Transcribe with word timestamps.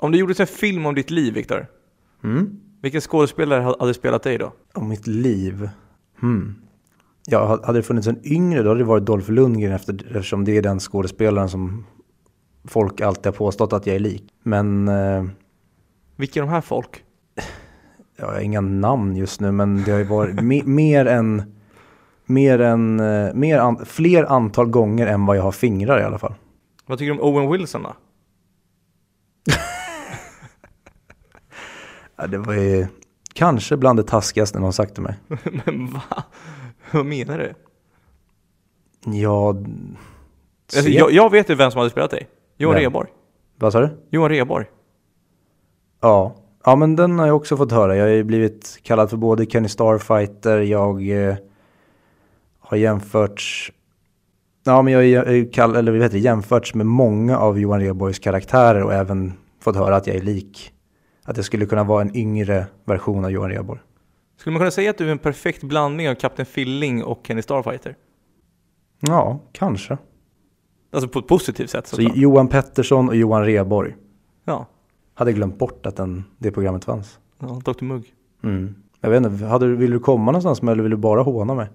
Om 0.00 0.12
det 0.12 0.18
gjordes 0.18 0.40
en 0.40 0.46
film 0.46 0.86
om 0.86 0.94
ditt 0.94 1.10
liv, 1.10 1.34
Viktor, 1.34 1.66
Mm. 2.24 2.60
vilken 2.82 3.00
skådespelare 3.00 3.60
ha- 3.62 3.76
hade 3.80 3.94
spelat 3.94 4.22
dig 4.22 4.38
då? 4.38 4.52
Om 4.74 4.88
mitt 4.88 5.06
liv? 5.06 5.68
Hmm. 6.20 6.54
Ja, 7.26 7.46
ha- 7.46 7.66
hade 7.66 7.78
det 7.78 7.82
funnits 7.82 8.06
en 8.06 8.18
yngre 8.26 8.62
då 8.62 8.68
hade 8.68 8.80
det 8.80 8.84
varit 8.84 9.06
Dolph 9.06 9.30
Lundgren 9.30 9.72
efter, 9.72 9.94
eftersom 10.16 10.44
det 10.44 10.56
är 10.56 10.62
den 10.62 10.80
skådespelaren 10.80 11.48
som 11.48 11.86
folk 12.64 13.00
alltid 13.00 13.26
har 13.26 13.32
påstått 13.32 13.72
att 13.72 13.86
jag 13.86 13.96
är 13.96 14.00
lik. 14.00 14.24
Men 14.42 14.88
eh, 14.88 15.24
Vilka 16.16 16.40
är 16.40 16.44
de 16.44 16.50
här 16.50 16.60
folk? 16.60 17.04
jag 18.16 18.26
har 18.26 18.40
inga 18.40 18.60
namn 18.60 19.16
just 19.16 19.40
nu 19.40 19.52
men 19.52 19.82
det 19.84 19.90
har 19.90 19.98
ju 19.98 20.04
varit 20.04 20.34
me, 20.44 20.62
mer 20.64 21.06
än, 21.06 21.42
mer 22.26 22.58
än, 22.60 23.00
eh, 23.00 23.34
mer 23.34 23.58
an, 23.58 23.84
fler 23.86 24.24
antal 24.24 24.66
gånger 24.66 25.06
än 25.06 25.26
vad 25.26 25.36
jag 25.36 25.42
har 25.42 25.52
fingrar 25.52 26.00
i 26.00 26.02
alla 26.02 26.18
fall. 26.18 26.34
Vad 26.86 26.98
tycker 26.98 27.14
du 27.14 27.20
om 27.20 27.26
Owen 27.34 27.50
Wilson 27.52 27.82
då? 27.82 27.92
Ja, 32.20 32.26
det 32.26 32.38
var 32.38 32.54
ju 32.54 32.86
kanske 33.32 33.76
bland 33.76 33.98
det 33.98 34.02
taskigaste 34.02 34.58
någon 34.58 34.72
sagt 34.72 34.94
till 34.94 35.02
mig. 35.02 35.14
Men 35.64 35.92
va? 35.92 36.24
Vad 36.92 37.06
menar 37.06 37.38
du? 37.38 37.54
Ja, 39.18 39.56
Alltså, 40.76 40.90
jag, 40.90 41.12
jag 41.12 41.30
vet 41.30 41.50
ju 41.50 41.54
vem 41.54 41.70
som 41.70 41.78
hade 41.78 41.90
spelat 41.90 42.10
dig. 42.10 42.28
Johan 42.56 42.74
Vem? 42.74 42.82
Rheborg. 42.82 43.08
vad 43.58 43.72
sa 43.72 43.80
du? 43.80 43.88
Johan 44.10 44.28
Rheborg. 44.28 44.66
Ja. 46.00 46.34
ja, 46.64 46.76
men 46.76 46.96
den 46.96 47.18
har 47.18 47.26
jag 47.26 47.36
också 47.36 47.56
fått 47.56 47.72
höra. 47.72 47.96
Jag 47.96 48.04
har 48.04 48.10
ju 48.10 48.24
blivit 48.24 48.78
kallad 48.82 49.10
för 49.10 49.16
både 49.16 49.46
Kenny 49.46 49.68
Starfighter, 49.68 50.58
jag 50.60 51.10
eh, 51.10 51.36
har 52.60 52.76
jämförts 52.76 53.72
Ja, 54.64 54.82
men 54.82 54.92
jag 54.92 55.06
är 55.06 55.22
är 55.22 55.52
kall, 55.52 55.76
eller 55.76 55.92
vad 55.92 56.02
heter 56.02 56.16
det, 56.16 56.20
jämförts 56.20 56.74
med 56.74 56.86
många 56.86 57.38
av 57.38 57.58
Johan 57.58 57.80
Rheborgs 57.80 58.18
karaktärer 58.18 58.82
och 58.82 58.94
även 58.94 59.32
fått 59.60 59.76
höra 59.76 59.96
att 59.96 60.06
jag 60.06 60.16
är 60.16 60.22
lik. 60.22 60.72
Att 61.24 61.36
jag 61.36 61.46
skulle 61.46 61.66
kunna 61.66 61.84
vara 61.84 62.02
en 62.02 62.16
yngre 62.16 62.66
version 62.84 63.24
av 63.24 63.30
Johan 63.30 63.50
Rheborg. 63.50 63.80
Skulle 64.36 64.52
man 64.52 64.60
kunna 64.60 64.70
säga 64.70 64.90
att 64.90 64.98
du 64.98 65.06
är 65.06 65.12
en 65.12 65.18
perfekt 65.18 65.62
blandning 65.62 66.08
av 66.08 66.14
Kapten 66.14 66.46
Filling 66.46 67.04
och 67.04 67.20
Kenny 67.26 67.42
Starfighter? 67.42 67.96
Ja, 69.00 69.40
kanske. 69.52 69.98
Alltså 70.92 71.08
på 71.08 71.18
ett 71.18 71.26
positivt 71.26 71.70
sätt 71.70 71.86
Så 71.86 71.96
såklart. 71.96 72.16
Johan 72.16 72.48
Pettersson 72.48 73.08
och 73.08 73.16
Johan 73.16 73.44
Rheborg. 73.44 73.96
Ja. 74.44 74.66
Hade 75.14 75.32
glömt 75.32 75.58
bort 75.58 75.86
att 75.86 75.96
den, 75.96 76.24
det 76.38 76.50
programmet 76.50 76.84
fanns. 76.84 77.18
ja, 77.38 77.60
Dr 77.64 77.84
Mugg. 77.84 78.14
Mm. 78.42 78.74
Jag 79.00 79.10
vet 79.10 79.26
inte, 79.26 79.44
hade, 79.44 79.66
vill 79.66 79.90
du 79.90 79.98
komma 79.98 80.24
någonstans 80.24 80.62
med 80.62 80.72
eller 80.72 80.82
vill 80.82 80.90
du 80.90 80.96
bara 80.96 81.22
håna 81.22 81.54
mig? 81.54 81.68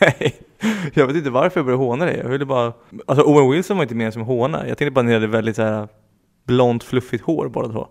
Nej, 0.00 0.34
jag 0.94 1.06
vet 1.06 1.16
inte 1.16 1.30
varför 1.30 1.60
jag 1.60 1.66
började 1.66 1.84
håna 1.84 2.04
dig. 2.04 2.18
Jag 2.22 2.28
ville 2.28 2.44
bara... 2.46 2.72
Alltså 3.06 3.24
Owen 3.24 3.50
Wilson 3.50 3.76
var 3.76 3.84
inte 3.84 3.94
mer 3.94 4.10
som 4.10 4.22
håna. 4.22 4.68
Jag 4.68 4.78
tänkte 4.78 4.90
bara 4.90 5.00
att 5.00 5.06
ni 5.06 5.12
hade 5.12 5.26
väldigt 5.26 5.56
så 5.56 5.62
här 5.62 5.88
blont 6.46 6.84
fluffigt 6.84 7.24
hår 7.24 7.48
båda 7.48 7.68
två 7.68 7.88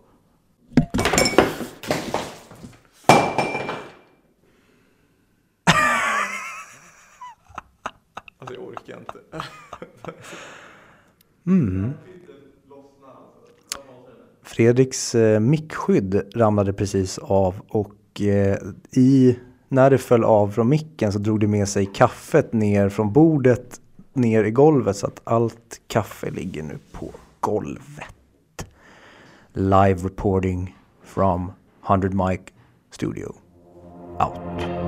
alltså 8.39 8.55
jag 8.55 8.63
orkar 8.63 8.97
inte. 8.97 9.19
Mm. 11.47 11.93
Fredriks 14.43 15.15
eh, 15.15 15.39
mickskydd 15.39 16.21
ramlade 16.35 16.73
precis 16.73 17.17
av 17.17 17.55
och 17.67 18.21
eh, 18.21 18.57
i, 18.91 19.39
när 19.67 19.89
det 19.89 19.97
föll 19.97 20.23
av 20.23 20.51
från 20.51 20.69
micken 20.69 21.11
så 21.11 21.19
drog 21.19 21.39
det 21.39 21.47
med 21.47 21.69
sig 21.69 21.85
kaffet 21.85 22.53
ner 22.53 22.89
från 22.89 23.13
bordet 23.13 23.81
ner 24.13 24.43
i 24.43 24.51
golvet 24.51 24.97
så 24.97 25.07
att 25.07 25.21
allt 25.23 25.81
kaffe 25.87 26.29
ligger 26.29 26.63
nu 26.63 26.77
på 26.91 27.11
golvet. 27.39 28.20
Live 29.53 30.05
reporting 30.05 30.73
from 31.01 31.47
100 31.81 32.13
Mic 32.13 32.53
Studio. 32.89 33.41
Out. 34.17 34.80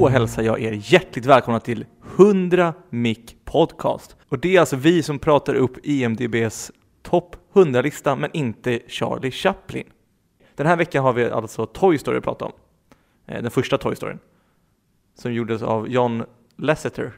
Då 0.00 0.08
hälsar 0.08 0.42
jag 0.42 0.60
er 0.60 0.80
hjärtligt 0.84 1.26
välkomna 1.26 1.60
till 1.60 1.86
100 2.16 2.74
Mic 2.90 3.18
Podcast. 3.44 4.16
Och 4.28 4.38
det 4.38 4.56
är 4.56 4.60
alltså 4.60 4.76
vi 4.76 5.02
som 5.02 5.18
pratar 5.18 5.54
upp 5.54 5.86
IMDBs 5.86 6.72
topp 7.02 7.36
100-lista, 7.52 8.16
men 8.16 8.30
inte 8.32 8.80
Charlie 8.88 9.30
Chaplin. 9.30 9.84
Den 10.54 10.66
här 10.66 10.76
veckan 10.76 11.04
har 11.04 11.12
vi 11.12 11.24
alltså 11.30 11.66
Toy 11.66 11.98
Story 11.98 12.18
att 12.18 12.24
prata 12.24 12.44
om. 12.44 12.52
Eh, 13.26 13.42
Den 13.42 13.50
första 13.50 13.78
Toy 13.78 13.96
Storyn. 13.96 14.18
Som 15.14 15.32
gjordes 15.32 15.62
av 15.62 15.88
John 15.88 16.24
Lasseter 16.56 17.12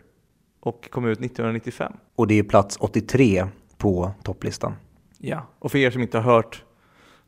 och 0.61 0.91
kom 0.91 1.05
ut 1.05 1.21
1995. 1.21 1.93
Och 2.17 2.27
det 2.27 2.39
är 2.39 2.43
plats 2.43 2.77
83 2.81 3.47
på 3.77 4.11
topplistan. 4.23 4.75
Ja, 5.19 5.47
och 5.59 5.71
för 5.71 5.79
er 5.79 5.91
som 5.91 6.03
inte 6.03 6.19
har 6.19 6.35
hört 6.35 6.65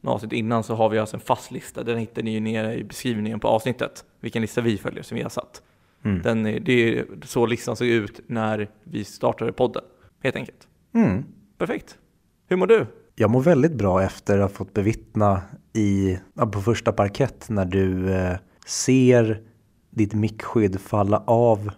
något 0.04 0.14
avsnitt 0.14 0.32
innan 0.32 0.62
så 0.64 0.74
har 0.74 0.88
vi 0.88 0.98
alltså 0.98 1.16
en 1.16 1.20
fast 1.20 1.50
lista. 1.50 1.82
Den 1.82 1.98
hittar 1.98 2.22
ni 2.22 2.30
ju 2.30 2.40
nere 2.40 2.74
i 2.74 2.84
beskrivningen 2.84 3.40
på 3.40 3.48
avsnittet. 3.48 4.04
Vilken 4.20 4.42
lista 4.42 4.60
vi 4.60 4.78
följer 4.78 5.02
som 5.02 5.16
vi 5.16 5.22
har 5.22 5.30
satt. 5.30 5.62
Mm. 6.04 6.22
Den 6.22 6.46
är, 6.46 6.60
det 6.60 6.98
är 6.98 7.06
så 7.24 7.46
listan 7.46 7.76
såg 7.76 7.88
ut 7.88 8.20
när 8.26 8.70
vi 8.84 9.04
startade 9.04 9.52
podden, 9.52 9.82
helt 10.22 10.36
enkelt. 10.36 10.68
Mm. 10.94 11.24
Perfekt. 11.58 11.98
Hur 12.46 12.56
mår 12.56 12.66
du? 12.66 12.86
Jag 13.14 13.30
mår 13.30 13.42
väldigt 13.42 13.72
bra 13.72 14.02
efter 14.02 14.38
att 14.38 14.50
ha 14.50 14.56
fått 14.56 14.74
bevittna 14.74 15.42
i, 15.72 16.18
på 16.52 16.60
första 16.60 16.92
parkett 16.92 17.46
när 17.48 17.64
du 17.64 18.12
eh, 18.12 18.36
ser 18.66 19.42
ditt 19.90 20.14
mickskydd 20.14 20.80
falla 20.80 21.18
av 21.26 21.70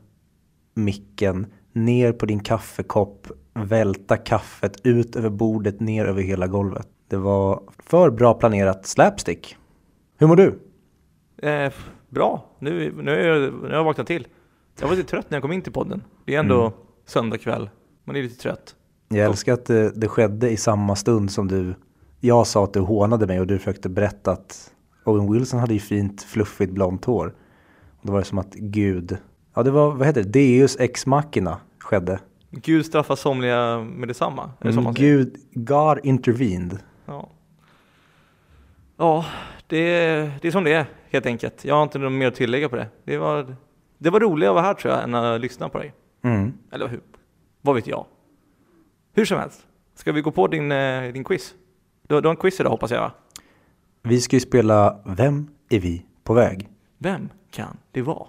micken 0.75 1.47
ner 1.72 2.12
på 2.12 2.26
din 2.26 2.41
kaffekopp, 2.41 3.26
välta 3.54 4.16
kaffet 4.16 4.87
ut 4.87 5.16
över 5.16 5.31
bordet, 5.31 5.81
ner 5.81 6.04
över 6.04 6.22
hela 6.22 6.47
golvet. 6.47 6.88
Det 7.09 7.17
var 7.17 7.62
för 7.78 8.11
bra 8.11 8.34
planerat 8.34 8.87
slapstick. 8.87 9.56
Hur 10.19 10.27
mår 10.27 10.37
du? 10.37 10.59
Eh, 11.49 11.72
bra, 12.09 12.44
nu, 12.59 12.93
nu, 13.03 13.11
är 13.12 13.28
jag, 13.28 13.53
nu 13.55 13.69
har 13.69 13.75
jag 13.77 13.84
vaknat 13.84 14.06
till. 14.06 14.27
Jag 14.81 14.89
var 14.89 14.97
lite 14.97 15.09
trött 15.09 15.31
när 15.31 15.37
jag 15.37 15.43
kom 15.43 15.53
in 15.53 15.62
till 15.62 15.72
podden. 15.72 16.03
Det 16.25 16.34
är 16.34 16.39
ändå 16.41 16.61
Mm. 16.61 16.72
söndag 17.06 17.39
kväll. 17.39 17.71
Man 18.05 18.17
är 18.17 18.22
lite 18.22 18.43
trött. 18.43 18.75
Jag 19.09 19.19
älskar 19.27 19.53
att 19.53 19.65
det, 19.65 19.91
det 20.00 20.09
skedde 20.09 20.50
i 20.50 20.56
samma 20.56 20.97
stund 20.97 21.31
som 21.31 21.49
du, 21.49 21.75
jag 22.21 22.47
sa 22.47 22.65
att 22.65 22.72
du 22.72 22.81
hånade 22.81 23.27
mig 23.27 23.41
och 23.41 23.47
du 23.47 23.59
försökte 23.59 23.88
berätta 23.88 24.33
att 24.33 24.73
Owen 25.05 25.33
Wilson 25.33 25.61
hade 25.61 25.75
ju 25.75 25.81
fint 25.81 26.23
fluffigt 26.23 26.73
blont 26.73 27.05
hår. 27.05 27.34
Och 28.00 28.06
då 28.06 28.12
var 28.12 28.19
det 28.19 28.25
som 28.25 28.38
att 28.38 28.55
Gud, 28.55 29.17
ja 29.55 29.62
det 29.62 29.71
var, 29.71 29.93
vad 29.93 30.06
heter 30.06 30.23
det, 30.23 30.28
Deus 30.28 30.77
ex 30.81 31.06
machina 31.06 31.56
skedde. 31.78 32.19
Gud 32.50 32.87
straffar 32.87 33.17
somliga 33.17 33.78
med 33.81 34.09
detsamma. 34.09 34.50
Är 34.61 34.73
det 34.73 34.78
Mm? 34.78 34.93
Gud, 34.94 35.37
God 35.53 35.99
intervened. 36.03 36.78
Ja, 37.06 37.28
ja 38.97 39.25
det, 39.67 39.83
det 40.43 40.49
är 40.49 40.53
som 40.53 40.65
det 40.65 40.72
är 40.72 40.87
helt 41.11 41.27
enkelt. 41.27 41.65
Jag 41.65 41.75
har 41.75 41.83
inte 41.83 41.99
något 41.99 42.12
mer 42.12 42.27
att 42.27 42.34
tillägga 42.34 42.69
på 42.69 42.77
det. 42.77 42.89
Det 43.05 43.19
var, 43.19 43.56
det 43.99 44.11
var 44.11 44.21
roligare 44.21 44.50
att 44.50 44.55
vara 44.55 44.65
här 44.65 44.75
tror 44.75 44.94
jag 44.94 45.03
än 45.03 45.15
att 45.15 45.41
lyssna 45.41 45.69
på 45.69 45.78
dig. 45.78 45.94
Mm. 46.22 46.53
Eller 46.72 46.89
hur? 46.89 47.00
Vad 47.61 47.75
vet 47.75 47.87
jag? 47.87 48.06
Hur 49.15 49.25
som 49.25 49.39
helst, 49.39 49.67
ska 49.94 50.12
vi 50.12 50.21
gå 50.21 50.31
på 50.31 50.47
din, 50.47 50.72
eh, 50.72 51.12
din 51.12 51.25
quiz? 51.25 51.55
Du, 52.03 52.21
du 52.21 52.28
har 52.28 52.34
en 52.34 52.41
quiz 52.41 52.61
idag 52.61 52.71
hoppas 52.71 52.91
jag 52.91 53.00
va? 53.00 53.12
Vi 54.03 54.21
ska 54.21 54.37
ju 54.37 54.41
spela 54.41 55.00
Vem 55.05 55.49
är 55.69 55.81
vi 55.81 56.06
på 56.25 56.34
väg? 56.34 56.69
Vem 56.99 57.29
kan 57.50 57.76
det 57.93 58.02
vara? 58.02 58.26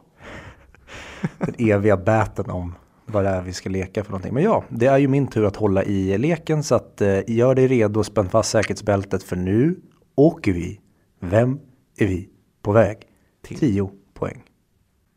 Den 1.37 1.55
eviga 1.57 1.97
bäten 1.97 2.49
om 2.49 2.75
vad 3.07 3.23
det 3.23 3.29
är 3.29 3.41
vi 3.41 3.53
ska 3.53 3.69
leka 3.69 4.03
för 4.03 4.11
någonting. 4.11 4.33
Men 4.33 4.43
ja, 4.43 4.63
det 4.69 4.85
är 4.85 4.97
ju 4.97 5.07
min 5.07 5.27
tur 5.27 5.45
att 5.45 5.55
hålla 5.55 5.83
i 5.83 6.17
leken 6.17 6.63
så 6.63 6.75
att 6.75 7.01
eh, 7.01 7.19
gör 7.27 7.55
dig 7.55 7.67
redo, 7.67 8.03
spänn 8.03 8.29
fast 8.29 8.49
säkerhetsbältet 8.49 9.23
för 9.23 9.35
nu 9.35 9.75
åker 10.15 10.53
vi. 10.53 10.79
Vem 11.19 11.59
är 11.97 12.07
vi 12.07 12.29
på 12.61 12.71
väg? 12.71 12.97
Till. 13.41 13.59
10 13.59 13.89
poäng. 14.13 14.43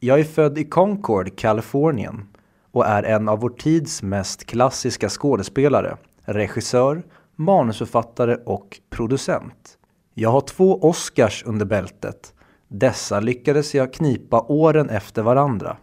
Jag 0.01 0.21
är 0.21 0.25
född 0.25 0.59
i 0.59 0.65
Concord, 0.65 1.39
Kalifornien 1.39 2.29
och 2.73 2.87
är 2.87 3.03
en 3.03 3.29
av 3.29 3.41
vår 3.41 3.51
tids 3.51 4.03
mest 4.03 4.45
klassiska 4.45 5.09
skådespelare, 5.09 5.97
regissör, 6.25 7.03
manusförfattare 7.37 8.37
och 8.47 8.81
producent. 8.91 9.79
Jag 10.15 10.31
har 10.31 10.41
två 10.41 10.79
Oscars 10.83 11.43
under 11.47 11.67
bältet. 11.67 12.35
Dessa 12.69 13.21
lyckades 13.21 13.75
jag 13.75 13.93
knipa 13.93 14.41
åren 14.41 14.89
efter 14.89 15.23
varandra. 15.23 15.77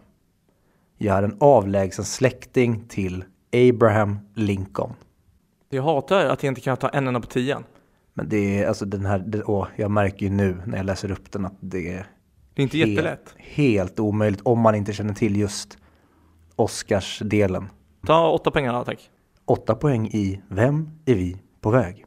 Jag 0.98 1.18
är 1.18 1.22
en 1.22 1.36
avlägsen 1.40 2.04
släkting 2.04 2.84
till 2.88 3.24
Abraham 3.52 4.18
Lincoln. 4.34 4.92
Jag 5.70 5.82
hatar 5.82 6.26
att 6.26 6.42
jag 6.42 6.50
inte 6.50 6.60
kan 6.60 6.76
ta 6.76 6.88
en 6.88 7.06
enda 7.08 7.20
på 7.20 7.26
tian. 7.26 7.64
Men 8.14 8.28
det 8.28 8.62
är 8.62 8.68
alltså 8.68 8.84
den 8.84 9.06
här, 9.06 9.18
det, 9.18 9.42
åh, 9.42 9.66
jag 9.76 9.90
märker 9.90 10.26
ju 10.26 10.30
nu 10.32 10.62
när 10.66 10.76
jag 10.76 10.86
läser 10.86 11.10
upp 11.10 11.32
den 11.32 11.44
att 11.44 11.54
det 11.60 11.92
är 11.94 12.06
Det 12.54 12.62
är 12.62 12.64
inte 12.64 12.76
helt, 12.76 12.90
jättelätt. 12.90 13.34
helt 13.36 14.00
omöjligt 14.00 14.40
om 14.44 14.60
man 14.60 14.74
inte 14.74 14.92
känner 14.92 15.14
till 15.14 15.36
just 15.36 15.78
Oscarsdelen. 16.56 17.68
Ta 18.06 18.30
åtta 18.30 18.50
pengar 18.50 18.72
då, 18.72 18.84
tack. 18.84 19.10
Åtta 19.44 19.74
poäng 19.74 20.06
i 20.06 20.40
Vem 20.48 20.90
är 21.06 21.14
vi 21.14 21.36
på 21.60 21.70
väg? 21.70 22.04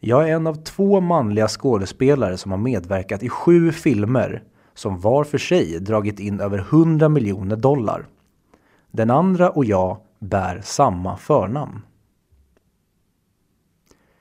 Jag 0.00 0.28
är 0.28 0.34
en 0.34 0.46
av 0.46 0.54
två 0.54 1.00
manliga 1.00 1.48
skådespelare 1.48 2.36
som 2.36 2.50
har 2.50 2.58
medverkat 2.58 3.22
i 3.22 3.28
sju 3.28 3.72
filmer 3.72 4.42
som 4.74 5.00
var 5.00 5.24
för 5.24 5.38
sig 5.38 5.78
dragit 5.80 6.20
in 6.20 6.40
över 6.40 6.58
100 6.58 7.08
miljoner 7.08 7.56
dollar. 7.56 8.06
Den 8.90 9.10
andra 9.10 9.50
och 9.50 9.64
jag 9.64 10.00
bär 10.18 10.60
samma 10.64 11.16
förnamn. 11.16 11.80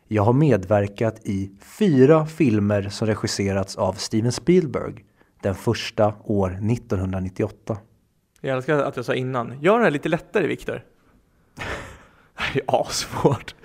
Jag 0.07 0.23
har 0.23 0.33
medverkat 0.33 1.19
i 1.23 1.51
fyra 1.61 2.25
filmer 2.25 2.89
som 2.89 3.07
regisserats 3.07 3.75
av 3.75 3.93
Steven 3.93 4.31
Spielberg. 4.31 5.05
Den 5.41 5.55
första 5.55 6.13
år 6.23 6.49
1998. 6.49 7.77
Jag 8.41 8.55
älskar 8.55 8.77
att 8.77 8.95
jag 8.95 9.05
sa 9.05 9.15
innan. 9.15 9.61
Gör 9.61 9.77
det 9.77 9.83
här 9.83 9.91
lite 9.91 10.09
lättare, 10.09 10.47
Viktor. 10.47 10.83
Det 12.53 12.59
är 12.59 12.81
asvårt. 12.81 13.55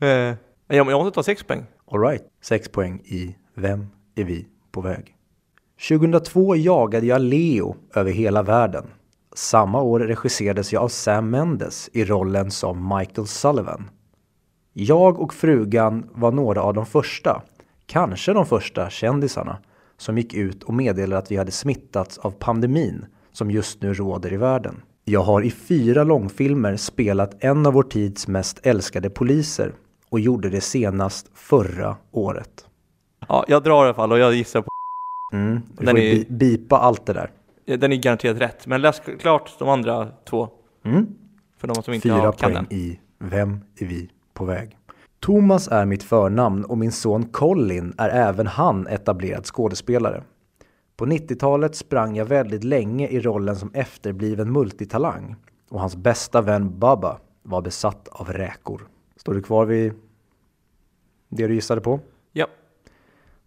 Eh, 0.00 0.34
jag 0.68 0.86
måste 0.86 1.14
ta 1.14 1.22
sex 1.22 1.44
poäng. 1.44 1.66
Alright, 1.86 2.22
sex 2.40 2.68
poäng 2.68 3.00
i 3.04 3.36
Vem 3.54 3.86
är 4.14 4.24
vi 4.24 4.46
på 4.72 4.80
väg? 4.80 5.16
2002 5.88 6.56
jagade 6.56 7.06
jag 7.06 7.20
Leo 7.20 7.76
över 7.94 8.12
hela 8.12 8.42
världen. 8.42 8.86
Samma 9.34 9.82
år 9.82 10.00
regisserades 10.00 10.72
jag 10.72 10.82
av 10.82 10.88
Sam 10.88 11.30
Mendes 11.30 11.90
i 11.92 12.04
rollen 12.04 12.50
som 12.50 12.96
Michael 12.98 13.26
Sullivan. 13.26 13.90
Jag 14.72 15.20
och 15.20 15.34
frugan 15.34 16.08
var 16.14 16.32
några 16.32 16.62
av 16.62 16.74
de 16.74 16.86
första, 16.86 17.42
kanske 17.86 18.32
de 18.32 18.46
första 18.46 18.90
kändisarna, 18.90 19.58
som 19.96 20.18
gick 20.18 20.34
ut 20.34 20.62
och 20.62 20.74
meddelade 20.74 21.18
att 21.18 21.30
vi 21.30 21.36
hade 21.36 21.50
smittats 21.52 22.18
av 22.18 22.30
pandemin 22.30 23.06
som 23.32 23.50
just 23.50 23.82
nu 23.82 23.94
råder 23.94 24.32
i 24.32 24.36
världen. 24.36 24.82
Jag 25.04 25.22
har 25.22 25.42
i 25.42 25.50
fyra 25.50 26.04
långfilmer 26.04 26.76
spelat 26.76 27.44
en 27.44 27.66
av 27.66 27.72
vår 27.72 27.82
tids 27.82 28.28
mest 28.28 28.60
älskade 28.62 29.10
poliser 29.10 29.72
och 30.10 30.20
gjorde 30.20 30.48
det 30.50 30.60
senast 30.60 31.30
förra 31.34 31.96
året. 32.10 32.66
Ja, 33.28 33.44
jag 33.48 33.62
drar 33.62 33.84
i 33.84 33.86
alla 33.86 33.94
fall 33.94 34.12
och 34.12 34.18
jag 34.18 34.34
gissar 34.34 34.62
på... 34.62 34.68
Mm. 35.32 35.60
Du 35.78 35.86
får 35.86 35.90
är- 35.90 35.94
bi- 35.94 36.26
bipa 36.28 36.78
allt 36.78 37.06
det 37.06 37.12
där. 37.12 37.30
Den 37.76 37.92
är 37.92 37.96
garanterat 37.96 38.40
rätt, 38.40 38.66
men 38.66 38.82
läs 38.82 39.02
klart 39.18 39.58
de 39.58 39.68
andra 39.68 40.08
två. 40.24 40.48
Mm. 40.84 41.06
För 41.58 41.68
de 41.68 41.82
som 41.82 41.94
inte 41.94 42.08
Fyra 42.08 42.14
har, 42.14 42.32
kan 42.32 42.52
poäng 42.52 42.66
den. 42.68 42.78
i 42.78 43.00
Vem 43.18 43.60
är 43.76 43.86
vi 43.86 44.10
på 44.32 44.44
väg? 44.44 44.76
Thomas 45.20 45.68
är 45.68 45.84
mitt 45.84 46.02
förnamn 46.02 46.64
och 46.64 46.78
min 46.78 46.92
son 46.92 47.24
Colin 47.24 47.94
är 47.98 48.08
även 48.08 48.46
han 48.46 48.86
etablerad 48.86 49.46
skådespelare. 49.46 50.22
På 50.96 51.06
90-talet 51.06 51.76
sprang 51.76 52.16
jag 52.16 52.24
väldigt 52.24 52.64
länge 52.64 53.08
i 53.08 53.20
rollen 53.20 53.56
som 53.56 53.70
efterbliven 53.74 54.52
multitalang 54.52 55.36
och 55.70 55.80
hans 55.80 55.96
bästa 55.96 56.40
vän 56.40 56.78
Bubba 56.78 57.18
var 57.42 57.62
besatt 57.62 58.08
av 58.08 58.32
räkor. 58.32 58.88
Står 59.16 59.34
du 59.34 59.42
kvar 59.42 59.66
vid 59.66 59.92
det 61.28 61.46
du 61.46 61.54
gissade 61.54 61.80
på? 61.80 62.00
Ja. 62.32 62.46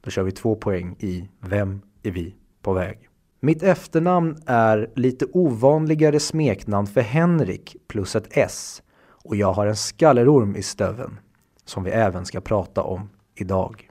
Då 0.02 0.10
kör 0.10 0.24
vi 0.24 0.31
två 0.31 0.56
poäng 0.56 0.96
i 1.00 1.30
Vem 1.40 1.81
är 2.04 2.12
vi 2.12 2.36
på 2.62 2.74
väg? 2.74 3.10
Mitt 3.45 3.63
efternamn 3.63 4.38
är 4.45 4.90
lite 4.95 5.25
ovanligare 5.34 6.19
smeknamn 6.19 6.88
för 6.88 7.01
Henrik 7.01 7.75
plus 7.88 8.16
ett 8.16 8.28
S 8.38 8.84
och 9.07 9.36
jag 9.36 9.54
har 9.54 9.68
en 9.68 9.75
skallerorm 9.75 10.56
i 10.56 10.63
stöven 10.63 11.19
som 11.66 11.84
vi 11.84 11.92
även 11.92 12.25
ska 12.25 12.42
prata 12.42 12.84
om 12.84 13.10
idag. 13.36 13.90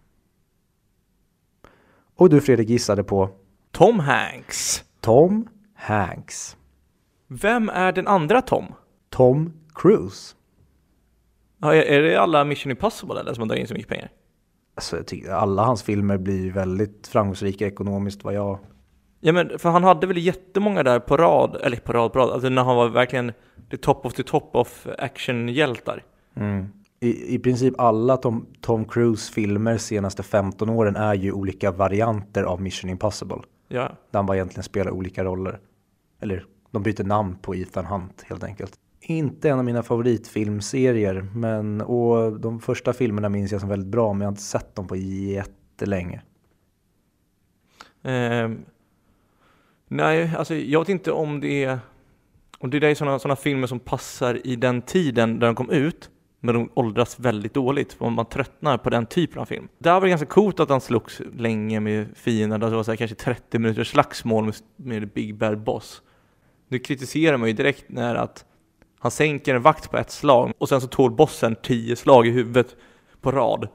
Och 2.17 2.31
du 2.31 2.41
Fredrik 2.41 2.69
gissade 2.69 3.05
på 3.05 3.31
Tom 3.71 3.99
Hanks. 3.99 4.85
Tom 5.01 5.49
Hanks. 5.75 6.57
Vem 7.29 7.69
är 7.69 7.93
den 7.93 8.07
andra 8.07 8.43
Tom? 8.43 8.67
Tom 9.11 9.53
Cruise. 9.75 10.35
Ja, 11.59 11.75
är- 11.75 12.03
det 12.03 12.17
alla 12.17 12.45
Mission 12.45 12.71
Impossible 12.71 13.21
eller 13.21 13.35
som 13.35 13.43
har 13.43 13.49
dragit 13.49 13.61
in 13.61 13.69
så 13.69 13.75
mycket 13.75 13.89
pengar? 13.89 14.11
Alltså, 14.75 15.03
alla 15.31 15.65
hans 15.65 15.83
filmer 15.83 16.19
blir 16.19 16.53
väldigt 16.53 17.07
framgångsrika 17.07 17.67
ekonomiskt 17.67 18.25
vad 18.25 18.35
jag... 18.35 18.59
Ja 19.25 19.33
men 19.33 19.59
för 19.59 19.71
han 19.71 19.85
hade 19.85 20.07
väl 20.07 20.19
jättemånga 20.19 20.83
där 20.83 21.01
på 21.01 21.17
rad, 21.17 21.57
eller 21.63 21.77
på 21.77 21.93
rad, 21.93 22.13
på 22.13 22.19
rad, 22.19 22.31
alltså 22.31 22.49
när 22.49 22.63
han 22.63 22.77
var 22.77 22.89
verkligen 22.89 23.33
the 23.71 23.77
top 23.77 24.07
of 24.07 24.15
the 24.15 24.23
top 24.23 24.51
of 24.53 24.87
actionhjältar. 24.99 26.05
I, 27.01 27.35
I 27.35 27.39
princip 27.39 27.81
alla 27.81 28.17
Tom, 28.17 28.47
Tom 28.61 28.85
Cruise 28.85 29.33
filmer 29.33 29.77
senaste 29.77 30.23
15 30.23 30.69
åren 30.69 30.97
är 30.97 31.15
ju 31.15 31.33
olika 31.33 31.71
varianter 31.71 32.43
av 32.43 32.63
Mission 32.63 32.91
Impossible. 32.91 33.41
Ja. 33.69 33.83
Där 34.11 34.19
han 34.19 34.27
bara 34.27 34.37
egentligen 34.37 34.63
spelar 34.65 34.91
olika 34.91 35.25
roller. 35.25 35.59
Eller 36.21 36.47
de 36.71 36.83
byter 36.83 37.05
namn 37.05 37.37
på 37.43 37.55
Ethan 37.55 37.87
Hunt 37.87 38.25
helt 38.27 38.45
enkelt. 38.45 38.73
Inte 39.01 39.51
en 39.51 39.59
av 39.59 39.65
mina 39.65 39.83
favoritfilmserier, 39.83 41.27
men 41.35 41.81
och 41.81 42.41
de 42.41 42.61
första 42.61 42.93
filmerna 42.93 43.29
minns 43.29 43.53
jag 43.53 43.61
som 43.61 43.71
väldigt 43.71 43.89
bra, 43.89 44.13
men 44.13 44.21
jag 44.21 44.27
har 44.27 44.33
inte 44.33 44.43
sett 44.43 44.75
dem 44.75 44.87
på 44.87 44.97
jättelänge. 44.97 46.23
Ehm, 48.03 48.65
nej, 49.97 50.31
alltså 50.37 50.55
jag 50.55 50.81
vet 50.81 50.89
inte 50.89 51.13
om 51.13 51.41
det 51.41 51.65
är, 51.65 51.79
Och 52.59 52.69
det 52.69 52.91
är 52.91 52.95
sådana 52.95 53.19
såna 53.19 53.37
filmer 53.37 53.67
som 53.67 53.81
passar 53.81 54.47
i 54.47 54.57
den 54.57 54.83
tiden 54.83 55.39
där 55.39 55.47
de 55.47 55.55
kom 55.55 55.71
ut, 55.71 56.11
men 56.41 56.55
de 56.55 56.71
åldras 56.75 57.21
väldigt 57.21 57.55
dåligt, 57.55 57.93
för 57.93 58.11
man 58.11 58.27
tröttnar 58.27 58.79
på 58.79 58.91
den 58.91 59.07
typen 59.07 59.39
av 59.39 59.45
film. 59.45 59.69
Där 59.79 59.93
var 59.93 60.01
det 60.01 60.09
ganska 60.09 60.27
coolt 60.27 60.61
att 60.61 60.69
han 60.69 60.81
slogs 60.81 61.21
länge 61.37 61.81
med 61.81 62.07
fienden, 62.17 62.63
alltså, 62.63 62.71
det 62.71 62.77
var 62.77 62.85
så 62.85 62.91
här, 62.91 62.97
kanske 62.97 63.17
30 63.17 63.59
minuters 63.59 63.89
slagsmål 63.89 64.45
med, 64.45 64.55
med 64.77 65.09
Big 65.09 65.35
Bad 65.35 65.59
Boss. 65.59 66.03
Nu 66.69 66.79
kritiserar 66.79 67.37
man 67.37 67.49
ju 67.49 67.55
direkt 67.55 67.85
när 67.89 68.15
att 68.15 68.45
han 68.99 69.11
sänker 69.11 69.55
en 69.55 69.63
vakt 69.63 69.91
på 69.91 69.99
ett 69.99 70.11
slag 70.11 70.53
och 70.59 70.69
sen 70.69 70.81
så 70.81 70.87
tål 70.87 71.11
bossen 71.11 71.57
tio 71.63 71.97
slag 71.97 72.27
i 72.27 72.31
huvudet 72.31 72.77
på 73.21 73.33
rad 73.33 73.69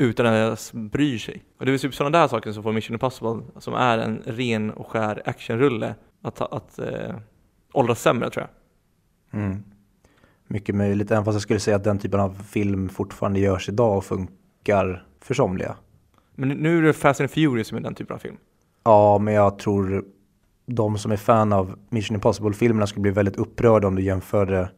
utan 0.00 0.26
att 0.26 0.32
ens 0.32 0.72
bryr 0.72 1.18
sig. 1.18 1.44
Och 1.58 1.66
det 1.66 1.72
är 1.72 1.78
typ 1.78 1.94
sådana 1.94 2.18
där 2.18 2.28
saker 2.28 2.52
som 2.52 2.62
får 2.62 2.72
Mission 2.72 2.94
Impossible, 2.94 3.42
som 3.58 3.74
är 3.74 3.98
en 3.98 4.22
ren 4.26 4.70
och 4.70 4.90
skär 4.90 5.22
actionrulle, 5.24 5.94
att, 6.22 6.40
att 6.40 6.78
eh, 6.78 7.14
åldras 7.72 8.02
sämre 8.02 8.30
tror 8.30 8.46
jag. 8.46 9.40
Mm. 9.40 9.62
Mycket 10.46 10.74
möjligt, 10.74 11.10
även 11.10 11.24
fast 11.24 11.34
jag 11.34 11.42
skulle 11.42 11.60
säga 11.60 11.76
att 11.76 11.84
den 11.84 11.98
typen 11.98 12.20
av 12.20 12.42
film 12.48 12.88
fortfarande 12.88 13.40
görs 13.40 13.68
idag 13.68 13.96
och 13.96 14.04
funkar 14.04 15.06
för 15.20 15.34
somliga. 15.34 15.76
Men 16.34 16.48
nu 16.48 16.78
är 16.78 16.82
det 16.82 16.92
Fast 16.92 17.20
and 17.20 17.30
Furious 17.30 17.68
som 17.68 17.78
är 17.78 17.82
den 17.82 17.94
typen 17.94 18.14
av 18.14 18.18
film. 18.18 18.36
Ja, 18.84 19.18
men 19.18 19.34
jag 19.34 19.58
tror 19.58 20.04
de 20.66 20.98
som 20.98 21.12
är 21.12 21.16
fan 21.16 21.52
av 21.52 21.78
Mission 21.88 22.14
Impossible-filmerna 22.14 22.86
skulle 22.86 23.02
bli 23.02 23.10
väldigt 23.10 23.36
upprörda 23.36 23.88
om 23.88 23.96
du 23.96 24.02
jämförde 24.02 24.70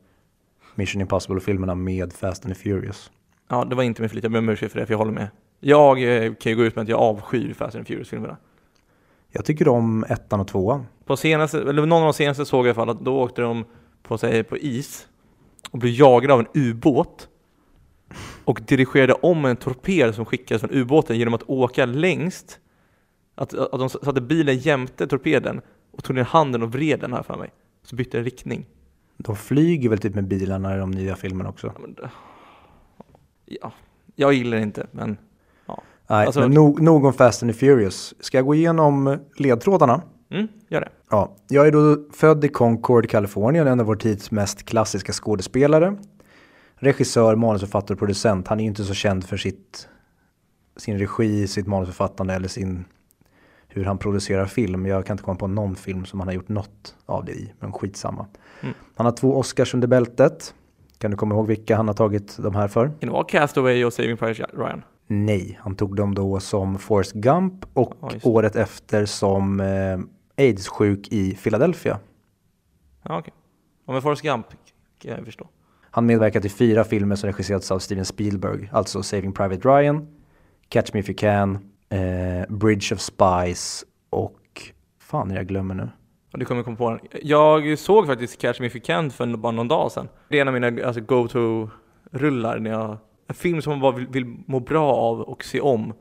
Mission 0.74 1.00
Impossible-filmerna 1.00 1.74
med 1.74 2.12
Fast 2.12 2.44
and 2.44 2.56
Furious. 2.56 3.10
Ja, 3.52 3.64
det 3.64 3.74
var 3.74 3.82
inte 3.82 4.02
med 4.02 4.10
flit, 4.10 4.22
jag 4.24 4.32
ber 4.32 4.38
om 4.38 4.48
ursäkt 4.48 4.72
för 4.72 4.80
det, 4.80 4.86
för 4.86 4.92
jag 4.92 4.98
håller 4.98 5.12
med. 5.12 5.28
Jag 5.60 6.02
eh, 6.02 6.34
kan 6.34 6.52
ju 6.52 6.56
gå 6.56 6.64
ut 6.64 6.76
med 6.76 6.82
att 6.82 6.88
jag 6.88 7.00
avskyr 7.00 7.54
Fast 7.54 7.76
and 7.76 7.86
Furious-filmerna. 7.86 8.36
Jag 9.30 9.44
tycker 9.44 9.68
om 9.68 10.04
ettan 10.08 10.40
och 10.40 10.48
tvåan. 10.48 10.86
På 11.04 11.16
senaste, 11.16 11.60
eller 11.60 11.86
någon 11.86 11.98
av 11.98 12.04
de 12.04 12.12
senaste 12.12 12.44
såg 12.44 12.58
jag 12.58 12.66
i 12.66 12.68
alla 12.68 12.74
fall 12.74 12.90
att 12.90 13.04
då 13.04 13.20
åkte 13.20 13.42
de 13.42 13.64
på, 14.02 14.18
sig 14.18 14.42
på 14.42 14.58
is 14.58 15.06
och 15.70 15.78
blev 15.78 15.92
jagade 15.92 16.34
av 16.34 16.40
en 16.40 16.46
ubåt 16.54 17.28
och 18.44 18.60
dirigerade 18.66 19.12
om 19.12 19.44
en 19.44 19.56
torped 19.56 20.14
som 20.14 20.24
skickades 20.24 20.60
från 20.60 20.70
ubåten 20.70 21.18
genom 21.18 21.34
att 21.34 21.42
åka 21.46 21.86
längst 21.86 22.58
att, 23.34 23.54
att 23.54 23.78
de 23.78 23.88
satte 23.88 24.20
bilen 24.20 24.58
jämte 24.58 25.06
torpeden 25.06 25.60
och 25.90 26.04
tog 26.04 26.16
ner 26.16 26.24
handen 26.24 26.62
och 26.62 26.72
vred 26.72 27.00
den 27.00 27.12
här 27.12 27.22
för 27.22 27.36
mig. 27.36 27.52
Så 27.82 27.96
bytte 27.96 28.16
den 28.16 28.24
riktning. 28.24 28.66
De 29.16 29.36
flyger 29.36 29.88
väl 29.88 29.98
typ 29.98 30.14
med 30.14 30.24
bilarna 30.24 30.74
i 30.76 30.78
de 30.78 30.90
nya 30.90 31.16
filmerna 31.16 31.50
också. 31.50 31.72
Ja, 32.02 32.08
Ja, 33.44 33.72
jag 34.14 34.32
gillar 34.32 34.58
inte, 34.58 34.86
men 34.90 35.16
Nej, 36.12 36.26
Alltså- 36.26 36.40
men 36.40 36.50
nog, 36.50 36.80
nog 36.82 37.04
om 37.04 37.12
Fast 37.12 37.42
and 37.42 37.52
the 37.52 37.58
Furious. 37.58 38.14
Ska 38.20 38.38
jag 38.38 38.44
gå 38.44 38.54
igenom 38.54 39.18
ledtrådarna? 39.36 40.02
mm, 40.30 40.48
gör 40.68 40.80
det. 40.80 40.88
Ja, 41.10 41.36
jag 41.48 41.66
är 41.66 41.72
då 41.72 41.96
född 42.12 42.44
i 42.44 42.48
Concord, 42.48 43.08
Kalifornien, 43.10 43.66
en 43.66 43.80
av 43.80 43.86
vår 43.86 43.96
tids 43.96 44.30
mest 44.30 44.62
klassiska 44.64 45.12
skådespelare. 45.12 45.96
Regissör, 46.74 47.36
manusförfattare 47.36 47.94
och 47.94 47.98
producent. 47.98 48.48
Han 48.48 48.60
är 48.60 48.64
ju 48.64 48.68
inte 48.68 48.84
så 48.84 48.94
känd 48.94 49.24
för 49.24 49.36
sitt, 49.36 49.88
sin 50.76 50.98
regi, 50.98 51.46
sitt 51.46 51.66
manusförfattande 51.66 52.34
eller 52.34 52.48
sin, 52.48 52.84
hur 53.68 53.84
han 53.84 53.98
producerar 53.98 54.46
film. 54.46 54.86
Jag 54.86 55.06
kan 55.06 55.14
inte 55.14 55.24
komma 55.24 55.38
på 55.38 55.46
någon 55.46 55.76
film 55.76 56.04
som 56.04 56.20
han 56.20 56.28
har 56.28 56.34
gjort 56.34 56.48
något 56.48 56.96
av 57.06 57.24
det 57.24 57.32
i, 57.32 57.52
men 57.60 57.72
skitsamma. 57.72 58.26
Mm. 58.60 58.74
Han 58.94 59.06
har 59.06 59.12
två 59.12 59.36
Oscars 59.38 59.74
under 59.74 59.88
bältet. 59.88 60.54
Kan 61.02 61.10
du 61.10 61.16
komma 61.16 61.34
ihåg 61.34 61.46
vilka 61.46 61.76
han 61.76 61.86
har 61.86 61.94
tagit 61.94 62.36
de 62.38 62.54
här 62.54 62.68
för? 62.68 62.86
Kan 62.86 62.96
det 63.00 63.10
vara 63.10 63.24
Castaway 63.24 63.84
och 63.84 63.92
Saving 63.92 64.16
Private 64.16 64.46
Ryan? 64.52 64.82
Nej, 65.06 65.58
han 65.62 65.76
tog 65.76 65.96
dem 65.96 66.14
då 66.14 66.40
som 66.40 66.78
Forrest 66.78 67.12
Gump 67.12 67.64
och 67.74 67.94
Ja, 68.00 68.10
året 68.22 68.56
efter 68.56 69.06
som 69.06 69.60
eh, 69.60 69.98
AIDS-sjuk 70.36 71.08
i 71.08 71.34
Philadelphia. 71.34 71.98
Ja, 73.02 73.18
okej. 73.18 73.32
Ja, 73.86 73.92
men 73.92 74.02
Forrest 74.02 74.22
Gump 74.22 74.46
kan 74.98 75.10
jag 75.10 75.24
förstå. 75.24 75.48
Han 75.90 76.06
medverkat 76.06 76.44
i 76.44 76.48
fyra 76.48 76.84
filmer 76.84 77.16
som 77.16 77.26
regisserats 77.26 77.70
av 77.70 77.78
Steven 77.78 78.04
Spielberg, 78.04 78.70
alltså 78.72 79.02
Saving 79.02 79.32
Private 79.32 79.68
Ryan, 79.68 80.06
Catch 80.68 80.94
Me 80.94 81.00
If 81.00 81.08
You 81.08 81.16
Can, 81.18 81.54
eh, 81.88 82.56
Bridge 82.56 82.94
of 82.94 83.00
Spies 83.00 83.84
och 84.10 84.40
fan 84.98 85.30
jag 85.30 85.46
glömmer 85.46 85.74
nu. 85.74 85.88
Och 86.32 86.38
du 86.38 86.44
kommer 86.44 86.62
komma 86.62 86.76
på 86.76 86.90
den. 86.90 87.00
Jag 87.22 87.78
såg 87.78 88.06
faktiskt 88.06 88.40
Catch 88.40 88.60
Me 88.60 88.66
If 88.66 88.76
You 88.76 88.84
Can 88.84 89.10
för 89.10 89.36
bara 89.36 89.52
någon 89.52 89.68
dag 89.68 89.92
sedan. 89.92 90.08
Det 90.28 90.38
är 90.38 90.42
en 90.42 90.48
av 90.48 90.54
mina 90.54 90.86
alltså, 90.86 91.00
go-to-rullar 91.00 92.58
när 92.58 92.70
jag 92.70 92.98
en 93.32 93.34
film 93.34 93.62
som 93.62 93.70
man 93.70 93.80
bara 93.80 93.92
vill, 93.92 94.06
vill 94.06 94.36
må 94.46 94.60
bra 94.60 94.92
av 94.92 95.20
och 95.20 95.44
se 95.44 95.60
om. 95.60 95.92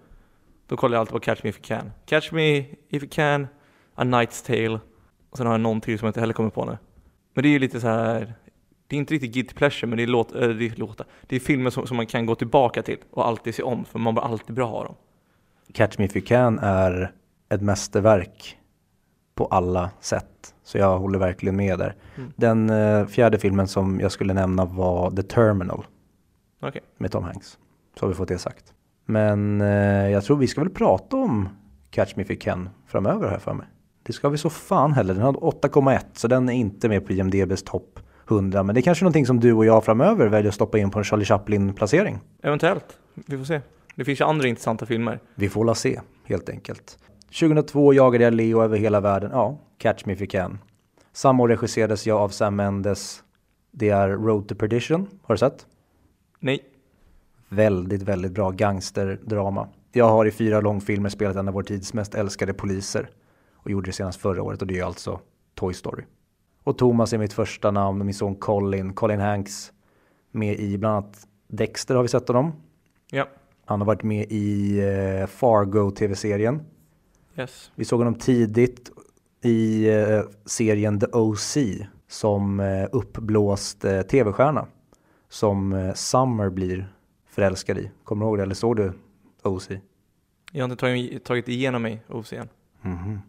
Då 0.67 0.77
kollar 0.77 0.95
jag 0.95 0.99
alltid 0.99 1.13
på 1.13 1.19
Catch 1.19 1.43
Me 1.43 1.49
If 1.49 1.55
You 1.55 1.63
Can. 1.63 1.91
Catch 2.05 2.31
Me 2.31 2.57
If 2.89 3.03
You 3.03 3.09
Can, 3.11 3.47
A 3.95 4.03
Night's 4.03 4.47
Tale. 4.47 4.79
Och 5.29 5.37
sen 5.37 5.45
har 5.45 5.53
jag 5.53 5.61
någon 5.61 5.81
till 5.81 5.99
som 5.99 6.05
jag 6.05 6.09
inte 6.09 6.19
heller 6.19 6.33
kommer 6.33 6.49
på 6.49 6.65
nu. 6.65 6.77
Men 7.33 7.43
det 7.43 7.49
är 7.49 7.51
ju 7.51 7.59
lite 7.59 7.81
så 7.81 7.87
här. 7.87 8.33
Det 8.87 8.95
är 8.95 8.97
inte 8.97 9.13
riktigt 9.13 9.33
guilty 9.33 9.53
pleasure, 9.55 9.87
men 9.87 9.97
det 9.97 10.03
är, 10.03 10.07
låt, 10.07 10.35
äh, 10.35 10.47
det 10.47 10.65
är, 10.65 10.75
låta. 10.75 11.03
Det 11.21 11.35
är 11.35 11.39
filmer 11.39 11.69
som, 11.69 11.87
som, 11.87 11.97
man 11.97 12.05
kan 12.05 12.25
gå 12.25 12.35
tillbaka 12.35 12.83
till 12.83 12.97
och 13.11 13.27
alltid 13.27 13.55
se 13.55 13.63
om, 13.63 13.85
för 13.85 13.99
man 13.99 14.13
blir 14.13 14.23
alltid 14.23 14.55
bra 14.55 14.69
av 14.69 14.85
dem. 14.85 14.95
Catch 15.73 15.97
Me 15.97 16.05
If 16.05 16.15
You 16.15 16.25
Can 16.25 16.59
är 16.59 17.11
ett 17.49 17.61
mästerverk 17.61 18.57
på 19.35 19.45
alla 19.45 19.89
sätt. 19.99 20.55
Så 20.63 20.77
jag 20.77 20.99
håller 20.99 21.19
verkligen 21.19 21.55
med 21.55 21.79
där. 21.79 21.95
Mm. 22.15 22.31
Den 22.35 22.69
eh, 22.69 23.05
fjärde 23.05 23.39
filmen 23.39 23.67
som 23.67 23.99
jag 23.99 24.11
skulle 24.11 24.33
nämna 24.33 24.65
var 24.65 25.11
The 25.11 25.23
Terminal. 25.23 25.85
Okay. 26.61 26.81
Med 26.97 27.11
Tom 27.11 27.23
Hanks. 27.23 27.57
Så 27.99 28.05
har 28.05 28.09
vi 28.09 28.15
fått 28.15 28.27
det 28.27 28.37
sagt. 28.37 28.73
Men 29.05 29.61
eh, 29.61 30.09
jag 30.09 30.23
tror 30.23 30.37
vi 30.37 30.47
ska 30.47 30.61
väl 30.61 30.69
prata 30.69 31.17
om 31.17 31.49
Catch 31.89 32.15
Me 32.15 32.23
If 32.23 32.31
You 32.31 32.39
Can 32.39 32.69
framöver 32.87 33.29
här 33.29 33.39
för 33.39 33.53
mig. 33.53 33.67
Det 34.03 34.13
ska 34.13 34.29
vi 34.29 34.37
så 34.37 34.49
fan 34.49 34.93
heller. 34.93 35.13
Den 35.13 35.23
har 35.23 35.33
8,1 35.33 35.99
så 36.13 36.27
den 36.27 36.49
är 36.49 36.53
inte 36.53 36.89
med 36.89 37.07
på 37.07 37.13
IMDBs 37.13 37.63
topp 37.63 37.99
100. 38.29 38.63
Men 38.63 38.75
det 38.75 38.79
är 38.79 38.83
kanske 38.83 39.03
någonting 39.03 39.25
som 39.25 39.39
du 39.39 39.53
och 39.53 39.65
jag 39.65 39.85
framöver 39.85 40.27
väljer 40.27 40.49
att 40.49 40.55
stoppa 40.55 40.77
in 40.77 40.89
på 40.89 40.99
en 40.99 41.05
Charlie 41.05 41.25
Chaplin-placering. 41.25 42.19
Eventuellt. 42.41 42.97
Vi 43.13 43.37
får 43.37 43.45
se. 43.45 43.61
Det 43.95 44.05
finns 44.05 44.21
ju 44.21 44.25
andra 44.25 44.47
intressanta 44.47 44.85
filmer. 44.85 45.19
Vi 45.35 45.49
får 45.49 45.65
la 45.65 45.75
se, 45.75 46.01
helt 46.25 46.49
enkelt. 46.49 46.97
2002 47.39 47.93
jagade 47.93 48.23
jag 48.23 48.33
Leo 48.33 48.61
över 48.61 48.77
hela 48.77 48.99
världen. 48.99 49.31
Ja, 49.33 49.57
Catch 49.77 50.05
Me 50.05 50.13
If 50.13 50.21
You 50.21 50.27
Can. 50.29 50.59
Samma 51.11 51.43
år 51.43 51.47
regisserades 51.47 52.07
jag 52.07 52.17
av 52.17 52.29
Sam 52.29 52.55
Mendes. 52.55 53.23
Det 53.71 53.89
är 53.89 54.09
Road 54.09 54.47
to 54.47 54.55
Perdition. 54.55 55.07
Har 55.23 55.35
du 55.35 55.39
sett? 55.39 55.67
Nej. 56.39 56.59
Väldigt, 57.49 58.01
väldigt 58.01 58.31
bra 58.31 58.51
gangsterdrama. 58.51 59.67
Jag 59.91 60.09
har 60.09 60.25
i 60.25 60.31
fyra 60.31 60.61
långfilmer 60.61 61.09
spelat 61.09 61.35
en 61.35 61.47
av 61.47 61.53
vår 61.53 61.63
tids 61.63 61.93
mest 61.93 62.15
älskade 62.15 62.53
poliser. 62.53 63.09
Och 63.53 63.71
gjorde 63.71 63.89
det 63.89 63.93
senast 63.93 64.21
förra 64.21 64.43
året 64.43 64.61
och 64.61 64.67
det 64.67 64.79
är 64.79 64.83
alltså 64.83 65.19
Toy 65.55 65.73
Story. 65.73 66.03
Och 66.63 66.77
Thomas 66.77 67.13
är 67.13 67.17
mitt 67.17 67.33
första 67.33 67.71
namn 67.71 68.01
och 68.01 68.05
min 68.05 68.15
son 68.15 68.35
Colin, 68.35 68.93
Colin 68.93 69.19
Hanks. 69.19 69.71
Med 70.31 70.59
i 70.59 70.77
bland 70.77 70.95
annat 70.95 71.27
Dexter 71.47 71.95
har 71.95 72.01
vi 72.01 72.07
sett 72.07 72.27
honom. 72.27 72.51
Ja. 73.11 73.27
Han 73.65 73.81
har 73.81 73.85
varit 73.87 74.03
med 74.03 74.25
i 74.29 74.81
uh, 74.81 75.25
Fargo 75.25 75.91
tv-serien. 75.91 76.61
Yes. 77.41 77.71
Vi 77.75 77.85
såg 77.85 77.99
honom 77.99 78.15
tidigt 78.15 78.91
i 79.43 79.89
uh, 79.89 80.23
serien 80.45 80.99
The 80.99 81.07
OC 81.07 81.57
som 82.07 82.59
uh, 82.59 82.87
uppblåst 82.91 83.85
tv-stjärna 84.09 84.67
som 85.31 85.73
eh, 85.73 85.93
Summer 85.93 86.49
blir 86.49 86.93
förälskad 87.25 87.77
i. 87.77 87.91
Kommer 88.03 88.25
du 88.25 88.29
ihåg 88.29 88.37
det? 88.37 88.43
Eller 88.43 88.55
såg 88.55 88.75
du 88.75 88.93
OC? 89.43 89.69
Jag 90.51 90.67
har 90.67 90.71
inte 90.71 91.19
tagit, 91.19 91.47
igenom 91.47 91.81
mig 91.81 92.03
OC 92.07 92.33
än. 92.33 92.49
Mm 92.83 92.97
-hmm. 92.97 93.19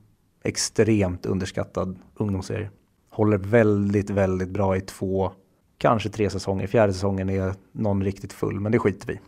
Extremt 0.42 1.26
underskattad 1.26 1.98
ungdomsserie. 2.14 2.70
Håller 3.10 3.38
väldigt, 3.38 4.10
väldigt 4.10 4.48
bra 4.48 4.76
i 4.76 4.80
två, 4.80 5.32
kanske 5.78 6.08
tre 6.08 6.30
säsonger. 6.30 6.66
Fjärde 6.66 6.92
säsongen 6.92 7.30
är 7.30 7.54
någon 7.72 8.04
riktigt 8.04 8.32
full, 8.32 8.60
men 8.60 8.72
det 8.72 8.78
skiter 8.78 9.06
vi 9.06 9.20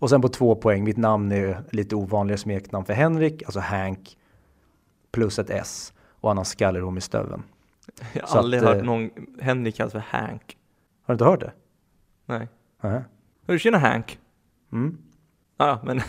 Och 0.00 0.10
sen 0.10 0.20
på 0.20 0.28
två 0.28 0.54
poäng, 0.54 0.84
mitt 0.84 0.96
namn 0.96 1.32
är 1.32 1.62
lite 1.70 1.96
ovanligare 1.96 2.38
smeknamn 2.38 2.84
för 2.84 2.92
Henrik, 2.92 3.42
alltså 3.42 3.60
Hank, 3.60 4.16
plus 5.12 5.38
ett 5.38 5.50
S 5.50 5.92
och 6.20 6.30
han 6.30 6.36
har 6.36 6.44
skallerorm 6.44 6.98
i 6.98 7.00
stöven. 7.00 7.42
Jag 8.12 8.26
har 8.26 8.38
aldrig 8.38 8.62
att, 8.62 8.68
hört 8.68 8.76
eh, 8.76 8.82
någon 8.82 9.10
Henrik 9.40 9.76
kallas 9.76 9.92
för 9.92 10.04
Hank. 10.06 10.56
Har 11.02 11.14
du 11.14 11.14
inte 11.14 11.24
hört 11.24 11.40
det? 11.40 11.52
Nej. 12.26 12.48
Nej. 12.82 13.02
Hur 13.46 13.58
känner 13.58 13.78
Hank? 13.78 14.18
Mm. 14.72 14.98
Ja, 15.56 15.80
men... 15.84 16.00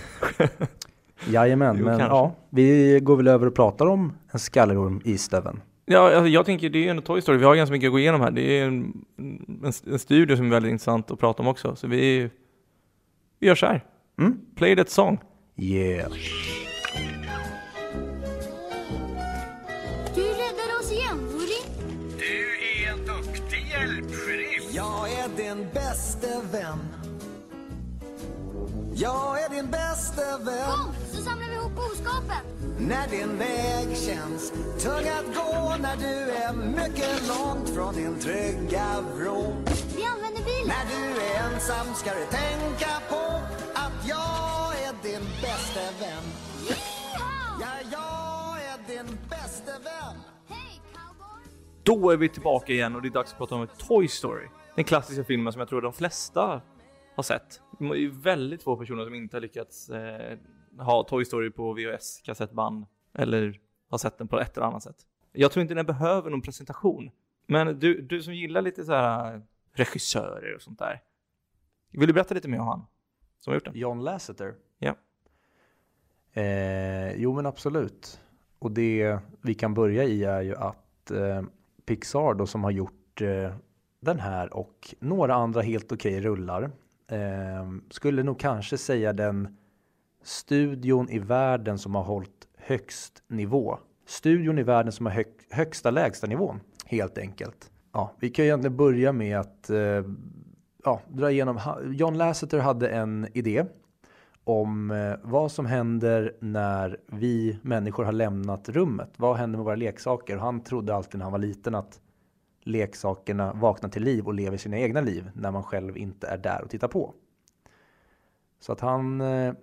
Jajamän, 1.27 1.75
jo, 1.79 1.86
men 1.86 2.00
kanske. 2.00 2.15
ja, 2.15 2.36
vi 2.50 3.00
går 3.00 3.15
väl 3.17 3.27
över 3.27 3.48
och 3.48 3.55
pratar 3.55 3.86
om 3.86 4.13
en 4.31 4.39
skallerorm 4.39 5.01
i 5.03 5.17
stöven. 5.17 5.62
Ja, 5.86 6.15
alltså, 6.15 6.27
jag 6.27 6.45
tänker 6.45 6.69
det 6.69 6.88
är 6.88 6.91
en 6.91 7.01
Toy 7.01 7.21
Story. 7.21 7.38
Vi 7.38 7.45
har 7.45 7.55
ganska 7.55 7.71
mycket 7.71 7.88
att 7.88 7.91
gå 7.91 8.00
igenom 8.00 8.21
här. 8.21 8.31
Det 8.31 8.60
är 8.60 8.67
en, 8.67 9.05
en, 9.17 9.74
en 9.91 10.00
studio 10.00 10.36
som 10.36 10.45
är 10.45 10.50
väldigt 10.50 10.71
intressant 10.71 11.12
att 11.12 11.19
prata 11.19 11.43
om 11.43 11.48
också. 11.48 11.75
Så 11.75 11.88
vi, 11.88 12.29
vi 13.41 13.48
gör 13.48 13.55
så 13.55 13.65
här. 13.65 13.86
Mm. 14.19 14.39
Play 14.55 14.75
that 14.75 14.89
song. 14.89 15.19
Yeah. 15.57 16.12
Jag 28.93 29.43
är 29.43 29.50
din 29.50 29.71
bästa 29.71 30.38
vän 30.38 30.65
Kom, 30.65 30.93
så 31.12 31.21
samlar 31.21 31.48
vi 31.48 31.55
ihop 31.55 31.75
boskapen 31.75 32.43
När 32.79 33.07
din 33.07 33.38
väg 33.38 33.98
känns 33.98 34.51
tung 34.83 35.07
att 35.07 35.36
gå 35.36 35.75
När 35.81 35.98
du 35.98 36.31
är 36.31 36.53
mycket 36.53 37.27
långt 37.27 37.69
från 37.69 37.95
din 37.95 38.19
trygga 38.19 38.86
vrå 39.15 39.53
Vi 39.95 40.03
använder 40.03 40.30
bilen 40.30 40.30
När 40.67 40.85
du 40.85 41.21
är 41.21 41.53
ensam 41.53 41.93
ska 41.93 42.09
du 42.13 42.25
tänka 42.25 42.87
på 43.09 43.39
Att 43.73 44.07
jag 44.07 44.81
är 44.87 45.03
din 45.03 45.25
bästa 45.41 45.79
vän! 45.99 46.23
Ja, 47.61 47.67
jag 47.91 48.61
är 48.63 48.87
din 48.87 49.17
bästa 49.29 49.71
vän 49.71 50.21
Då 51.83 52.09
är 52.09 52.17
vi 52.17 52.29
tillbaka 52.29 52.73
igen 52.73 52.95
och 52.95 53.01
det 53.01 53.07
är 53.07 53.09
dags 53.09 53.31
att 53.31 53.37
prata 53.37 53.55
om 53.55 53.67
Toy 53.77 54.07
Story. 54.07 54.47
Den 54.75 54.85
klassiska 54.85 55.23
filmen 55.23 55.53
som 55.53 55.59
jag 55.59 55.69
tror 55.69 55.81
de 55.81 55.93
flesta 55.93 56.61
har 57.15 57.23
sett. 57.23 57.61
Det 57.79 57.85
är 57.85 58.21
väldigt 58.23 58.63
få 58.63 58.77
personer 58.77 59.05
som 59.05 59.15
inte 59.15 59.35
har 59.35 59.41
lyckats 59.41 59.89
eh, 59.89 60.37
ha 60.79 61.03
Toy 61.03 61.25
Story 61.25 61.51
på 61.51 61.73
VHS 61.73 62.21
kassettband 62.25 62.85
eller 63.13 63.59
har 63.89 63.97
sett 63.97 64.17
den 64.17 64.27
på 64.27 64.39
ett 64.39 64.57
eller 64.57 64.67
annat 64.67 64.83
sätt. 64.83 64.97
Jag 65.31 65.51
tror 65.51 65.61
inte 65.61 65.73
den 65.73 65.85
behöver 65.85 66.29
någon 66.29 66.41
presentation. 66.41 67.11
Men 67.47 67.79
du, 67.79 68.01
du 68.01 68.21
som 68.21 68.35
gillar 68.35 68.61
lite 68.61 68.85
så 68.85 68.93
här 68.93 69.41
regissörer 69.73 70.55
och 70.55 70.61
sånt 70.61 70.79
där. 70.79 71.01
Vill 71.91 72.07
du 72.07 72.13
berätta 72.13 72.35
lite 72.35 72.47
mer 72.47 72.59
om 72.59 72.67
han 72.67 72.85
som 73.39 73.51
har 73.51 73.55
gjort 73.55 73.65
den? 73.65 73.75
John 73.75 74.03
Lasseter? 74.03 74.55
Ja. 74.79 74.95
Eh, 76.33 77.13
jo 77.13 77.33
men 77.33 77.45
absolut. 77.45 78.21
Och 78.59 78.71
det 78.71 79.19
vi 79.41 79.53
kan 79.53 79.73
börja 79.73 80.03
i 80.03 80.23
är 80.23 80.41
ju 80.41 80.55
att 80.55 81.11
eh, 81.11 81.41
Pixar 81.85 82.33
då 82.33 82.47
som 82.47 82.63
har 82.63 82.71
gjort 82.71 83.21
eh, 83.21 83.55
den 83.99 84.19
här 84.19 84.53
och 84.53 84.95
några 84.99 85.33
andra 85.33 85.61
helt 85.61 85.91
okej 85.91 86.17
okay 86.17 86.29
rullar 86.29 86.71
eh, 87.07 87.71
skulle 87.89 88.23
nog 88.23 88.39
kanske 88.39 88.77
säga 88.77 89.13
den 89.13 89.57
studion 90.23 91.09
i 91.09 91.19
världen 91.19 91.79
som 91.79 91.95
har 91.95 92.03
hållit 92.03 92.47
högst 92.57 93.23
nivå. 93.27 93.79
Studion 94.05 94.59
i 94.59 94.63
världen 94.63 94.91
som 94.91 95.05
har 95.05 95.13
hög, 95.13 95.27
högsta 95.49 95.91
lägsta 95.91 96.27
nivån 96.27 96.59
helt 96.85 97.17
enkelt. 97.17 97.70
Ja, 97.91 98.12
vi 98.19 98.29
kan 98.29 98.45
ju 98.45 98.50
egentligen 98.50 98.77
börja 98.77 99.12
med 99.12 99.39
att 99.39 99.69
eh, 99.69 100.03
ja, 100.83 101.01
dra 101.10 101.31
igenom. 101.31 101.60
John 101.86 102.17
Lasseter 102.17 102.60
hade 102.60 102.89
en 102.89 103.27
idé 103.33 103.65
om 104.43 104.91
eh, 104.91 105.13
vad 105.24 105.51
som 105.51 105.65
händer 105.65 106.36
när 106.39 106.98
vi 107.07 107.60
människor 107.62 108.03
har 108.03 108.12
lämnat 108.12 108.69
rummet. 108.69 109.13
Vad 109.17 109.36
händer 109.36 109.57
med 109.57 109.65
våra 109.65 109.75
leksaker? 109.75 110.38
Han 110.38 110.63
trodde 110.63 110.95
alltid 110.95 111.17
när 111.17 111.25
han 111.25 111.31
var 111.31 111.39
liten 111.39 111.75
att 111.75 112.00
leksakerna 112.63 113.53
vaknar 113.53 113.89
till 113.89 114.03
liv 114.03 114.25
och 114.25 114.33
lever 114.33 114.57
sina 114.57 114.77
egna 114.77 115.01
liv 115.01 115.31
när 115.33 115.51
man 115.51 115.63
själv 115.63 115.98
inte 115.98 116.27
är 116.27 116.38
där 116.38 116.62
och 116.62 116.69
tittar 116.69 116.88
på. 116.88 117.13
Så 118.60 118.71
att 118.71 118.79
han 118.79 119.21
eh, 119.21 119.53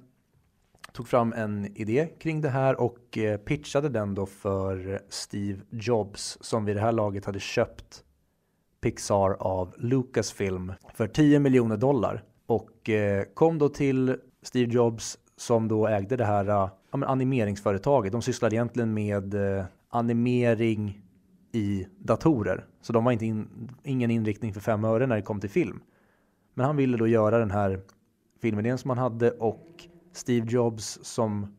tog 0.93 1.09
fram 1.09 1.33
en 1.33 1.67
idé 1.77 2.09
kring 2.19 2.41
det 2.41 2.49
här 2.49 2.81
och 2.81 3.19
eh, 3.19 3.37
pitchade 3.39 3.89
den 3.89 4.15
då 4.15 4.27
för 4.27 5.01
Steve 5.09 5.61
Jobs 5.71 6.39
som 6.41 6.65
vid 6.65 6.77
det 6.77 6.81
här 6.81 6.93
laget 6.93 7.25
hade 7.25 7.41
köpt 7.41 8.05
Pixar 8.81 9.31
av 9.31 9.75
Lucasfilm 9.79 10.73
för 10.95 11.09
10 11.09 11.39
miljoner 11.39 11.77
dollar 11.77 12.23
och 12.47 12.91
eh, 12.91 13.25
kom 13.35 13.59
då 13.59 13.69
till 13.69 14.17
Steve 14.43 14.73
Jobs 14.73 15.19
som 15.37 15.69
då 15.69 15.87
ägde 15.87 16.17
det 16.17 16.25
här 16.25 16.49
eh, 16.49 16.71
ja, 16.91 17.07
animeringsföretaget. 17.07 18.13
De 18.13 18.23
sysslade 18.23 18.55
egentligen 18.55 18.95
med 18.95 19.35
eh, 19.35 19.65
animering 19.89 21.03
i 21.53 21.87
datorer. 21.99 22.67
Så 22.81 22.93
de 22.93 23.05
var 23.05 23.13
inte 23.13 23.27
in, 23.27 23.71
ingen 23.83 24.11
inriktning 24.11 24.55
för 24.55 24.61
fem 24.61 24.85
öre 24.85 25.07
när 25.07 25.17
det 25.17 25.23
kom 25.23 25.41
till 25.41 25.51
film. 25.51 25.81
Men 26.55 26.67
han 26.67 26.77
ville 26.77 26.97
då 26.97 27.07
göra 27.07 27.39
den 27.39 27.51
här 27.51 27.81
filmidén 28.43 28.79
som 28.79 28.91
han 28.91 28.99
hade 28.99 29.31
och 29.31 29.89
Steve 30.13 30.47
Jobs 30.51 30.99
som 31.03 31.57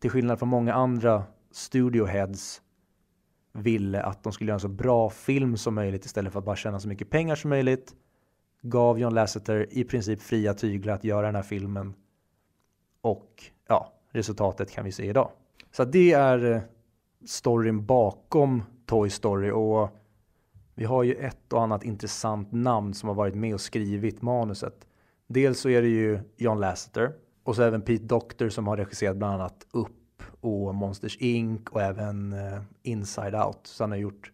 till 0.00 0.10
skillnad 0.10 0.38
från 0.38 0.48
många 0.48 0.74
andra 0.74 1.22
studioheads 1.50 2.62
ville 3.54 4.02
att 4.02 4.22
de 4.22 4.32
skulle 4.32 4.48
göra 4.48 4.56
en 4.56 4.60
så 4.60 4.68
bra 4.68 5.10
film 5.10 5.56
som 5.56 5.74
möjligt 5.74 6.04
istället 6.04 6.32
för 6.32 6.38
att 6.38 6.44
bara 6.44 6.56
tjäna 6.56 6.80
så 6.80 6.88
mycket 6.88 7.10
pengar 7.10 7.34
som 7.34 7.50
möjligt. 7.50 7.94
Gav 8.62 8.98
John 8.98 9.14
Lasseter 9.14 9.66
i 9.70 9.84
princip 9.84 10.22
fria 10.22 10.54
tyglar 10.54 10.94
att 10.94 11.04
göra 11.04 11.26
den 11.26 11.34
här 11.34 11.42
filmen 11.42 11.94
Och 13.00 13.44
ja, 13.68 13.92
resultatet 14.10 14.70
kan 14.70 14.84
vi 14.84 14.92
se 14.92 15.04
idag. 15.04 15.30
Så 15.70 15.84
det 15.84 16.12
är 16.12 16.52
eh, 16.52 16.60
storyn 17.26 17.86
bakom 17.86 18.62
Toy 18.86 19.10
Story 19.10 19.50
och 19.50 19.88
vi 20.74 20.84
har 20.84 21.02
ju 21.02 21.14
ett 21.14 21.52
och 21.52 21.62
annat 21.62 21.84
intressant 21.84 22.52
namn 22.52 22.94
som 22.94 23.08
har 23.08 23.16
varit 23.16 23.34
med 23.34 23.54
och 23.54 23.60
skrivit 23.60 24.22
manuset. 24.22 24.86
Dels 25.26 25.60
så 25.60 25.68
är 25.68 25.82
det 25.82 25.88
ju 25.88 26.20
John 26.36 26.60
Lasseter 26.60 27.12
och 27.44 27.56
så 27.56 27.62
även 27.62 27.82
Pete 27.82 28.04
Docter 28.04 28.48
som 28.48 28.66
har 28.66 28.76
regisserat 28.76 29.16
bland 29.16 29.34
annat 29.34 29.66
Upp 29.70 30.03
och 30.44 30.74
Monsters 30.74 31.16
Inc 31.20 31.60
och 31.70 31.82
även 31.82 32.32
eh, 32.32 32.60
Inside 32.82 33.34
Out. 33.34 33.60
Så 33.62 33.82
han 33.82 33.90
har 33.90 33.98
gjort 33.98 34.32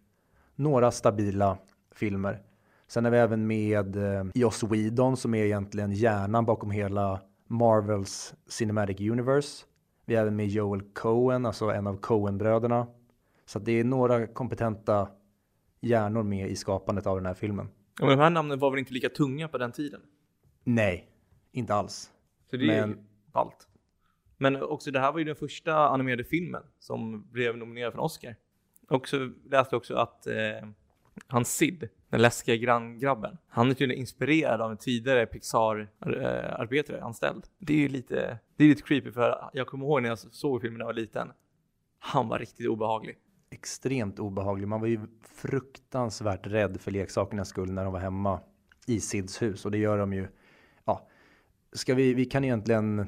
några 0.54 0.90
stabila 0.90 1.58
filmer. 1.94 2.42
Sen 2.88 3.06
är 3.06 3.10
vi 3.10 3.18
även 3.18 3.46
med 3.46 3.96
eh, 3.96 4.24
Joss 4.34 4.62
Whedon 4.62 5.16
som 5.16 5.34
är 5.34 5.44
egentligen 5.44 5.92
hjärnan 5.92 6.44
bakom 6.44 6.70
hela 6.70 7.20
Marvels 7.46 8.34
Cinematic 8.48 9.00
Universe. 9.00 9.64
Vi 10.06 10.14
är 10.14 10.20
även 10.20 10.36
med 10.36 10.46
Joel 10.48 10.82
Cohen, 10.82 11.46
alltså 11.46 11.70
en 11.70 11.86
av 11.86 11.96
Coen-bröderna. 11.96 12.86
Så 13.46 13.58
det 13.58 13.72
är 13.72 13.84
några 13.84 14.26
kompetenta 14.26 15.08
hjärnor 15.80 16.22
med 16.22 16.48
i 16.50 16.56
skapandet 16.56 17.06
av 17.06 17.16
den 17.16 17.26
här 17.26 17.34
filmen. 17.34 17.68
Ja, 18.00 18.06
men 18.06 18.18
de 18.18 18.22
här 18.22 18.30
namnen 18.30 18.58
var 18.58 18.70
väl 18.70 18.78
inte 18.78 18.92
lika 18.92 19.08
tunga 19.08 19.48
på 19.48 19.58
den 19.58 19.72
tiden? 19.72 20.00
Nej, 20.64 21.08
inte 21.52 21.74
alls. 21.74 22.10
Så 22.50 22.56
det 22.56 22.62
är 22.62 22.74
ju 22.80 22.86
Men- 22.86 22.98
ballt. 23.32 23.68
Men 24.42 24.62
också 24.62 24.90
det 24.90 25.00
här 25.00 25.12
var 25.12 25.18
ju 25.18 25.24
den 25.24 25.36
första 25.36 25.88
animerade 25.88 26.24
filmen 26.24 26.62
som 26.78 27.30
blev 27.32 27.56
nominerad 27.56 27.92
för 27.92 27.98
en 27.98 28.04
Oscar. 28.04 28.36
Och 28.88 29.08
så 29.08 29.16
läste 29.50 29.74
jag 29.74 29.78
också 29.78 29.94
att 29.94 30.26
eh, 30.26 30.68
han 31.26 31.44
Sid, 31.44 31.88
den 32.08 32.22
läskiga 32.22 32.56
granngrabben, 32.56 33.38
han 33.48 33.70
är 33.70 33.74
tydligen 33.74 34.00
inspirerad 34.00 34.60
av 34.60 34.70
en 34.70 34.76
tidigare 34.76 35.26
Pixar-arbetare, 35.26 36.98
eh, 36.98 37.04
anställd. 37.04 37.46
Det 37.58 37.72
är 37.72 37.78
ju 37.78 37.88
lite, 37.88 38.38
det 38.56 38.64
är 38.64 38.68
lite 38.68 38.82
creepy 38.82 39.12
för 39.12 39.50
jag 39.52 39.66
kommer 39.66 39.86
ihåg 39.86 40.02
när 40.02 40.08
jag 40.08 40.18
såg 40.18 40.60
filmen 40.60 40.78
när 40.78 40.84
jag 40.84 40.92
var 40.92 41.00
liten. 41.00 41.32
Han 41.98 42.28
var 42.28 42.38
riktigt 42.38 42.68
obehaglig. 42.68 43.18
Extremt 43.50 44.18
obehaglig. 44.18 44.68
Man 44.68 44.80
var 44.80 44.88
ju 44.88 45.00
fruktansvärt 45.22 46.46
rädd 46.46 46.80
för 46.80 46.90
leksakernas 46.90 47.48
skull 47.48 47.72
när 47.72 47.84
de 47.84 47.92
var 47.92 48.00
hemma 48.00 48.40
i 48.86 49.00
Sids 49.00 49.42
hus. 49.42 49.64
Och 49.64 49.70
det 49.70 49.78
gör 49.78 49.98
de 49.98 50.12
ju. 50.12 50.28
Ja, 50.84 51.08
ska 51.72 51.94
vi, 51.94 52.14
vi 52.14 52.24
kan 52.24 52.44
egentligen, 52.44 53.06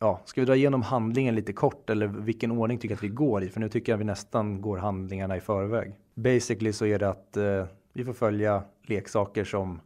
ja, 0.00 0.20
ska 0.24 0.40
vi 0.40 0.44
dra 0.44 0.56
igenom 0.56 0.82
handlingen 0.82 1.34
lite 1.34 1.52
kort 1.52 1.90
eller 1.90 2.06
vilken 2.06 2.50
ordning 2.50 2.78
tycker 2.78 2.92
jag 2.92 2.96
att 2.96 3.04
vi 3.04 3.08
går 3.08 3.44
i? 3.44 3.48
För 3.48 3.60
nu 3.60 3.68
tycker 3.68 3.92
jag 3.92 3.96
att 3.96 4.00
vi 4.00 4.04
nästan 4.04 4.60
går 4.60 4.76
handlingarna 4.76 5.36
i 5.36 5.40
förväg. 5.40 5.94
Basically 6.14 6.72
så 6.72 6.86
är 6.86 6.98
det 6.98 7.08
att 7.08 7.36
eh, 7.36 7.64
vi 7.92 8.04
får 8.04 8.12
följa 8.12 8.62
leksaker 8.82 9.44
som 9.44 9.80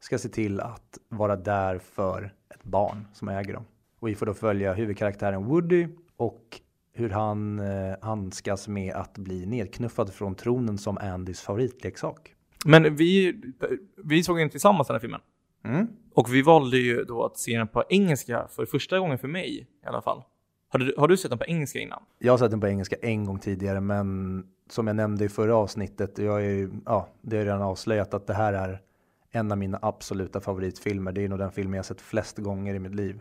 ska 0.00 0.18
se 0.18 0.28
till 0.28 0.60
att 0.60 0.98
vara 1.08 1.36
där 1.36 1.78
för 1.78 2.34
ett 2.54 2.64
barn 2.64 3.06
som 3.12 3.28
äger 3.28 3.52
dem. 3.52 3.64
Och 3.98 4.08
vi 4.08 4.14
får 4.14 4.26
då 4.26 4.34
följa 4.34 4.72
huvudkaraktären 4.72 5.44
Woody 5.44 5.88
och 6.16 6.60
hur 6.92 7.10
han 7.10 7.58
eh, 7.58 7.94
handskas 8.02 8.68
med 8.68 8.94
att 8.94 9.18
bli 9.18 9.46
nedknuffad 9.46 10.12
från 10.12 10.34
tronen 10.34 10.78
som 10.78 10.98
Andys 10.98 11.40
favoritleksak. 11.40 12.34
Men 12.64 12.96
vi, 12.96 13.40
vi 14.04 14.22
såg 14.22 14.38
den 14.38 14.50
tillsammans 14.50 14.88
den 14.88 14.94
här 14.94 15.00
filmen. 15.00 15.20
Mm. 15.66 15.86
Och 16.14 16.34
vi 16.34 16.42
valde 16.42 16.76
ju 16.78 17.04
då 17.04 17.24
att 17.24 17.38
se 17.38 17.58
den 17.58 17.68
på 17.68 17.84
engelska 17.88 18.48
för 18.48 18.66
första 18.66 18.98
gången 18.98 19.18
för 19.18 19.28
mig 19.28 19.68
i 19.82 19.86
alla 19.86 20.02
fall. 20.02 20.22
Har 20.68 20.78
du, 20.78 20.94
har 20.98 21.08
du 21.08 21.16
sett 21.16 21.30
den 21.30 21.38
på 21.38 21.44
engelska 21.44 21.78
innan? 21.78 22.02
Jag 22.18 22.32
har 22.32 22.38
sett 22.38 22.50
den 22.50 22.60
på 22.60 22.66
engelska 22.68 22.96
en 23.02 23.24
gång 23.24 23.38
tidigare, 23.38 23.80
men 23.80 24.42
som 24.70 24.86
jag 24.86 24.96
nämnde 24.96 25.24
i 25.24 25.28
förra 25.28 25.56
avsnittet, 25.56 26.18
jag 26.18 26.44
är, 26.44 26.50
ju- 26.50 26.70
ja, 26.86 27.08
det 27.22 27.36
är 27.38 27.44
redan 27.44 27.62
avslöjat 27.62 28.14
att 28.14 28.26
det 28.26 28.34
här 28.34 28.52
är 28.52 28.80
en 29.30 29.52
av 29.52 29.58
mina 29.58 29.78
absoluta 29.82 30.40
favoritfilmer. 30.40 31.12
Det 31.12 31.24
är 31.24 31.28
nog 31.28 31.38
den 31.38 31.50
filmen 31.52 31.76
jag 31.76 31.84
sett 31.84 32.00
flest 32.00 32.38
gånger 32.38 32.74
i 32.74 32.78
mitt 32.78 32.94
liv. 32.94 33.20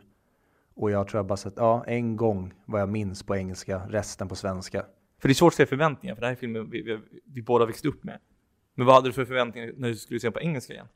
Och 0.75 0.91
jag 0.91 1.07
tror 1.07 1.19
jag 1.19 1.25
bara 1.25 1.37
sett, 1.37 1.53
ja, 1.57 1.83
en 1.87 2.15
gång 2.15 2.53
vad 2.65 2.81
jag 2.81 2.89
minns 2.89 3.23
på 3.23 3.35
engelska, 3.35 3.81
resten 3.89 4.27
på 4.27 4.35
svenska. 4.35 4.85
För 5.21 5.27
det 5.27 5.31
är 5.31 5.33
svårt 5.33 5.53
att 5.53 5.57
se 5.57 5.65
förväntningar, 5.65 6.15
för 6.15 6.21
det 6.21 6.27
här 6.27 6.31
är 6.31 6.37
filmen 6.37 6.69
vi, 6.69 6.81
vi, 6.81 6.99
vi 7.25 7.41
båda 7.41 7.65
växt 7.65 7.85
upp 7.85 8.03
med. 8.03 8.19
Men 8.75 8.86
vad 8.86 8.95
hade 8.95 9.10
du 9.10 9.13
för 9.13 9.25
förväntningar 9.25 9.73
när 9.77 9.88
du 9.88 9.95
skulle 9.95 10.19
se 10.19 10.27
den 10.27 10.34
på 10.34 10.39
engelska 10.41 10.73
igen? 10.73 10.88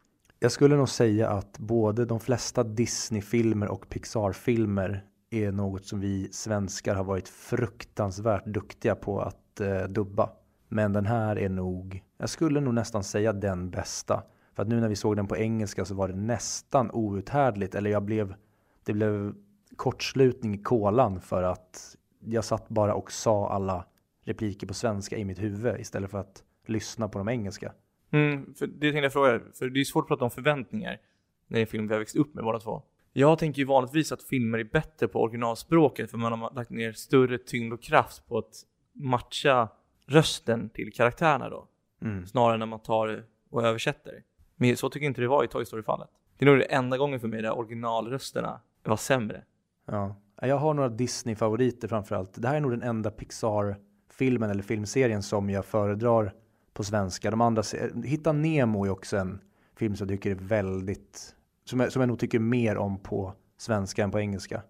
Jag 0.42 0.52
skulle 0.52 0.76
nog 0.76 0.90
säga 0.90 1.30
att 1.30 1.60
både 1.60 2.06
de 2.06 2.20
flesta 2.20 2.64
Disney-filmer 2.64 3.68
och 3.68 3.90
Pixar-filmer 3.90 5.06
är 5.30 5.52
något 5.52 5.86
som 5.86 6.00
vi 6.00 6.30
svenskar 6.32 6.96
har 6.96 7.04
varit 7.04 7.30
fruktansvärt 7.30 8.46
duktiga 8.46 8.96
på 8.96 9.22
att 9.22 9.60
eh, 9.60 9.84
dubba. 9.84 10.30
Men 10.68 10.94
den 10.94 11.06
här 11.06 11.40
är 11.40 11.50
nog, 11.50 12.04
jag 12.18 12.30
skulle 12.30 12.62
nog 12.62 12.74
nästan 12.74 13.04
säga 13.04 13.34
den 13.34 13.70
bästa. 13.70 14.24
För 14.56 14.64
att 14.64 14.70
nu 14.70 14.80
när 14.80 14.90
vi 14.90 14.96
såg 14.96 15.16
den 15.16 15.28
på 15.28 15.38
engelska 15.38 15.86
så 15.86 15.96
var 15.96 16.08
det 16.08 16.16
nästan 16.16 16.92
outhärdligt. 16.92 17.76
Eller 17.76 17.90
jag 17.90 18.04
blev, 18.04 18.36
det 18.84 18.94
blev 18.94 19.34
kortslutning 19.76 20.56
i 20.56 20.64
kolan 20.64 21.22
för 21.22 21.44
att 21.44 21.96
jag 22.20 22.44
satt 22.44 22.70
bara 22.70 22.94
och 22.94 23.12
sa 23.12 23.50
alla 23.50 23.86
repliker 24.26 24.68
på 24.68 24.74
svenska 24.74 25.18
i 25.18 25.26
mitt 25.26 25.42
huvud 25.42 25.80
istället 25.80 26.12
för 26.12 26.18
att 26.18 26.44
lyssna 26.68 27.08
på 27.08 27.18
de 27.18 27.30
engelska. 27.30 27.74
Mm, 28.12 28.54
för 28.54 28.68
det 28.68 28.92
tänkte 28.92 29.00
jag 29.00 29.14
fråga, 29.14 29.42
för 29.54 29.70
det 29.70 29.80
är 29.80 29.84
svårt 29.84 30.04
att 30.04 30.08
prata 30.08 30.26
om 30.26 30.32
förväntningar 30.32 31.00
när 31.48 31.56
det 31.56 31.60
är 31.60 31.62
en 31.62 31.68
film 31.68 31.88
vi 31.88 31.94
har 31.94 32.00
växt 32.00 32.16
upp 32.16 32.34
med 32.34 32.44
båda 32.44 32.60
två. 32.60 32.84
Jag 33.14 33.40
tänker 33.40 33.60
ju 33.60 33.66
vanligtvis 33.66 34.12
att 34.12 34.24
filmer 34.24 34.60
är 34.60 34.64
bättre 34.64 35.08
på 35.08 35.22
originalspråket 35.22 36.12
för 36.12 36.18
man 36.18 36.40
har 36.40 36.54
lagt 36.56 36.70
ner 36.70 36.92
större 36.92 37.38
tyngd 37.38 37.74
och 37.74 37.82
kraft 37.84 38.28
på 38.28 38.38
att 38.38 38.54
matcha 38.94 39.70
rösten 40.06 40.70
till 40.70 40.94
karaktärerna 40.94 41.50
då. 41.50 41.68
Mm. 42.02 42.26
Snarare 42.26 42.58
när 42.58 42.66
man 42.66 42.80
tar 42.80 43.26
och 43.50 43.64
översätter. 43.64 44.24
Men 44.56 44.78
så 44.78 44.90
tycker 44.90 45.06
jag 45.06 45.10
inte 45.10 45.22
det 45.22 45.28
var 45.28 45.44
i 45.44 45.48
Toy 45.48 45.66
Story-fallet. 45.66 46.10
Det 46.38 46.46
är 46.46 46.50
nog 46.50 46.60
det 46.60 46.64
enda 46.64 46.98
gången 46.98 47.20
för 47.20 47.28
mig 47.28 47.42
där 47.42 47.58
originalrösterna 47.58 48.62
var 48.84 48.98
sämre. 48.98 49.44
Ja, 49.86 50.16
jag 50.42 50.58
har 50.58 50.74
några 50.74 50.90
Disney-favoriter 50.90 51.88
framförallt. 51.88 52.42
Det 52.42 52.48
här 52.48 52.56
är 52.56 52.60
nog 52.60 52.72
den 52.72 52.82
enda 52.82 53.12
Pixar-filmen 53.12 54.50
eller 54.50 54.64
filmserien 54.64 55.24
som 55.24 55.50
jag 55.50 55.66
föredrar 55.66 56.34
på 56.74 56.84
svenska. 56.84 57.32
De 57.32 57.42
andra, 57.42 57.64
Hitta 58.04 58.32
Nemo 58.32 58.86
är 58.86 58.90
också 58.90 59.18
en 59.18 59.42
film 59.76 59.96
som 59.96 60.08
jag 60.10 60.18
tycker 60.18 60.32
är 60.32 60.36
väldigt, 60.36 61.36
som 61.66 61.80
jag, 61.80 61.92
som 61.92 62.00
jag 62.00 62.08
nog 62.08 62.20
tycker 62.20 62.40
mer 62.40 62.78
om 62.78 62.98
på 62.98 63.34
svenska 63.58 64.04
än 64.04 64.12
på 64.12 64.20
engelska. 64.20 64.62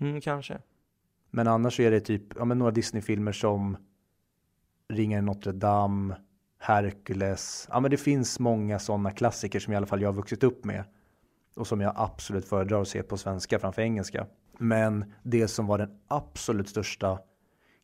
Mm, 0.00 0.20
kanske. 0.20 0.58
Men 1.30 1.48
annars 1.48 1.76
så 1.76 1.82
är 1.82 1.90
det 1.90 2.00
typ, 2.00 2.22
ja 2.36 2.44
men 2.44 2.58
några 2.58 2.70
Disney-filmer 2.70 3.32
som 3.32 3.76
Ringen 4.88 5.18
i 5.18 5.22
Notre 5.22 5.52
Dame, 5.52 6.16
Hercules. 6.58 7.68
Ja 7.70 7.80
men 7.80 7.90
det 7.90 7.96
finns 7.96 8.40
många 8.40 8.78
sådana 8.78 9.10
klassiker 9.10 9.60
som 9.60 9.72
i 9.72 9.76
alla 9.76 9.86
fall 9.86 10.02
jag 10.02 10.08
har 10.08 10.14
vuxit 10.14 10.44
upp 10.44 10.64
med. 10.64 10.84
Och 11.54 11.66
som 11.66 11.80
jag 11.80 11.92
absolut 11.96 12.44
föredrar 12.44 12.82
att 12.82 12.88
se 12.88 13.02
på 13.02 13.16
svenska 13.16 13.58
framför 13.58 13.82
engelska. 13.82 14.26
Men 14.58 15.12
det 15.22 15.48
som 15.48 15.66
var 15.66 15.78
den 15.78 16.00
absolut 16.08 16.68
största, 16.68 17.18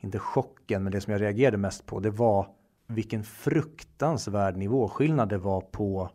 inte 0.00 0.18
chocken, 0.18 0.82
men 0.82 0.92
det 0.92 1.00
som 1.00 1.12
jag 1.12 1.22
reagerade 1.22 1.56
mest 1.56 1.86
på, 1.86 2.00
det 2.00 2.10
var 2.10 2.48
vilken 2.86 3.24
fruktansvärd 3.24 4.56
nivåskillnad 4.56 5.28
det 5.28 5.38
var 5.38 5.60
på 5.60 6.10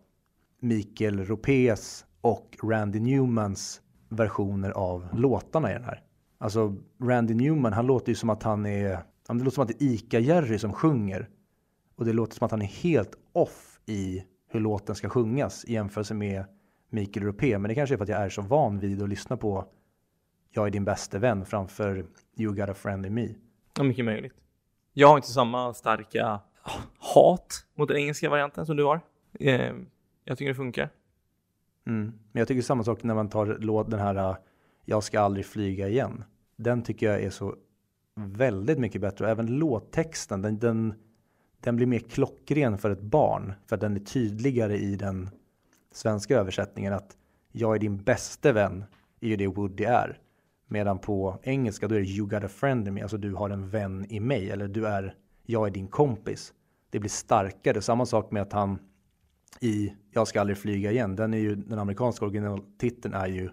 Mikael 0.60 1.26
Ropés 1.26 2.06
och 2.22 2.58
Randy 2.64 3.00
Newmans 3.00 3.82
versioner 4.10 4.72
av 4.72 5.08
låtarna 5.14 5.72
i 5.72 5.74
den 5.74 5.84
här. 5.84 6.04
Alltså 6.38 6.76
Randy 7.04 7.34
Newman, 7.34 7.74
han 7.74 7.88
låter 7.88 8.10
ju 8.10 8.16
som 8.16 8.30
att 8.30 8.44
han 8.44 8.66
är, 8.66 9.00
det 9.28 9.34
låter 9.34 9.50
som 9.50 9.64
att 9.64 9.68
det 9.68 9.84
är 9.84 9.88
Ica-Jerry 9.88 10.58
som 10.58 10.74
sjunger. 10.74 11.30
Och 11.96 12.06
det 12.06 12.14
låter 12.14 12.36
som 12.36 12.46
att 12.46 12.52
han 12.52 12.62
är 12.62 12.66
helt 12.66 13.18
off 13.34 13.80
i 13.86 14.24
hur 14.50 14.60
låten 14.60 14.96
ska 14.96 15.10
sjungas 15.10 15.66
i 15.66 15.74
jämförelse 15.74 16.14
med 16.14 16.46
Mikael 16.90 17.26
Ropé. 17.26 17.58
Men 17.58 17.70
det 17.70 17.76
kanske 17.76 17.96
är 17.96 17.98
för 17.98 18.04
att 18.04 18.10
jag 18.10 18.22
är 18.22 18.30
så 18.30 18.42
van 18.42 18.80
vid 18.80 19.02
att 19.02 19.10
lyssna 19.10 19.38
på 19.38 19.66
Jag 20.52 20.68
är 20.68 20.72
din 20.72 20.86
bästa 20.86 21.20
vän 21.20 21.46
framför 21.46 22.06
You 22.38 22.56
got 22.56 22.70
a 22.70 22.74
friend 22.74 23.06
in 23.06 23.14
me. 23.14 23.28
Ja, 23.78 23.84
mycket 23.84 24.06
möjligt. 24.06 24.34
Jag 24.94 25.08
har 25.08 25.16
inte 25.16 25.28
samma 25.28 25.74
starka 25.74 26.40
hat 26.98 27.66
mot 27.76 27.88
den 27.88 27.98
engelska 27.98 28.30
varianten 28.30 28.66
som 28.66 28.78
du 28.78 28.84
har. 28.84 29.02
Eh, 29.40 29.74
jag 30.24 30.38
tycker 30.38 30.50
det 30.50 30.56
funkar. 30.56 30.90
Mm. 31.88 32.06
Men 32.32 32.40
jag 32.40 32.48
tycker 32.48 32.62
samma 32.62 32.84
sak 32.84 33.04
när 33.04 33.16
man 33.16 33.30
tar 33.30 33.58
låt 33.60 33.92
den 33.92 34.00
här 34.00 34.16
äh, 34.16 34.38
Jag 34.86 35.04
ska 35.04 35.20
aldrig 35.20 35.46
flyga 35.46 35.88
igen. 35.88 36.24
Den 36.56 36.84
tycker 36.84 37.06
jag 37.06 37.24
är 37.24 37.30
så 37.30 37.56
väldigt 38.16 38.80
mycket 38.80 39.02
bättre. 39.02 39.26
Och 39.26 39.32
även 39.32 39.48
låttexten, 39.48 40.42
den, 40.42 40.60
den, 40.60 40.94
den 41.60 41.76
blir 41.76 41.88
mer 41.88 42.00
klockren 42.00 42.78
för 42.78 42.90
ett 42.90 43.02
barn. 43.02 43.54
För 43.68 43.76
att 43.76 43.82
den 43.82 43.96
är 43.96 44.00
tydligare 44.00 44.78
i 44.78 44.96
den 44.96 45.30
svenska 45.92 46.38
översättningen. 46.40 46.94
Att 46.94 47.18
jag 47.52 47.76
är 47.76 47.80
din 47.80 47.98
bäste 48.04 48.52
vän 48.52 48.84
är 49.20 49.28
ju 49.28 49.36
det 49.36 49.48
Woody 49.48 49.84
är. 49.84 50.20
Medan 50.68 51.00
på 51.00 51.40
engelska 51.44 51.88
då 51.88 51.96
är 51.96 52.00
det 52.00 52.06
you 52.06 52.28
got 52.28 52.44
a 52.44 52.48
friend 52.48 52.88
in 52.88 52.94
me. 52.94 53.02
Alltså 53.02 53.18
du 53.18 53.34
har 53.34 53.50
en 53.50 53.70
vän 53.70 54.06
i 54.10 54.20
mig. 54.20 54.52
Eller 54.52 54.68
du 54.68 54.88
är, 54.88 55.16
jag 55.50 55.68
är 55.68 55.72
din 55.72 55.88
kompis. 55.88 56.54
Det 56.90 57.00
blir 57.00 57.10
starkare. 57.10 57.82
Samma 57.82 58.06
sak 58.06 58.32
med 58.32 58.42
att 58.42 58.54
han 58.54 58.80
i 59.62 59.94
Jag 60.12 60.28
ska 60.28 60.42
aldrig 60.42 60.58
flyga 60.58 60.92
igen. 60.92 61.16
Den 61.16 61.34
är 61.34 61.38
ju, 61.38 61.56
den 61.56 61.80
amerikanska 61.80 62.26
originaltiteln 62.26 63.14
är 63.14 63.28
ju 63.28 63.44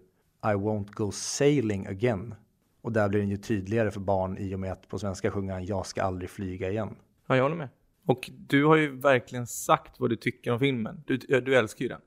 I 0.45 0.55
won't 0.55 0.93
go 0.93 1.13
sailing 1.13 1.87
again. 1.87 2.35
Och 2.83 2.93
där 2.93 3.09
blir 3.09 3.21
den 3.21 3.29
ju 3.29 3.37
tydligare 3.37 3.91
för 3.91 4.01
barn 4.01 4.39
i 4.39 4.55
och 4.55 4.61
med 4.61 4.73
att 4.73 4.89
på 4.89 4.99
svenska 4.99 5.31
sjunger 5.31 5.53
han 5.53 5.65
Jag 5.65 5.87
ska 5.87 6.03
aldrig 6.03 6.31
flyga 6.31 6.71
igen. 6.71 6.97
Ja, 7.27 7.37
jag 7.37 7.43
håller 7.43 7.57
med. 7.57 7.69
Och 8.07 8.31
du 8.37 8.65
har 8.65 8.77
ju 8.77 8.97
verkligen 8.97 9.47
sagt 9.47 10.01
vad 10.01 10.11
du 10.11 10.17
tycker 10.17 10.53
om 10.53 10.59
filmen. 10.59 11.03
Du, 11.07 11.17
du 11.17 11.57
älskar 11.57 11.83
ju 11.83 11.89
den. 11.89 12.01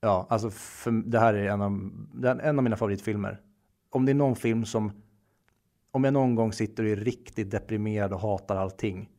Ja, 0.00 0.26
alltså 0.30 0.50
för, 0.50 0.90
det 0.90 1.18
här 1.18 1.34
är 1.34 1.48
en 1.48 1.62
av, 1.62 2.40
en 2.42 2.58
av 2.58 2.64
mina 2.64 2.76
favoritfilmer. 2.76 3.40
om 3.90 4.06
det 4.06 4.12
är 4.12 4.14
någon 4.14 4.36
film 4.36 4.64
som, 4.64 4.92
om 5.94 6.04
jag 6.04 6.12
någon 6.12 6.34
gång 6.34 6.52
sitter 6.52 6.82
och 6.84 6.88
är 6.88 6.96
riktigt 6.96 7.50
deprimerad 7.50 8.12
och 8.12 8.20
hatar 8.20 8.56
allting, 8.56 9.10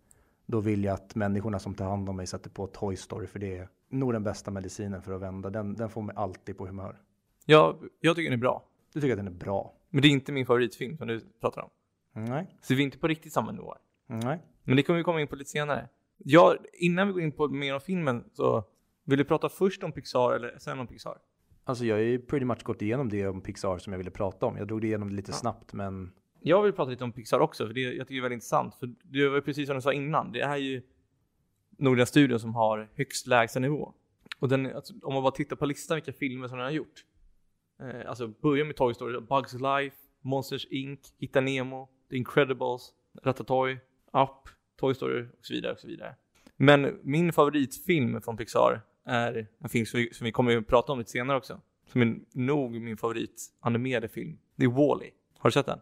då 0.45 0.59
vill 0.59 0.83
jag 0.83 0.93
att 0.93 1.15
människorna 1.15 1.59
som 1.59 1.73
tar 1.73 1.85
hand 1.85 2.09
om 2.09 2.15
mig 2.15 2.27
sätter 2.27 2.49
på 2.49 2.67
Toy 2.67 2.95
Story, 2.95 3.27
för 3.27 3.39
det 3.39 3.57
är 3.57 3.69
nog 3.89 4.13
den 4.13 4.23
bästa 4.23 4.51
medicinen 4.51 5.01
för 5.01 5.13
att 5.13 5.21
vända. 5.21 5.49
Den, 5.49 5.73
den 5.75 5.89
får 5.89 6.01
mig 6.01 6.15
alltid 6.15 6.57
på 6.57 6.67
humör. 6.67 7.01
Ja, 7.45 7.79
jag 7.99 8.15
tycker 8.15 8.29
den 8.29 8.39
är 8.39 8.41
bra. 8.41 8.65
Du 8.93 9.01
tycker 9.01 9.13
att 9.13 9.19
den 9.19 9.27
är 9.27 9.31
bra? 9.31 9.73
Men 9.89 10.01
det 10.01 10.07
är 10.07 10.09
inte 10.09 10.31
min 10.31 10.45
favoritfilm 10.45 10.97
som 10.97 11.07
du 11.07 11.19
pratar 11.41 11.61
om. 11.61 11.69
Nej. 12.13 12.55
Så 12.61 12.73
vi 12.75 12.81
är 12.81 12.85
inte 12.85 12.97
på 12.97 13.07
riktigt 13.07 13.33
samma 13.33 13.51
nivå. 13.51 13.75
Nej. 14.07 14.39
Men 14.63 14.75
det 14.75 14.83
kommer 14.83 14.97
vi 14.97 15.03
komma 15.03 15.21
in 15.21 15.27
på 15.27 15.35
lite 15.35 15.49
senare. 15.49 15.89
Ja, 16.17 16.55
innan 16.73 17.07
vi 17.07 17.13
går 17.13 17.21
in 17.21 17.31
på 17.31 17.47
mer 17.47 17.73
om 17.73 17.79
filmen 17.81 18.23
så 18.33 18.63
vill 19.03 19.17
du 19.17 19.25
prata 19.25 19.49
först 19.49 19.83
om 19.83 19.91
Pixar 19.91 20.31
eller 20.33 20.55
sen 20.59 20.79
om 20.79 20.87
Pixar? 20.87 21.17
Alltså 21.63 21.85
jag 21.85 21.95
har 21.95 22.01
ju 22.01 22.19
pretty 22.19 22.45
much 22.45 22.63
gått 22.63 22.81
igenom 22.81 23.09
det 23.09 23.27
om 23.27 23.41
Pixar 23.41 23.77
som 23.77 23.93
jag 23.93 23.97
ville 23.97 24.11
prata 24.11 24.45
om. 24.45 24.57
Jag 24.57 24.67
drog 24.67 24.81
det 24.81 24.87
igenom 24.87 25.09
det 25.09 25.15
lite 25.15 25.31
Ja. 25.31 25.35
snabbt, 25.35 25.73
men 25.73 26.11
jag 26.47 26.61
vill 26.63 26.73
prata 26.73 26.91
lite 26.91 27.03
om 27.03 27.11
Pixar 27.11 27.39
också, 27.39 27.67
för 27.67 27.73
det 27.73 27.81
jag 27.81 27.91
tycker 27.91 28.13
det 28.13 28.19
är 28.19 28.21
väldigt 28.21 28.35
intressant. 28.35 28.75
För 28.75 28.93
det 29.03 29.29
var 29.29 29.41
precis 29.41 29.67
som 29.67 29.75
du 29.75 29.81
sa 29.81 29.93
innan, 29.93 30.31
det 30.31 30.41
är 30.41 30.57
ju 30.57 30.81
nog 31.77 31.97
den 31.97 32.07
studion 32.07 32.39
som 32.39 32.55
har 32.55 32.89
högst 32.95 33.27
lägsta 33.27 33.59
nivå. 33.59 33.93
Och 34.39 34.49
den, 34.49 34.75
alltså, 34.75 34.93
om 35.01 35.13
man 35.13 35.23
bara 35.23 35.31
tittar 35.31 35.55
på 35.55 35.65
listan 35.65 35.95
vilka 35.95 36.13
filmer 36.13 36.47
som 36.47 36.57
den 36.57 36.65
har 36.65 36.71
gjort. 36.71 37.05
Eh, 37.79 38.09
alltså 38.09 38.27
börja 38.27 38.65
med 38.65 38.75
Toy 38.75 38.93
Story, 38.93 39.19
Bugs 39.19 39.53
Life, 39.53 39.97
Monsters 40.21 40.65
Inc, 40.65 40.99
Hitta 41.17 41.41
Nemo, 41.41 41.89
The 42.09 42.17
Incredibles, 42.17 42.93
Ratatouille, 43.23 43.79
Up, 44.13 44.49
Toy 44.79 44.93
Story 44.93 45.21
och 45.39 45.45
så 45.45 45.53
vidare 45.53 45.73
och 45.73 45.79
så 45.79 45.87
vidare. 45.87 46.15
Men 46.57 46.99
min 47.03 47.33
favoritfilm 47.33 48.21
från 48.21 48.37
Pixar 48.37 48.81
är 49.05 49.47
en 49.59 49.69
film 49.69 49.85
som 49.85 49.99
vi, 49.99 50.13
som 50.13 50.25
vi 50.25 50.31
kommer 50.31 50.57
att 50.57 50.67
prata 50.67 50.91
om 50.91 50.99
lite 50.99 51.11
senare 51.11 51.37
också. 51.37 51.61
Som 51.91 52.01
är 52.01 52.19
nog 52.31 52.81
min 52.81 52.97
favorit 52.97 53.51
animerade 53.59 54.07
film. 54.07 54.37
Det 54.55 54.65
är 54.65 54.69
Wall-E. 54.69 55.11
Har 55.37 55.49
du 55.49 55.51
sett 55.51 55.65
den? 55.65 55.79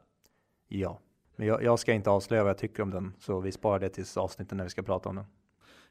Ja. 0.80 1.00
Men 1.36 1.48
jag, 1.48 1.64
jag 1.64 1.80
ska 1.80 1.94
inte 1.94 2.10
avslöja 2.10 2.44
vad 2.44 2.50
jag 2.50 2.58
tycker 2.58 2.84
om 2.84 2.90
den, 2.90 3.14
så 3.20 3.40
vi 3.40 3.52
sparar 3.52 3.80
det 3.80 3.90
tills 3.90 4.18
avsnittet 4.18 4.58
när 4.58 4.64
vi 4.64 4.70
ska 4.70 4.82
prata 4.82 5.10
om 5.10 5.16
den. 5.16 5.26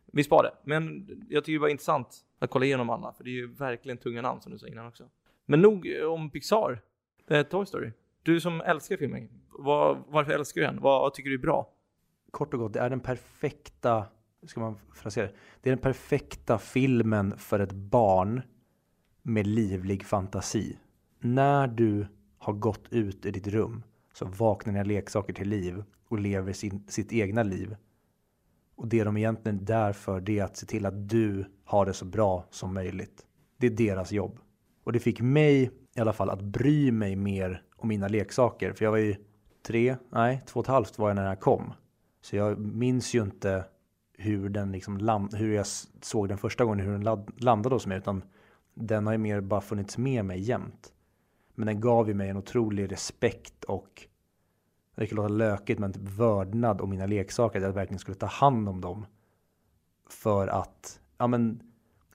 Vi 0.07 0.25
sparar 0.25 0.43
det. 0.43 0.55
Men 0.65 1.09
jag 1.29 1.45
tycker 1.45 1.53
det 1.53 1.63
var 1.63 1.69
intressant 1.69 2.17
att 2.39 2.51
kolla 2.51 2.65
igenom 2.65 2.91
alla, 2.91 3.13
för 3.13 3.25
det 3.25 3.31
är 3.31 3.33
ju 3.33 3.53
verkligen 3.53 3.99
tunga 3.99 4.23
namn 4.23 4.41
som 4.41 4.53
du 4.53 4.59
sa 4.59 4.67
innan 4.67 4.87
också. 4.87 5.09
Men 5.47 5.61
nog 5.61 5.89
om 6.07 6.31
Pixar, 6.31 6.83
eh, 7.31 7.43
Toy 7.43 7.67
Story. 7.67 7.93
Du 8.23 8.41
som 8.41 8.61
älskar 8.61 8.97
filmen, 8.97 9.29
vad, 9.49 9.99
varför 10.09 10.33
älskar 10.33 10.61
du 10.61 10.67
den? 10.67 10.81
Vad 10.81 11.15
tycker 11.15 11.31
du 11.31 11.37
är 11.37 11.41
bra? 11.41 11.69
Kort 12.31 12.55
och 12.55 12.61
gott, 12.61 12.73
det 12.73 12.81
är 12.81 12.91
den 12.91 13.01
perfekta, 13.01 14.07
ska 14.47 14.61
man 14.61 14.79
frasera 14.95 15.27
det? 15.27 15.33
Det 15.61 15.71
är 15.71 15.73
den 15.73 15.83
perfekta 15.83 16.59
filmen 16.59 17.39
för 17.39 17.61
ett 17.61 17.73
barn 17.73 18.43
med 19.23 19.47
livlig 19.47 20.05
fantasi. 20.05 20.79
När 21.19 21.67
du 21.67 22.07
har 22.39 22.53
gått 22.53 22.93
ut 22.93 23.27
i 23.27 23.31
ditt 23.31 23.47
rum 23.47 23.83
så 24.13 24.25
vaknar 24.25 24.73
dina 24.73 24.85
leksaker 24.85 25.33
till 25.33 25.49
liv 25.49 25.85
och 26.09 26.19
lever 26.19 26.53
sin, 26.53 26.85
sitt 26.89 27.13
egna 27.13 27.43
liv. 27.43 27.77
Och 28.77 28.89
det 28.89 29.05
de 29.05 29.17
egentligen 29.17 29.59
är 29.59 29.63
där 29.63 29.93
för 29.93 30.21
det 30.21 30.39
är 30.39 30.45
att 30.45 30.57
se 30.57 30.67
till 30.67 30.87
att 30.87 31.09
du 31.09 31.45
har 31.65 31.87
det 31.87 31.93
så 31.93 32.05
bra 32.05 32.47
som 32.51 32.75
möjligt. 32.75 33.27
Det 33.57 33.67
är 33.67 33.71
deras 33.71 34.13
jobb. 34.13 34.39
Och 34.85 34.93
det 34.93 35.01
fick 35.01 35.21
mig 35.21 35.71
i 35.97 36.01
alla 36.01 36.13
fall 36.13 36.31
att 36.31 36.43
bry 36.43 36.93
mig 36.93 37.17
mer 37.17 37.63
om 37.77 37.89
mina 37.89 38.09
leksaker. 38.09 38.73
För 38.73 38.85
jag 38.85 38.91
var 38.91 38.99
ju 38.99 39.17
tre, 39.67 39.97
nej, 40.11 40.43
två 40.47 40.61
och 40.61 40.65
ett 40.65 40.71
halvt 40.71 40.99
var 40.99 41.09
jag 41.09 41.15
när 41.15 41.23
den 41.23 41.29
här 41.29 41.41
kom. 41.41 41.73
Så 42.21 42.37
jag 42.37 42.59
minns 42.59 43.15
ju 43.15 43.23
inte 43.23 43.65
hur 44.19 44.49
den 44.49 44.73
liksom 44.73 44.99
land, 44.99 45.35
hur 45.35 45.55
jag 45.55 45.67
såg 46.03 46.29
den 46.29 46.39
första 46.39 46.65
gången, 46.65 46.87
hur 46.87 46.99
den 46.99 47.27
landade 47.37 47.75
hos 47.75 47.87
mig, 47.87 47.99
utan 47.99 48.23
den 48.75 49.07
har 49.07 49.13
ju 49.13 49.19
mer 49.19 49.41
bara 49.41 49.61
funnits 49.61 49.99
med 49.99 50.25
mig 50.25 50.41
jämt. 50.41 50.93
Men 51.55 51.67
den 51.67 51.81
gav 51.81 52.09
ju 52.09 52.15
mig 52.15 52.29
en 52.29 52.37
otrolig 52.37 52.93
respekt 52.93 53.65
och 53.65 54.07
det 54.95 55.07
kan 55.07 55.17
låta 55.17 55.29
lökigt, 55.29 55.81
men 55.81 55.93
typ 55.93 56.03
vördnad 56.03 56.81
om 56.81 56.91
mina 56.91 57.07
leksaker, 57.07 57.59
att 57.59 57.65
jag 57.65 57.73
verkligen 57.73 57.99
skulle 57.99 58.15
ta 58.15 58.27
hand 58.27 58.69
om 58.69 58.81
dem. 58.81 59.07
För 60.09 60.49
att, 60.49 61.01
ja 61.19 61.27
men, 61.27 61.63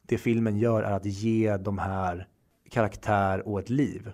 det 0.02 0.18
filmen 0.18 0.58
gör 0.58 0.84
är 0.84 0.92
att 0.92 1.06
ge 1.06 1.58
de 1.58 1.78
här 1.78 2.28
karaktär 2.70 3.48
och 3.48 3.60
ett 3.60 3.70
liv. 3.70 4.12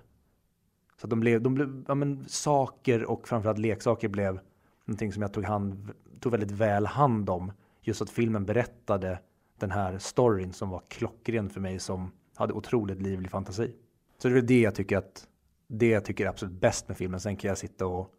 Så 0.97 1.05
att 1.05 1.09
de 1.09 1.19
blev, 1.19 1.41
de 1.41 1.55
blev 1.55 1.85
ja, 1.87 1.95
men, 1.95 2.25
saker 2.27 3.03
och 3.03 3.27
framförallt 3.27 3.59
leksaker 3.59 4.07
blev 4.07 4.39
någonting 4.85 5.13
som 5.13 5.21
jag 5.21 5.33
tog, 5.33 5.43
hand, 5.43 5.91
tog 6.19 6.31
väldigt 6.31 6.51
väl 6.51 6.85
hand 6.85 7.29
om. 7.29 7.51
Just 7.81 8.01
att 8.01 8.09
filmen 8.09 8.45
berättade 8.45 9.19
den 9.59 9.71
här 9.71 9.97
storyn 9.97 10.53
som 10.53 10.69
var 10.69 10.81
klockren 10.87 11.49
för 11.49 11.61
mig 11.61 11.79
som 11.79 12.11
hade 12.35 12.53
otroligt 12.53 13.01
livlig 13.01 13.31
fantasi. 13.31 13.75
Så 14.23 14.29
det 14.29 14.37
är 14.37 14.41
det 14.41 14.61
jag 14.61 14.75
tycker 14.75 14.97
att 14.97 15.27
det 15.67 15.87
jag 15.87 16.05
tycker 16.05 16.25
är 16.25 16.29
absolut 16.29 16.61
bäst 16.61 16.87
med 16.87 16.97
filmen. 16.97 17.19
Sen 17.19 17.35
kan 17.35 17.47
jag 17.47 17.57
sitta 17.57 17.85
och 17.85 18.13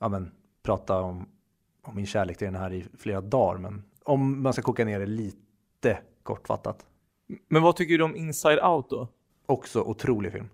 ja, 0.00 0.08
men, 0.08 0.32
prata 0.62 1.00
om, 1.00 1.28
om 1.82 1.96
min 1.96 2.06
kärlek 2.06 2.38
till 2.38 2.44
den 2.44 2.54
här 2.54 2.72
i 2.72 2.86
flera 2.98 3.20
dagar. 3.20 3.58
Men 3.58 3.82
om 4.04 4.42
man 4.42 4.52
ska 4.52 4.62
koka 4.62 4.84
ner 4.84 5.00
det 5.00 5.06
lite 5.06 5.98
kortfattat. 6.22 6.86
Men 7.48 7.62
vad 7.62 7.76
tycker 7.76 7.98
du 7.98 8.04
om 8.04 8.16
Inside 8.16 8.58
Out 8.58 8.90
då? 8.90 9.08
Också 9.46 9.82
otrolig 9.82 10.32
film. 10.32 10.48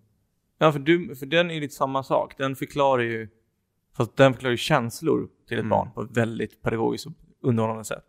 Ja, 0.59 0.73
för, 0.73 0.79
du, 0.79 1.17
för 1.17 1.27
den 1.27 1.51
är 1.51 1.55
ju 1.55 1.61
lite 1.61 1.75
samma 1.75 2.03
sak. 2.03 2.39
Den 2.39 2.57
förklarar 2.57 3.03
ju, 3.03 3.29
fast 3.93 4.17
den 4.17 4.33
förklarar 4.33 4.53
ju 4.53 4.57
känslor 4.57 5.29
till 5.49 5.59
ett 5.59 5.65
Mm. 5.65 5.71
barn 5.71 5.91
på 5.95 6.03
ett 6.03 6.17
väldigt 6.17 6.63
pedagogiskt 6.63 7.07
och 7.07 7.13
underhållande 7.41 7.85
sätt. 7.85 8.05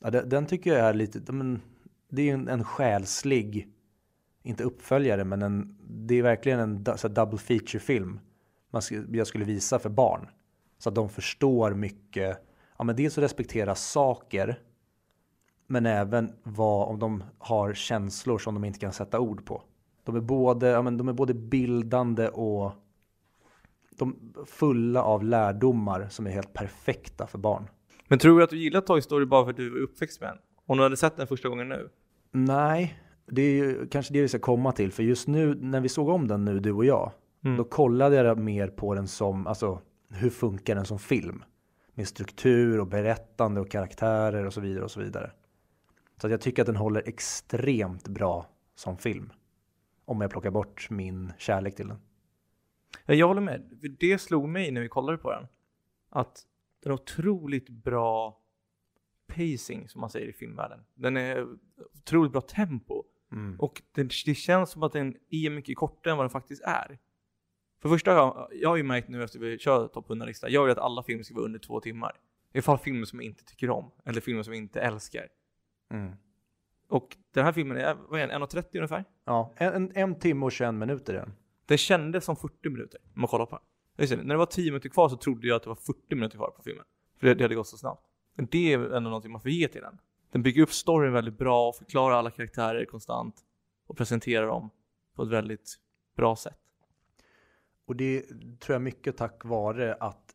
Ja, 0.00 0.10
den, 0.10 0.28
den 0.28 0.46
tycker 0.46 0.70
jag 0.70 0.80
är 0.80 0.94
lite, 0.94 1.32
men, 1.32 1.62
det 2.08 2.22
är 2.22 2.26
ju 2.26 2.32
en, 2.32 2.48
en 2.48 2.64
själslig, 2.64 3.68
inte 4.48 4.64
uppföljare, 4.64 5.24
men 5.24 5.42
en, 5.42 5.76
det 5.80 6.14
är 6.14 6.22
verkligen 6.22 6.60
en 6.60 6.98
så 6.98 7.08
double 7.08 7.38
feature 7.38 7.80
film. 7.80 8.20
Man 8.70 8.82
jag 9.12 9.26
skulle 9.26 9.44
visa 9.44 9.78
för 9.78 9.90
barn. 9.90 10.28
Så 10.78 10.88
att 10.88 10.94
de 10.94 11.08
förstår 11.08 11.74
mycket, 11.74 12.38
ja 12.78 12.84
men 12.84 12.96
dels 12.96 13.18
att 13.18 13.24
respektera 13.24 13.74
saker, 13.74 14.58
men 15.66 15.86
även 15.86 16.32
vad, 16.42 16.88
om 16.88 16.98
de 16.98 17.24
har 17.38 17.74
känslor 17.74 18.38
som 18.38 18.54
de 18.54 18.64
inte 18.64 18.78
kan 18.78 18.92
sätta 18.92 19.20
ord 19.20 19.46
på. 19.46 19.62
De 20.04 20.16
är 20.16 20.20
både, 20.20 20.68
ja 20.68 20.82
men 20.82 20.96
de 20.96 21.08
är 21.08 21.12
både 21.12 21.34
bildande 21.34 22.28
och 22.28 22.72
de 23.90 24.34
fulla 24.46 25.02
av 25.02 25.24
lärdomar 25.24 26.08
som 26.10 26.26
är 26.26 26.30
helt 26.30 26.52
perfekta 26.52 27.26
för 27.26 27.38
barn. 27.38 27.68
Men 28.08 28.18
tror 28.18 28.38
du 28.38 28.44
att 28.44 28.50
du 28.50 28.58
gillar 28.58 28.80
Toy 28.80 29.02
Story 29.02 29.26
bara 29.26 29.44
för 29.44 29.50
att 29.50 29.56
du 29.56 29.70
var 29.70 29.78
uppväxt 29.78 30.20
med 30.20 30.30
den? 30.30 30.38
Om 30.66 30.76
du 30.76 30.82
hade 30.82 30.96
sett 30.96 31.16
den 31.16 31.26
första 31.26 31.48
gången 31.48 31.68
nu? 31.68 31.88
Nej, 32.30 32.98
det 33.30 33.42
är 33.42 33.52
ju 33.52 33.86
kanske 33.88 34.12
det 34.12 34.22
vi 34.22 34.28
ska 34.28 34.38
komma 34.38 34.72
till. 34.72 34.92
För 34.92 35.02
just 35.02 35.28
nu 35.28 35.54
när 35.54 35.80
vi 35.80 35.88
såg 35.88 36.08
om 36.08 36.28
den 36.28 36.44
nu, 36.44 36.60
du 36.60 36.72
och 36.72 36.84
jag, 36.84 37.12
Mm. 37.44 37.56
då 37.56 37.64
kollade 37.64 38.16
jag 38.16 38.38
mer 38.38 38.68
på 38.68 38.94
den 38.94 39.08
som, 39.08 39.46
alltså 39.46 39.80
hur 40.08 40.30
funkar 40.30 40.74
den 40.74 40.84
som 40.84 40.98
film? 40.98 41.44
Med 41.94 42.08
struktur 42.08 42.80
och 42.80 42.86
berättande 42.86 43.60
och 43.60 43.70
karaktärer 43.70 44.46
och 44.46 44.52
så 44.54 44.60
vidare 44.60 44.84
och 44.84 44.90
så 44.90 45.00
vidare. 45.00 45.30
Så 46.20 46.26
att 46.26 46.30
jag 46.30 46.40
tycker 46.40 46.62
att 46.62 46.66
den 46.66 46.76
håller 46.76 47.08
extremt 47.08 48.08
bra 48.08 48.46
som 48.74 48.96
film. 48.96 49.32
Om 50.04 50.20
jag 50.20 50.30
plockar 50.30 50.50
bort 50.50 50.90
min 50.90 51.32
kärlek 51.38 51.76
till 51.76 51.88
den. 51.88 51.98
Ja, 53.06 53.14
jag 53.14 53.28
håller 53.28 53.40
med. 53.40 53.62
Det 54.00 54.18
slog 54.18 54.48
mig 54.48 54.70
när 54.70 54.80
vi 54.80 54.88
kollade 54.88 55.18
på 55.18 55.30
den. 55.30 55.46
Att 56.10 56.46
den 56.82 56.90
har 56.90 56.98
otroligt 56.98 57.68
bra 57.68 58.40
pacing, 59.26 59.88
som 59.88 60.00
man 60.00 60.10
säger 60.10 60.28
i 60.28 60.32
filmvärlden. 60.32 60.80
Den 60.94 61.16
är 61.16 61.46
otroligt 61.94 62.32
bra 62.32 62.40
tempo. 62.40 63.04
Och 63.58 63.82
det, 63.92 64.02
det 64.24 64.34
känns 64.34 64.70
som 64.70 64.82
att 64.82 64.92
den 64.92 65.16
är 65.30 65.50
mycket 65.50 65.76
kortare 65.76 66.10
än 66.10 66.16
vad 66.16 66.24
den 66.24 66.30
faktiskt 66.30 66.62
är. 66.64 66.98
För 67.82 67.88
första 67.88 68.14
gången, 68.14 68.46
jag 68.52 68.68
har 68.68 68.76
ju 68.76 68.82
märkt 68.82 69.08
nu 69.08 69.24
efter 69.24 69.38
vi 69.38 69.58
kör 69.58 69.88
topp 69.88 70.08
100-lista, 70.08 70.48
jag 70.48 70.62
vill 70.62 70.72
att 70.72 70.78
alla 70.78 71.02
filmer 71.02 71.22
ska 71.22 71.34
vara 71.34 71.44
under 71.44 71.58
två 71.58 71.80
timmar. 71.80 72.20
I 72.52 72.58
alla 72.58 72.62
fall 72.62 72.78
filmer 72.78 73.04
som 73.04 73.18
jag 73.20 73.26
inte 73.26 73.44
tycker 73.44 73.70
om, 73.70 73.90
eller 74.04 74.20
filmer 74.20 74.42
som 74.42 74.52
jag 74.52 74.62
inte 74.62 74.80
älskar. 74.80 75.28
Mm. 75.90 76.12
Och 76.88 77.16
den 77.34 77.44
här 77.44 77.52
filmen 77.52 77.76
är, 77.76 77.96
vad 78.08 78.20
är 78.20 78.28
den, 78.28 78.42
1.30 78.42 78.64
ungefär? 78.76 79.04
Ja, 79.24 79.54
en, 79.56 79.72
en, 79.74 79.92
en 79.96 80.18
timme 80.18 80.46
och 80.46 80.52
21 80.52 80.74
minuter 80.74 81.14
är 81.14 81.18
den. 81.18 81.32
Den 81.66 81.78
kändes 81.78 82.24
som 82.24 82.36
40 82.36 82.70
minuter, 82.70 83.00
om 83.14 83.20
man 83.20 83.28
kollar 83.28 83.46
på 83.46 83.60
den. 83.96 84.08
Det, 84.08 84.16
när 84.16 84.34
det 84.34 84.38
var 84.38 84.46
10 84.46 84.70
minuter 84.70 84.88
kvar 84.88 85.08
så 85.08 85.16
trodde 85.16 85.48
jag 85.48 85.56
att 85.56 85.62
det 85.62 85.68
var 85.68 85.76
40 85.76 86.14
minuter 86.14 86.36
kvar 86.36 86.50
på 86.50 86.62
filmen. 86.62 86.84
För 87.20 87.26
det, 87.26 87.34
det 87.34 87.44
hade 87.44 87.54
gått 87.54 87.66
så 87.66 87.76
snabbt. 87.76 88.06
Men 88.34 88.46
det 88.50 88.72
är 88.72 88.78
ändå 88.78 89.10
någonting 89.10 89.32
man 89.32 89.40
får 89.40 89.50
ge 89.50 89.68
till 89.68 89.80
den. 89.80 89.98
Den 90.30 90.42
bygger 90.42 90.62
upp 90.62 90.72
storyn 90.72 91.12
väldigt 91.12 91.38
bra, 91.38 91.72
förklarar 91.72 92.14
alla 92.14 92.30
karaktärer 92.30 92.84
konstant 92.84 93.34
och 93.86 93.96
presenterar 93.96 94.46
dem 94.46 94.70
på 95.14 95.22
ett 95.22 95.28
väldigt 95.28 95.76
bra 96.16 96.36
sätt. 96.36 96.58
Och 97.86 97.96
det 97.96 98.22
tror 98.60 98.74
jag 98.74 98.82
mycket 98.82 99.16
tack 99.16 99.44
vare 99.44 99.94
att 99.94 100.34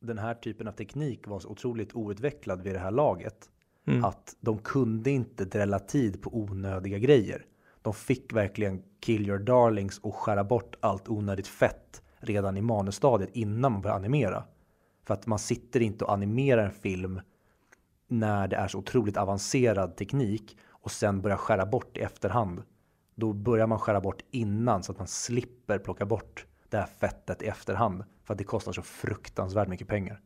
den 0.00 0.18
här 0.18 0.34
typen 0.34 0.68
av 0.68 0.72
teknik 0.72 1.26
var 1.26 1.40
så 1.40 1.48
otroligt 1.48 1.94
outvecklad 1.94 2.62
vid 2.62 2.74
det 2.74 2.78
här 2.78 2.90
laget. 2.90 3.50
Mm. 3.86 4.04
Att 4.04 4.36
de 4.40 4.58
kunde 4.58 5.10
inte 5.10 5.44
drälla 5.44 5.78
tid 5.78 6.22
på 6.22 6.36
onödiga 6.36 6.98
grejer. 6.98 7.46
De 7.82 7.94
fick 7.94 8.32
verkligen 8.32 8.82
kill 9.00 9.26
your 9.28 9.38
darlings 9.38 9.98
och 9.98 10.14
skära 10.14 10.44
bort 10.44 10.76
allt 10.80 11.08
onödigt 11.08 11.46
fett 11.46 12.02
redan 12.18 12.56
i 12.56 12.62
manusstadiet 12.62 13.30
innan 13.32 13.72
man 13.72 13.82
börjar 13.82 13.96
animera. 13.96 14.44
För 15.06 15.14
att 15.14 15.26
man 15.26 15.38
sitter 15.38 15.80
inte 15.80 16.04
och 16.04 16.12
animerar 16.12 16.64
en 16.64 16.72
film 16.72 17.20
när 18.08 18.48
det 18.48 18.56
är 18.56 18.68
så 18.68 18.78
otroligt 18.78 19.16
avancerad 19.16 19.96
teknik 19.96 20.58
och 20.70 20.90
sen 20.90 21.20
börjar 21.20 21.36
skära 21.36 21.66
bort 21.66 21.96
i 21.96 22.00
efterhand. 22.00 22.62
Då 23.14 23.32
börjar 23.32 23.66
man 23.66 23.78
skära 23.78 24.00
bort 24.00 24.22
innan 24.30 24.82
så 24.82 24.92
att 24.92 24.98
man 24.98 25.06
slipper 25.06 25.78
plocka 25.78 26.06
bort 26.06 26.46
det 26.68 26.76
här 26.76 26.86
fettet 26.86 27.42
i 27.42 27.46
efterhand. 27.46 28.04
För 28.24 28.34
att 28.34 28.38
det 28.38 28.44
kostar 28.44 28.72
så 28.72 28.82
fruktansvärt 28.82 29.68
mycket 29.68 29.88
pengar. 29.88 30.20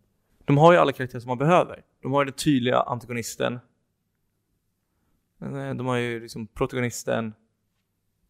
De 0.45 0.59
har 0.59 0.73
ju 0.73 0.79
alla 0.79 0.93
karaktärer 0.93 1.21
som 1.21 1.29
man 1.29 1.39
behöver. 1.39 1.83
De 2.03 2.13
har 2.13 2.21
ju 2.21 2.25
den 2.25 2.35
tydliga 2.35 2.81
antagonisten. 2.81 3.55
Eh, 5.43 5.75
De 5.75 5.87
har 5.87 5.97
ju 5.97 6.21
liksom 6.21 6.47
protagonisten. 6.47 7.35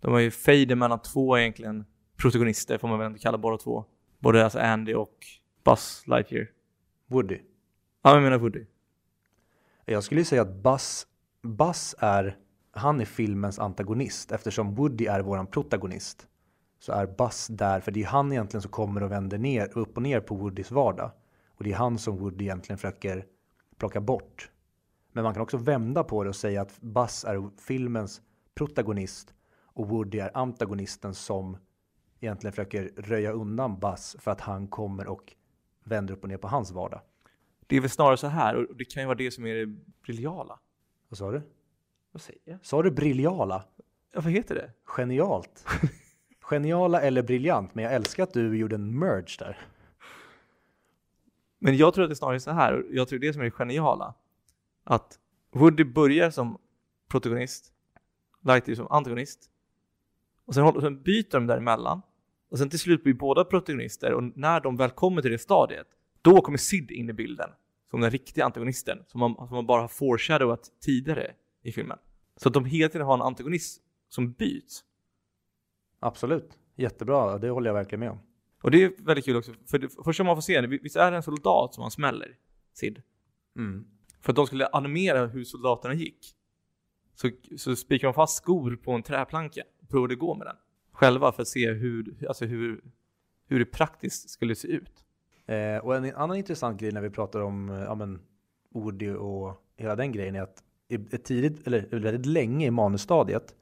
De 0.00 0.12
har 0.12 0.20
ju 0.20 0.30
fejden 0.30 0.78
mellan 0.78 1.02
två 1.02 1.38
egentligen 1.38 1.84
protagonister 2.16 2.78
får 2.78 2.88
man 2.88 2.98
väl 2.98 3.06
ändå 3.06 3.18
kalla 3.18 3.38
båda 3.38 3.56
två. 3.56 3.84
Både 4.18 4.44
alltså 4.44 4.58
Andy 4.58 4.94
och 4.94 5.26
Buzz 5.64 6.06
Lightyear. 6.06 6.50
Woody. 7.06 7.38
Ja, 8.02 8.14
jag 8.14 8.22
menar 8.22 8.38
Woody. 8.38 8.66
Jag 9.84 10.04
skulle 10.04 10.24
säga 10.24 10.42
att 10.42 10.54
Buzz, 10.54 11.06
Buzz 11.42 11.94
är, 11.98 12.36
han 12.72 13.00
är 13.00 13.04
filmens 13.04 13.58
antagonist 13.58 14.32
eftersom 14.32 14.74
Woody 14.74 15.06
är 15.06 15.20
våran 15.20 15.46
protagonist. 15.46 16.26
Så 16.78 16.92
är 16.92 17.06
Buzz 17.06 17.46
där, 17.46 17.80
för 17.80 17.92
det 17.92 18.02
är 18.02 18.06
han 18.06 18.32
egentligen 18.32 18.62
som 18.62 18.70
kommer 18.70 19.02
och 19.02 19.10
vänder 19.10 19.38
ner, 19.38 19.78
upp 19.78 19.96
och 19.96 20.02
ner 20.02 20.20
på 20.20 20.34
Woodys 20.34 20.70
vardag. 20.70 21.10
Och 21.48 21.64
det 21.64 21.72
är 21.72 21.76
han 21.76 21.98
som 21.98 22.16
Woody 22.16 22.44
egentligen 22.44 22.78
försöker 22.78 23.26
plocka 23.78 24.00
bort. 24.00 24.50
Men 25.12 25.24
man 25.24 25.34
kan 25.34 25.42
också 25.42 25.56
vända 25.56 26.04
på 26.04 26.24
det 26.24 26.28
och 26.28 26.36
säga 26.36 26.62
att 26.62 26.80
Buzz 26.80 27.24
är 27.24 27.50
filmens 27.60 28.22
protagonist 28.54 29.34
och 29.62 29.88
Woody 29.88 30.18
är 30.18 30.36
antagonisten 30.36 31.14
som 31.14 31.56
egentligen 32.20 32.52
försöker 32.52 32.90
röja 32.96 33.32
undan 33.32 33.78
Buzz 33.78 34.16
för 34.18 34.30
att 34.30 34.40
han 34.40 34.68
kommer 34.68 35.06
och 35.06 35.32
vänder 35.84 36.14
upp 36.14 36.22
och 36.22 36.28
ner 36.28 36.36
på 36.36 36.48
hans 36.48 36.70
vardag. 36.70 37.00
Det 37.70 37.76
är 37.76 37.80
väl 37.80 37.90
snarare 37.90 38.16
så 38.16 38.26
här, 38.26 38.54
och 38.56 38.76
det 38.76 38.84
kan 38.84 39.02
ju 39.02 39.06
vara 39.06 39.16
det 39.16 39.30
som 39.30 39.46
är 39.46 39.54
det 39.54 39.66
briljala. 40.02 40.58
Vad 41.08 41.18
sa 41.18 41.30
du? 41.30 41.42
Vad 42.12 42.22
säger 42.22 42.40
jag? 42.44 42.58
Sa 42.62 42.82
du 42.82 42.90
briljala? 42.90 43.64
Ja, 44.12 44.20
vad 44.20 44.32
heter 44.32 44.54
det? 44.54 44.72
Genialt. 44.84 45.66
Geniala 46.50 47.00
eller 47.00 47.22
briljant, 47.22 47.74
men 47.74 47.84
jag 47.84 47.94
älskar 47.94 48.22
att 48.22 48.32
du 48.32 48.56
gjorde 48.58 48.74
en 48.74 48.98
merge 48.98 49.36
där. 49.38 49.58
Men 51.58 51.76
jag 51.76 51.94
tror 51.94 52.04
att 52.04 52.10
det 52.10 52.12
är 52.12 52.16
snarare 52.16 52.40
så 52.40 52.50
här, 52.50 52.74
och 52.74 52.84
jag 52.94 53.08
tror 53.08 53.18
det 53.18 53.26
är 53.26 53.28
det 53.28 53.32
som 53.32 53.42
är 53.42 53.44
det 53.44 53.50
geniala. 53.50 54.14
Att 54.84 55.18
Woody 55.52 55.84
börjar 55.84 56.30
som 56.30 56.58
protagonist, 57.08 57.72
Lightyear 58.40 58.76
som 58.76 58.86
antagonist, 58.90 59.50
och 60.44 60.54
sen, 60.54 60.62
håller- 60.64 60.80
sen 60.80 61.02
byter 61.02 61.30
de 61.30 61.46
däremellan, 61.46 62.02
och 62.48 62.58
sen 62.58 62.70
till 62.70 62.78
slut 62.78 63.02
blir 63.02 63.14
båda 63.14 63.44
protagonister, 63.44 64.12
och 64.12 64.22
när 64.38 64.60
de 64.60 64.76
väl 64.76 64.90
kommer 64.90 65.22
till 65.22 65.30
det 65.30 65.38
stadiet, 65.38 65.86
då 66.22 66.40
kommer 66.40 66.58
Sid 66.58 66.90
in 66.90 67.10
i 67.10 67.12
bilden, 67.12 67.50
som 67.90 68.00
den 68.00 68.10
riktiga 68.10 68.44
antagonisten, 68.44 68.98
som 69.06 69.20
man, 69.20 69.34
som 69.34 69.48
man 69.50 69.66
bara 69.66 69.80
har 69.80 69.88
foreshadowat 69.88 70.70
tidigare 70.80 71.34
i 71.62 71.72
filmen. 71.72 71.98
Så 72.36 72.48
att 72.48 72.54
de 72.54 72.64
hela 72.64 72.88
tiden 72.88 73.06
har 73.06 73.14
en 73.14 73.22
antagonist 73.22 73.82
som 74.08 74.32
byts. 74.32 74.84
Absolut. 75.98 76.58
Jättebra, 76.76 77.38
det 77.38 77.50
håller 77.50 77.68
jag 77.68 77.74
verkligen 77.74 78.00
med 78.00 78.10
om. 78.10 78.18
Och 78.62 78.70
det 78.70 78.82
är 78.82 78.92
väldigt 78.98 79.24
kul 79.24 79.36
också, 79.36 79.52
för 79.66 79.78
det 79.78 79.88
första 80.04 80.24
man 80.24 80.36
får 80.36 80.40
se, 80.40 80.66
visst 80.66 80.96
är 80.96 81.10
det 81.10 81.16
en 81.16 81.22
soldat 81.22 81.74
som 81.74 81.82
han 81.82 81.90
smäller, 81.90 82.36
Sid? 82.72 83.02
För 84.20 84.32
att 84.32 84.36
de 84.36 84.46
skulle 84.46 84.66
animera 84.66 85.26
hur 85.26 85.44
soldaterna 85.44 85.94
gick. 85.94 86.36
Så, 87.14 87.30
så 87.56 87.76
spikade 87.76 88.08
de 88.08 88.14
fast 88.14 88.36
skor 88.36 88.76
på 88.76 88.92
en 88.92 89.02
träplanka 89.02 89.62
och 89.82 89.88
provade 89.88 90.14
gå 90.14 90.34
med 90.34 90.46
den. 90.46 90.56
Själva 90.92 91.32
för 91.32 91.42
att 91.42 91.48
se 91.48 91.72
hur, 91.72 92.26
alltså 92.28 92.44
hur, 92.44 92.84
hur 93.46 93.58
det 93.58 93.64
praktiskt 93.64 94.30
skulle 94.30 94.54
se 94.54 94.68
ut. 94.68 95.04
Eh, 95.50 95.78
och 95.78 95.96
en 95.96 96.14
annan 96.14 96.36
intressant 96.36 96.80
grej 96.80 96.92
när 96.92 97.00
vi 97.00 97.10
pratar 97.10 97.40
om 97.40 97.70
eh, 97.70 97.80
ja, 97.80 97.94
men, 97.94 98.18
Woody 98.74 99.10
och 99.10 99.56
hela 99.76 99.96
den 99.96 100.12
grejen 100.12 100.34
är 100.34 100.42
att 100.42 100.62
i 100.88 100.94
ett 100.94 101.24
tidigt, 101.24 101.66
eller 101.66 102.00
väldigt 102.00 102.26
länge 102.26 102.66
i 102.66 102.70
manusstadiet 102.70 103.54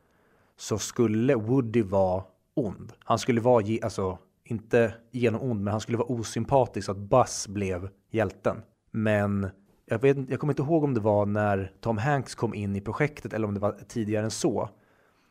så 0.57 0.79
skulle 0.79 1.35
Woody 1.35 1.83
vara 1.83 2.25
ond. 2.55 2.93
Han 2.99 3.19
skulle 3.19 3.41
vara, 3.41 3.63
ge- 3.63 3.83
alltså 3.83 4.19
inte 4.45 4.95
genom 5.11 5.43
ond, 5.43 5.61
men 5.61 5.71
han 5.73 5.81
skulle 5.81 5.99
vara 5.99 6.09
osympatisk 6.09 6.87
så 6.87 6.93
att 6.93 6.99
Buzz 6.99 7.49
blev 7.49 7.89
hjälten. 8.11 8.57
Men 8.91 9.49
jag, 9.87 9.99
vet, 9.99 10.31
jag 10.31 10.41
kommer 10.41 10.53
inte 10.53 10.63
ihåg 10.63 10.85
om 10.85 10.95
det 10.95 11.01
var 11.01 11.27
när 11.27 11.73
Tom 11.81 11.99
Hanks 11.99 12.35
kom 12.35 12.55
in 12.55 12.77
i 12.77 12.81
projektet 12.81 13.33
eller 13.33 13.49
om 13.49 13.55
det 13.55 13.61
var 13.61 13.79
tidigare 13.89 14.25
än 14.25 14.31
så. 14.31 14.69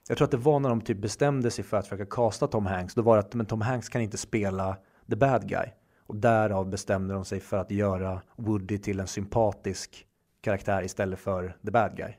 Jag 0.08 0.17
tror 0.17 0.26
att 0.26 0.32
det 0.32 0.38
var 0.38 0.60
när 0.60 0.70
de 0.70 0.82
typ 0.82 0.98
bestämde 0.98 1.52
sig 1.52 1.63
för 1.65 1.78
att 1.78 1.88
försöka 1.88 2.06
casta 2.06 2.48
Tom 2.48 2.65
Hanks. 2.65 2.93
Då 2.93 3.02
var 3.02 3.15
det 3.15 3.20
att 3.20 3.36
men 3.36 3.46
Tom 3.46 3.62
Hanks 3.62 3.89
kan 3.89 4.02
inte 4.02 4.17
spela 4.17 4.78
the 5.10 5.15
bad 5.15 5.50
guy. 5.50 5.65
Och 6.08 6.15
därav 6.15 6.70
bestämde 6.70 7.13
de 7.13 7.26
sig 7.26 7.39
för 7.39 7.58
att 7.58 7.72
göra 7.72 8.22
Woody 8.36 8.78
till 8.78 9.00
en 9.00 9.08
sympatisk 9.08 10.08
karaktär 10.41 10.84
istället 10.84 11.20
för 11.20 11.58
the 11.65 11.72
bad 11.72 11.98
guy. 11.98 12.13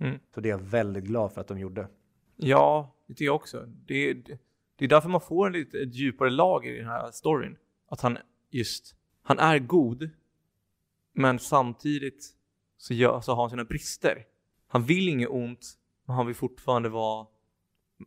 Mm. 0.00 0.18
Så 0.34 0.40
det 0.40 0.48
är 0.48 0.50
jag 0.50 0.58
väldigt 0.58 1.04
glad 1.04 1.32
för 1.32 1.40
att 1.40 1.48
de 1.48 1.58
gjorde. 1.58 1.88
Ja, 2.36 2.94
det 3.06 3.14
tycker 3.14 3.24
jag 3.24 3.34
också. 3.34 3.66
Det, 3.66 4.12
det, 4.12 4.38
det 4.76 4.84
är 4.84 4.88
därför 4.88 5.08
man 5.08 5.20
får 5.20 5.46
en 5.46 5.52
lite 5.52 5.78
ett 5.78 5.94
djupare 5.94 6.30
lager 6.30 6.70
i 6.70 6.78
den 6.78 6.86
här 6.86 7.10
storyn. 7.10 7.56
Att 7.88 8.00
han 8.00 8.18
just, 8.50 8.94
han 9.22 9.38
är 9.38 9.58
god, 9.58 10.10
men 11.12 11.38
samtidigt 11.38 12.34
så, 12.76 12.94
gör, 12.94 13.20
så 13.20 13.34
har 13.34 13.42
han 13.42 13.50
sina 13.50 13.64
brister. 13.64 14.24
Han 14.68 14.84
vill 14.84 15.08
inget 15.08 15.28
ont, 15.28 15.66
men 16.06 16.16
han 16.16 16.26
vill 16.26 16.34
fortfarande 16.34 16.88
vara, 16.88 17.26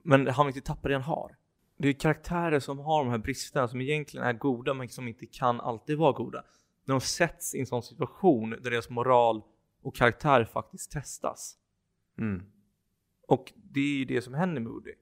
men 0.03 0.27
han 0.27 0.45
vill 0.45 0.55
inte 0.55 0.67
tappa 0.67 0.88
det 0.88 0.93
han 0.93 1.03
har. 1.03 1.38
Det 1.77 1.88
är 1.88 1.93
karaktärer 1.93 2.59
som 2.59 2.79
har 2.79 3.03
de 3.03 3.12
här 3.12 3.17
bristerna 3.17 3.67
som 3.67 3.81
egentligen 3.81 4.27
är 4.27 4.33
goda, 4.33 4.73
men 4.73 4.89
som 4.89 5.07
inte 5.07 5.25
kan 5.25 5.62
alltid 5.62 5.97
vara 5.97 6.12
goda. 6.12 6.43
När 6.86 6.93
de 6.93 7.01
sätts 7.01 7.55
i 7.55 7.59
en 7.59 7.65
sån 7.65 7.83
situation 7.83 8.49
där 8.49 8.71
deras 8.71 8.89
moral 8.89 9.41
och 9.81 9.95
karaktär 9.95 10.45
faktiskt 10.45 10.91
testas. 10.91 11.57
Mm. 12.17 12.45
Och 13.27 13.53
det 13.55 13.79
är 13.79 13.97
ju 13.97 14.05
det 14.05 14.21
som 14.21 14.33
händer 14.33 14.62
med 14.62 14.71
Woody. 14.71 14.93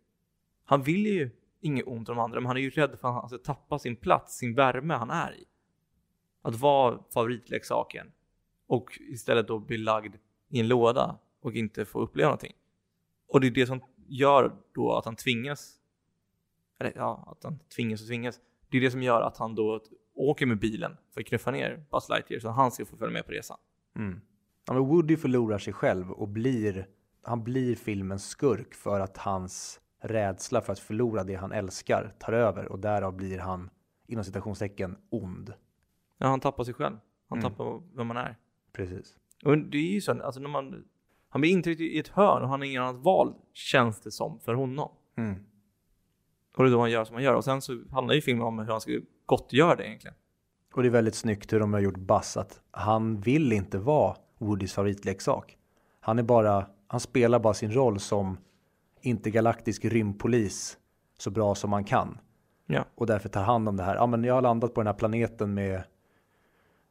Han 0.63 0.83
vill 0.83 1.05
ju 1.05 1.29
inget 1.61 1.87
ont 1.87 2.09
om 2.09 2.19
andra, 2.19 2.39
men 2.39 2.45
han 2.45 2.57
är 2.57 2.61
ju 2.61 2.69
rädd 2.69 2.99
för 2.99 3.07
att 3.07 3.13
han 3.13 3.29
ska 3.29 3.37
tappa 3.37 3.79
sin 3.79 3.95
plats, 3.95 4.37
sin 4.37 4.55
värme 4.55 4.93
han 4.93 5.09
är 5.09 5.33
i. 5.33 5.45
Att 6.41 6.55
vara 6.55 7.03
favoritleksaken 7.13 8.11
och 8.67 8.97
istället 8.99 9.47
då 9.47 9.59
bli 9.59 9.77
lagd 9.77 10.15
i 10.49 10.59
en 10.59 10.67
låda 10.67 11.19
och 11.41 11.53
inte 11.53 11.85
få 11.85 11.99
uppleva 11.99 12.27
någonting. 12.27 12.53
Och 13.27 13.41
det 13.41 13.47
är 13.47 13.51
det 13.51 13.67
som 13.67 13.81
gör 14.07 14.55
då 14.73 14.93
att 14.93 15.05
han 15.05 15.15
tvingas, 15.15 15.80
eller 16.85 16.93
ja, 16.95 17.23
att 17.27 17.43
han 17.43 17.59
tvingas 17.75 18.01
och 18.01 18.07
tvingas. 18.07 18.39
Det 18.69 18.77
är 18.77 18.81
det 18.81 18.91
som 18.91 19.03
gör 19.03 19.21
att 19.21 19.37
han 19.37 19.55
då 19.55 19.79
åker 20.15 20.45
med 20.45 20.59
bilen 20.59 20.97
för 21.13 21.21
att 21.21 21.27
knuffa 21.27 21.51
ner 21.51 21.85
Buzz 21.91 22.09
Lightyear 22.09 22.39
så 22.39 22.49
att 22.49 22.55
han 22.55 22.71
ska 22.71 22.85
få 22.85 22.97
följa 22.97 23.13
med 23.13 23.25
på 23.25 23.31
resan. 23.31 23.57
Mm. 23.95 24.21
Ja, 24.67 24.73
men 24.73 24.83
Woody 24.83 25.17
förlorar 25.17 25.57
sig 25.57 25.73
själv 25.73 26.11
och 26.11 26.27
blir, 26.27 26.87
han 27.23 27.43
blir 27.43 27.75
filmens 27.75 28.25
skurk 28.27 28.73
för 28.73 28.99
att 28.99 29.17
hans 29.17 29.81
rädsla 30.01 30.61
för 30.61 30.73
att 30.73 30.79
förlora 30.79 31.23
det 31.23 31.35
han 31.35 31.51
älskar 31.51 32.15
tar 32.19 32.33
över 32.33 32.65
och 32.65 32.79
därav 32.79 33.15
blir 33.15 33.39
han 33.39 33.69
inom 34.07 34.23
citationstecken 34.23 34.97
ond. 35.09 35.53
Ja, 36.17 36.27
han 36.27 36.39
tappar 36.39 36.63
sig 36.63 36.73
själv. 36.73 36.97
Han 37.29 37.39
Mm. 37.39 37.51
tappar 37.51 37.81
vem 37.95 38.07
man 38.07 38.17
är. 38.17 38.37
Precis. 38.73 39.15
Och 39.45 39.57
det 39.57 39.77
är 39.77 39.93
ju 39.93 40.01
så, 40.01 40.21
alltså 40.23 40.41
när 40.41 40.49
man, 40.49 40.83
han 41.29 41.41
blir 41.41 41.51
intryckt 41.51 41.81
i 41.81 41.99
ett 41.99 42.07
hörn 42.07 42.43
och 42.43 42.49
han 42.49 42.59
har 42.59 42.65
inget 42.67 42.81
annat 42.81 43.03
val, 43.03 43.35
känns 43.53 44.01
det 44.01 44.11
som, 44.11 44.39
för 44.39 44.53
honom. 44.53 44.91
Mm. 45.17 45.35
Och 46.57 46.63
det 46.63 46.69
är 46.69 46.71
då 46.71 46.79
han 46.79 46.91
gör 46.91 47.03
som 47.03 47.15
han 47.15 47.23
gör. 47.23 47.33
Och 47.33 47.43
sen 47.43 47.61
så 47.61 47.81
handlar 47.91 48.15
ju 48.15 48.21
filmen 48.21 48.47
om 48.47 48.59
hur 48.59 48.65
han 48.65 48.81
ska 48.81 48.91
gottgöra 49.25 49.75
det 49.75 49.87
egentligen. 49.87 50.15
Och 50.73 50.81
det 50.81 50.87
är 50.87 50.91
väldigt 50.91 51.15
snyggt 51.15 51.53
hur 51.53 51.59
de 51.59 51.73
har 51.73 51.79
gjort 51.79 51.97
Buzz 51.97 52.37
att 52.37 52.61
han 52.71 53.21
vill 53.21 53.53
inte 53.53 53.77
vara 53.77 54.15
Woodys 54.37 54.73
favoritleksak. 54.73 55.57
Han 55.99 56.19
är 56.19 56.23
bara, 56.23 56.65
han 56.87 56.99
spelar 56.99 57.39
bara 57.39 57.53
sin 57.53 57.71
roll 57.71 57.99
som 57.99 58.37
intergalaktisk 59.01 59.85
rymdpolis 59.85 60.77
så 61.17 61.29
bra 61.29 61.55
som 61.55 61.69
man 61.69 61.83
kan. 61.83 62.17
Ja. 62.65 62.85
Och 62.95 63.07
därför 63.07 63.29
tar 63.29 63.43
hand 63.43 63.69
om 63.69 63.77
det 63.77 63.83
här. 63.83 63.95
Ja 63.95 64.05
men 64.05 64.23
jag 64.23 64.33
har 64.33 64.41
landat 64.41 64.73
på 64.73 64.81
den 64.81 64.87
här 64.87 64.93
planeten 64.93 65.53
med 65.53 65.83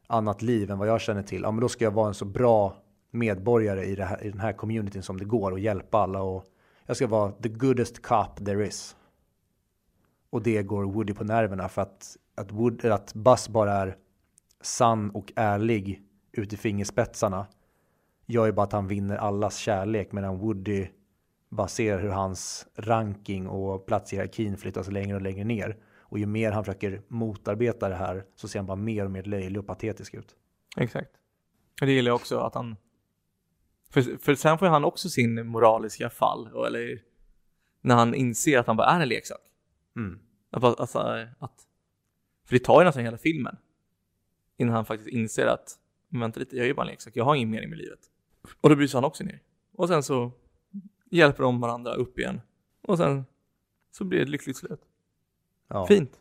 annat 0.07 0.43
liv 0.43 0.71
än 0.71 0.79
vad 0.79 0.89
jag 0.89 1.01
känner 1.01 1.23
till. 1.23 1.43
Ja 1.43 1.51
men 1.51 1.61
då 1.61 1.69
ska 1.69 1.85
jag 1.85 1.91
vara 1.91 2.09
en 2.09 2.15
så 2.15 2.25
bra 2.25 2.77
medborgare 3.11 3.85
i, 3.85 4.01
här, 4.01 4.25
i 4.25 4.31
den 4.31 4.41
här 4.41 4.53
communityn 4.53 5.03
som 5.03 5.19
det 5.19 5.25
går 5.25 5.51
och 5.51 5.59
hjälpa 5.59 5.99
alla 5.99 6.23
och 6.23 6.45
jag 6.87 6.97
ska 6.97 7.07
vara 7.07 7.33
the 7.33 7.49
goodest 7.49 8.03
cop 8.03 8.37
there 8.45 8.67
is. 8.67 8.97
Och 10.31 10.43
det 10.43 10.63
går 10.63 10.85
Woody 10.85 11.15
på 11.15 11.25
nerverna 11.25 11.69
för 11.69 11.83
att, 11.83 12.17
att, 12.35 12.53
Wood, 12.53 12.85
att 12.85 13.15
Buzz 13.15 13.49
bara 13.49 13.73
är 13.73 13.97
sann 14.61 15.11
och 15.11 15.33
ärlig 15.37 16.03
ut 16.33 16.53
i 16.53 16.57
fingerspetsarna 16.57 17.47
gör 18.27 18.47
ju 18.47 18.53
bara 18.53 18.63
att 18.63 18.73
han 18.73 18.89
vinner 18.89 19.17
allas 19.17 19.57
kärlek 19.57 20.13
medan 20.13 20.39
Woody 20.39 20.89
bara 21.49 21.69
ser 21.69 21.99
hur 21.99 22.09
hans 22.09 22.67
ranking 22.75 23.49
och 23.49 23.87
plats 23.87 24.13
i 24.13 24.17
hierarkin 24.17 24.57
flyttas 24.57 24.89
längre 24.89 25.17
och 25.17 25.23
längre 25.23 25.45
ner. 25.45 25.77
Och 25.99 26.19
ju 26.19 26.27
mer 26.27 26.53
han 26.53 26.65
försöker 26.65 27.03
motarbeta 27.09 27.89
det 27.89 27.95
här 27.95 28.25
så 28.35 28.49
ser 28.49 28.59
han 28.59 28.67
bara 28.67 28.77
mer 28.77 29.05
och 29.05 29.11
mer 29.11 29.23
löjlig 29.23 29.59
och 29.59 29.67
patetisk 29.67 30.15
ut. 30.15 30.37
Exakt. 30.77 31.11
Och 31.81 31.87
det 31.87 31.93
gillar 31.93 32.11
jag 32.11 32.17
också 32.17 32.39
att 32.39 32.55
han... 32.55 32.77
För, 33.91 34.19
för 34.19 34.35
sen 34.35 34.59
får 34.59 34.67
han 34.67 34.85
också 34.85 35.09
sin 35.09 35.47
moraliska 35.47 36.11
fall, 36.11 36.67
eller 36.67 37.03
när 37.81 37.95
han 37.95 38.15
inser 38.15 38.59
att 38.59 38.67
han 38.67 38.77
bara 38.77 38.87
är 38.87 39.01
en 39.01 39.09
leksak. 39.09 39.50
Mm. 39.97 40.19
Att, 40.51 40.81
alltså, 40.81 40.99
att, 41.39 41.67
för 42.45 42.55
det 42.55 42.65
tar 42.65 42.81
ju 42.81 42.85
nästan 42.85 43.05
hela 43.05 43.19
filmen. 43.19 43.57
Innan 44.57 44.75
han 44.75 44.85
faktiskt 44.85 45.11
inser 45.11 45.47
att, 45.47 45.79
vänta 46.09 46.41
lite, 46.41 46.57
jag 46.57 46.65
är 46.65 46.69
ju 46.69 46.75
bara 46.75 46.83
en 46.83 46.89
leksak, 46.89 47.17
jag 47.17 47.25
har 47.25 47.35
ingen 47.35 47.51
mening 47.51 47.71
med 47.71 47.79
livet. 47.79 48.01
Och 48.61 48.69
då 48.69 48.77
bryter 48.77 48.95
han 48.95 49.05
också 49.05 49.25
ner. 49.25 49.43
Och 49.73 49.89
sen 49.89 50.03
så 50.03 50.33
hjälper 51.11 51.43
de 51.43 51.61
varandra 51.61 51.95
upp 51.95 52.19
igen. 52.19 52.41
Och 52.83 52.99
sen 52.99 53.25
så 53.91 54.05
blir 54.05 54.19
det 54.19 54.23
ett 54.23 54.29
lyckligt 54.29 54.57
slut. 54.57 54.81
Ja. 55.69 55.87
Fint. 55.87 56.21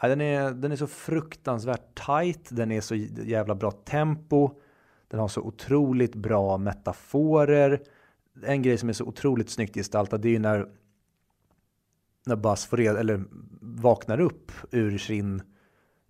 Ja, 0.00 0.08
den, 0.08 0.20
är, 0.20 0.50
den 0.50 0.72
är 0.72 0.76
så 0.76 0.86
fruktansvärt 0.86 2.06
tight, 2.06 2.48
den 2.50 2.72
är 2.72 2.80
så 2.80 2.94
jävla 2.94 3.54
bra 3.54 3.70
tempo, 3.70 4.60
den 5.08 5.20
har 5.20 5.28
så 5.28 5.40
otroligt 5.40 6.14
bra 6.14 6.58
metaforer. 6.58 7.82
En 8.42 8.62
grej 8.62 8.78
som 8.78 8.88
är 8.88 8.92
så 8.92 9.04
otroligt 9.04 9.50
snyggt 9.50 9.74
gestaltad 9.74 10.18
det 10.18 10.28
är 10.28 10.32
ju 10.32 10.38
när, 10.38 10.68
när 12.26 12.36
Buzz 12.36 12.66
får 12.66 12.76
reda, 12.76 13.00
eller 13.00 13.24
vaknar 13.60 14.20
upp 14.20 14.52
ur 14.70 14.98
sin 14.98 15.42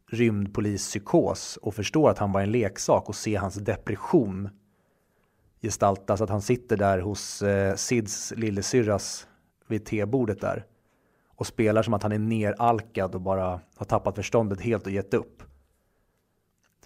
rymdpolispsykos 0.06 1.56
och 1.56 1.74
förstår 1.74 2.10
att 2.10 2.18
han 2.18 2.32
var 2.32 2.40
en 2.40 2.52
leksak 2.52 3.08
och 3.08 3.14
ser 3.14 3.38
hans 3.38 3.54
depression 3.54 4.48
gestaltas. 5.62 6.20
Att 6.20 6.30
han 6.30 6.42
sitter 6.42 6.76
där 6.76 6.98
hos 6.98 7.42
eh, 7.42 7.74
Sids 7.74 8.32
lillasyrras 8.36 9.28
vid 9.66 9.84
tebordet 9.84 10.40
där 10.40 10.66
och 11.26 11.46
spelar 11.46 11.82
som 11.82 11.94
att 11.94 12.02
han 12.02 12.12
är 12.12 12.18
neralkad 12.18 13.14
och 13.14 13.20
bara 13.20 13.60
har 13.76 13.86
tappat 13.86 14.16
förståndet 14.16 14.60
helt 14.60 14.86
och 14.86 14.92
gett 14.92 15.14
upp. 15.14 15.42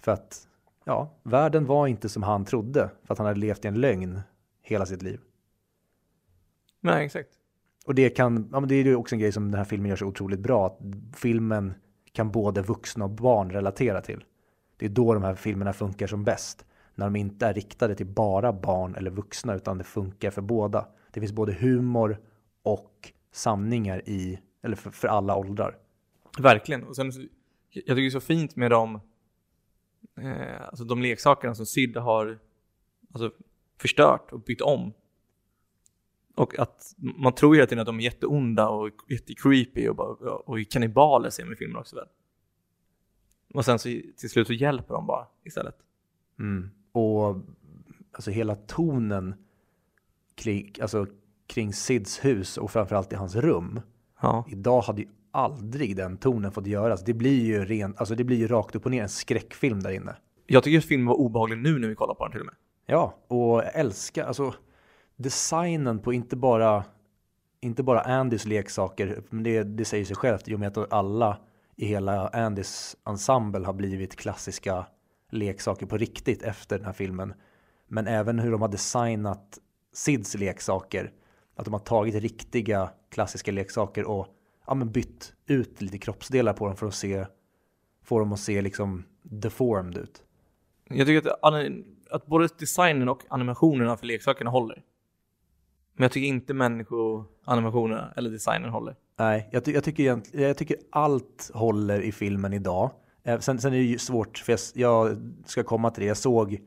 För 0.01 0.11
att, 0.11 0.47
ja, 0.83 1.13
världen 1.23 1.65
var 1.65 1.87
inte 1.87 2.09
som 2.09 2.23
han 2.23 2.45
trodde 2.45 2.89
för 3.03 3.13
att 3.13 3.17
han 3.17 3.27
hade 3.27 3.39
levt 3.39 3.65
i 3.65 3.67
en 3.67 3.81
lögn 3.81 4.21
hela 4.61 4.85
sitt 4.85 5.01
liv. 5.01 5.19
Nej, 6.79 7.05
exakt. 7.05 7.29
Och 7.85 7.95
det 7.95 8.09
kan, 8.09 8.49
ja 8.51 8.59
men 8.59 8.69
det 8.69 8.75
är 8.75 8.83
ju 8.83 8.95
också 8.95 9.15
en 9.15 9.19
grej 9.19 9.31
som 9.31 9.51
den 9.51 9.57
här 9.57 9.65
filmen 9.65 9.89
gör 9.89 9.95
så 9.95 10.05
otroligt 10.05 10.39
bra, 10.39 10.65
att 10.65 10.79
filmen 11.15 11.73
kan 12.13 12.31
både 12.31 12.61
vuxna 12.61 13.05
och 13.05 13.11
barn 13.11 13.51
relatera 13.51 14.01
till. 14.01 14.23
Det 14.77 14.85
är 14.85 14.89
då 14.89 15.13
de 15.13 15.23
här 15.23 15.35
filmerna 15.35 15.73
funkar 15.73 16.07
som 16.07 16.23
bäst. 16.23 16.65
När 16.95 17.05
de 17.05 17.15
inte 17.15 17.45
är 17.45 17.53
riktade 17.53 17.95
till 17.95 18.05
bara 18.05 18.53
barn 18.53 18.95
eller 18.95 19.11
vuxna, 19.11 19.55
utan 19.55 19.77
det 19.77 19.83
funkar 19.83 20.31
för 20.31 20.41
båda. 20.41 20.87
Det 21.11 21.19
finns 21.19 21.31
både 21.31 21.53
humor 21.53 22.19
och 22.63 23.11
sanningar 23.31 24.09
i, 24.09 24.39
eller 24.63 24.75
för, 24.75 24.91
för 24.91 25.07
alla 25.07 25.35
åldrar. 25.35 25.77
Verkligen. 26.39 26.83
Och 26.83 26.95
sen, 26.95 27.05
jag 27.05 27.83
tycker 27.83 27.95
det 27.95 28.05
är 28.05 28.09
så 28.09 28.19
fint 28.19 28.55
med 28.55 28.71
de, 28.71 28.95
eh, 30.21 30.67
alltså 30.67 30.83
de 30.83 31.01
leksakerna 31.01 31.55
som 31.55 31.65
Sid 31.65 31.97
har 31.97 32.39
alltså, 33.13 33.31
förstört 33.81 34.31
och 34.31 34.39
byggt 34.39 34.61
om. 34.61 34.93
Och 36.35 36.59
att 36.59 36.95
man 36.97 37.33
tror 37.33 37.55
ju 37.55 37.59
hela 37.59 37.67
tiden 37.67 37.81
att 37.81 37.85
de 37.85 37.99
är 37.99 38.03
jätteonda 38.03 38.69
och 38.69 38.89
jättecreepy 39.09 39.87
och, 39.87 39.95
bara, 39.95 40.35
och 40.35 40.57
kannibaler 40.69 41.29
ser 41.29 41.43
man 41.43 41.53
i 41.53 41.55
filmen 41.55 41.77
också 41.77 41.95
väl. 41.95 42.07
Och 43.53 43.65
sen 43.65 43.79
så 43.79 43.89
till 44.17 44.29
slut 44.29 44.47
så 44.47 44.53
hjälper 44.53 44.93
de 44.93 45.07
bara 45.07 45.27
istället. 45.43 45.75
Mm. 46.39 46.69
Och 46.91 47.35
alltså 48.11 48.31
hela 48.31 48.55
tonen 48.55 49.35
kring, 50.35 50.73
alltså, 50.81 51.07
kring 51.47 51.73
Sids 51.73 52.25
hus 52.25 52.57
och 52.57 52.71
framförallt 52.71 53.13
i 53.13 53.15
hans 53.15 53.35
rum. 53.35 53.79
Ja. 54.21 54.45
Idag 54.49 54.81
hade 54.81 55.01
ju 55.01 55.07
aldrig 55.31 55.95
den 55.95 56.17
tonen 56.17 56.51
fått 56.51 56.67
göras. 56.67 57.03
Det 57.03 57.13
blir 57.13 57.45
ju 57.45 57.65
ren, 57.65 57.95
alltså 57.97 58.15
det 58.15 58.23
blir 58.23 58.37
ju 58.37 58.47
rakt 58.47 58.75
upp 58.75 58.85
och 58.85 58.91
ner 58.91 59.03
en 59.03 59.09
skräckfilm 59.09 59.83
där 59.83 59.91
inne. 59.91 60.15
Jag 60.47 60.63
tycker 60.63 60.77
att 60.77 60.85
filmen 60.85 61.07
var 61.07 61.15
obehaglig 61.15 61.57
nu 61.57 61.79
när 61.79 61.87
vi 61.87 61.95
kollar 61.95 62.13
på 62.13 62.23
den 62.23 62.31
till 62.31 62.41
och 62.41 62.45
med. 62.45 62.55
Ja, 62.85 63.17
och 63.27 63.63
älskar 63.63 64.25
alltså 64.25 64.53
designen 65.17 65.99
på 65.99 66.13
inte 66.13 66.35
bara 66.35 66.83
inte 67.59 67.83
bara 67.83 68.01
Andys 68.01 68.45
leksaker, 68.45 69.23
men 69.29 69.43
det, 69.43 69.63
det 69.63 69.85
säger 69.85 70.05
sig 70.05 70.15
självt 70.15 70.47
i 70.47 70.55
och 70.55 70.59
med 70.59 70.77
att 70.77 70.93
alla 70.93 71.37
i 71.75 71.85
hela 71.85 72.27
Andys 72.27 72.95
ensemble 73.05 73.65
har 73.65 73.73
blivit 73.73 74.15
klassiska 74.15 74.85
leksaker 75.31 75.85
på 75.85 75.97
riktigt 75.97 76.43
efter 76.43 76.77
den 76.77 76.85
här 76.85 76.93
filmen. 76.93 77.33
Men 77.87 78.07
även 78.07 78.39
hur 78.39 78.51
de 78.51 78.61
har 78.61 78.69
designat 78.69 79.59
Sids 79.93 80.35
leksaker. 80.35 81.11
Att 81.55 81.65
de 81.65 81.73
har 81.73 81.79
tagit 81.79 82.15
riktiga 82.15 82.89
klassiska 83.11 83.51
leksaker 83.51 84.05
och 84.05 84.27
ja, 84.67 84.73
men 84.73 84.91
bytt 84.91 85.33
ut 85.45 85.81
lite 85.81 85.97
kroppsdelar 85.97 86.53
på 86.53 86.67
dem 86.67 86.75
för 86.75 86.87
att 86.87 86.95
se, 86.95 87.25
få 88.03 88.19
dem 88.19 88.33
att 88.33 88.39
se 88.39 88.61
liksom 88.61 89.05
deformed 89.21 89.97
ut. 89.97 90.23
Jag 90.89 91.07
tycker 91.07 91.29
att, 91.29 91.65
att 92.11 92.25
både 92.25 92.47
designen 92.59 93.09
och 93.09 93.23
animationerna 93.29 93.97
för 93.97 94.05
leksakerna 94.05 94.49
håller. 94.49 94.83
Men 95.95 96.03
jag 96.03 96.11
tycker 96.11 96.27
inte 96.27 96.53
människoanimationerna 96.53 98.13
eller 98.15 98.29
designen 98.29 98.69
håller. 98.69 98.95
Nej, 99.19 99.49
jag, 99.51 99.65
ty- 99.65 99.71
jag, 99.71 99.83
tycker 99.83 100.03
egentligen, 100.03 100.47
jag 100.47 100.57
tycker 100.57 100.77
allt 100.89 101.51
håller 101.53 102.01
i 102.01 102.11
filmen 102.11 102.53
idag. 102.53 102.91
Eh, 103.23 103.39
Sen, 103.39 103.59
sen 103.59 103.73
är 103.73 103.77
det 103.77 103.83
ju 103.83 103.97
svårt, 103.97 104.37
för 104.37 104.51
jag, 104.51 104.59
jag 104.73 105.17
ska 105.45 105.63
komma 105.63 105.91
till 105.91 106.01
det. 106.01 106.07
Jag 106.07 106.17
såg 106.17 106.59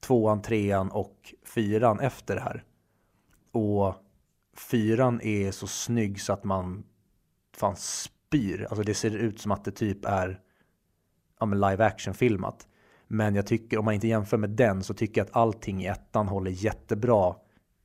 tvåan, 0.00 0.42
trean 0.42 0.90
och 0.90 1.34
fyran 1.54 2.00
efter 2.00 2.34
det 2.34 2.40
här. 2.40 2.64
Och 3.52 3.94
fyran 4.56 5.20
är 5.20 5.50
så 5.50 5.66
snygg 5.66 6.20
så 6.20 6.32
att 6.32 6.44
man 6.44 6.84
fan 7.56 7.76
spyr. 7.76 8.66
Alltså 8.70 8.82
det 8.82 8.94
ser 8.94 9.16
ut 9.16 9.40
som 9.40 9.52
att 9.52 9.64
det 9.64 9.70
typ 9.70 10.04
är 10.04 10.40
ja, 11.40 11.46
men 11.46 11.60
live 11.60 11.84
action 11.84 12.14
filmat. 12.14 12.66
Men 13.08 13.34
jag 13.34 13.46
tycker, 13.46 13.78
om 13.78 13.84
man 13.84 13.94
inte 13.94 14.08
jämför 14.08 14.36
med 14.36 14.50
den, 14.50 14.82
så 14.82 14.94
tycker 14.94 15.20
jag 15.20 15.26
att 15.28 15.36
allting 15.36 15.82
i 15.82 15.86
ettan 15.86 16.28
håller 16.28 16.50
jättebra 16.50 17.34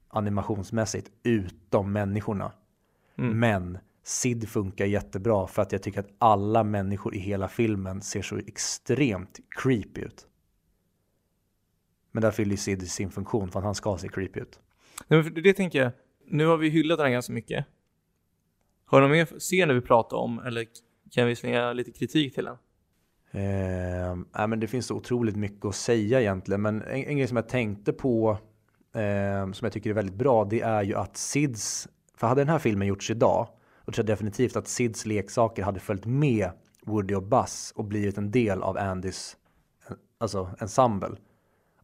animationsmässigt, 0.08 1.12
utom 1.24 1.92
människorna. 1.92 2.52
Men 3.16 3.78
Sid 4.04 4.50
funkar 4.50 4.86
jättebra 4.86 5.48
för 5.48 5.62
att 5.62 5.72
jag 5.72 5.84
tycker 5.84 6.00
att 6.00 6.16
alla 6.18 6.64
människor 6.64 7.16
i 7.16 7.20
hela 7.20 7.48
filmen 7.48 8.02
ser 8.02 8.22
så 8.22 8.38
extremt 8.38 9.40
creepy 9.50 10.02
ut. 10.02 10.28
Men 12.12 12.22
där 12.22 12.32
fyller 12.32 12.56
Sid 12.56 12.92
sin 12.92 13.12
funktion 13.12 13.52
för 13.52 13.60
att 13.60 13.66
han 13.66 13.76
ska 13.76 13.98
se 13.98 14.08
creepy 14.08 14.40
ut. 14.40 14.60
Nej, 15.08 15.24
men 15.24 15.44
det 15.44 15.54
tänker 15.54 15.84
jag, 15.84 15.92
nu 16.28 16.46
har 16.46 16.58
vi 16.58 16.70
hyllat 16.70 16.98
den 16.98 17.06
här 17.06 17.12
ganska 17.12 17.34
mycket. 17.34 17.66
Har 18.86 19.02
du 19.02 19.08
någon 19.08 19.18
mer 19.18 19.26
scen 19.26 19.76
vi 19.76 19.82
pratar 19.82 20.18
om 20.18 20.40
eller 20.40 20.68
kan 21.12 21.28
vi 21.28 21.36
slänga 21.36 21.74
lite 21.74 21.92
kritik 21.92 22.36
till 22.36 22.46
den? 22.46 22.58
Eh, 23.32 24.16
nej, 24.38 24.48
men 24.48 24.60
det 24.60 24.68
finns 24.68 24.86
så 24.86 24.96
otroligt 24.96 25.36
mycket 25.36 25.66
att 25.66 25.76
säga 25.76 26.22
egentligen. 26.22 26.62
Men 26.62 26.82
en, 26.82 27.04
en 27.04 27.18
grej 27.18 27.28
som 27.28 27.38
jag 27.38 27.50
tänkte 27.50 27.94
på 27.94 28.38
eh, 28.98 29.52
som 29.52 29.66
jag 29.66 29.72
tycker 29.72 29.90
är 29.90 29.94
väldigt 29.94 30.16
bra 30.16 30.46
det 30.46 30.62
är 30.62 30.84
ju 30.84 30.96
att 30.96 31.18
Sids, 31.18 31.88
för 32.16 32.28
hade 32.28 32.42
den 32.42 32.50
här 32.50 32.60
filmen 32.60 32.88
gjorts 32.88 33.12
idag 33.12 33.48
då 33.86 33.92
tror 33.92 34.04
jag 34.04 34.18
definitivt 34.18 34.56
att 34.56 34.68
Sids 34.68 35.06
leksaker 35.06 35.64
hade 35.64 35.80
följt 35.80 36.06
med 36.06 36.50
Woody 36.86 37.16
och 37.16 37.24
Buzz 37.24 37.74
och 37.76 37.86
blivit 37.86 38.18
en 38.18 38.32
del 38.32 38.64
av 38.64 38.78
Andys 38.78 39.38
alltså 40.18 40.50
ensemble. 40.60 41.16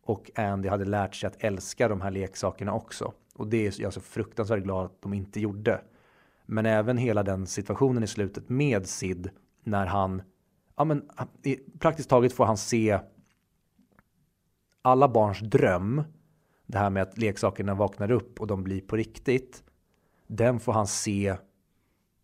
Och 0.01 0.31
Andy 0.35 0.69
hade 0.69 0.85
lärt 0.85 1.15
sig 1.15 1.27
att 1.27 1.43
älska 1.43 1.87
de 1.87 2.01
här 2.01 2.11
leksakerna 2.11 2.73
också. 2.73 3.13
Och 3.35 3.47
det 3.47 3.67
är 3.67 3.81
jag 3.81 3.93
så 3.93 4.01
fruktansvärt 4.01 4.63
glad 4.63 4.85
att 4.85 5.01
de 5.01 5.13
inte 5.13 5.39
gjorde. 5.39 5.81
Men 6.45 6.65
även 6.65 6.97
hela 6.97 7.23
den 7.23 7.47
situationen 7.47 8.03
i 8.03 8.07
slutet 8.07 8.49
med 8.49 8.87
Sid 8.87 9.29
när 9.63 9.85
han, 9.85 10.21
ja 10.75 10.83
men 10.83 11.09
praktiskt 11.79 12.09
taget 12.09 12.33
får 12.33 12.45
han 12.45 12.57
se 12.57 12.99
alla 14.81 15.09
barns 15.09 15.39
dröm, 15.39 16.03
det 16.67 16.77
här 16.77 16.89
med 16.89 17.03
att 17.03 17.17
leksakerna 17.17 17.73
vaknar 17.73 18.11
upp 18.11 18.41
och 18.41 18.47
de 18.47 18.63
blir 18.63 18.81
på 18.81 18.95
riktigt. 18.95 19.63
Den 20.27 20.59
får 20.59 20.73
han 20.73 20.87
se, 20.87 21.35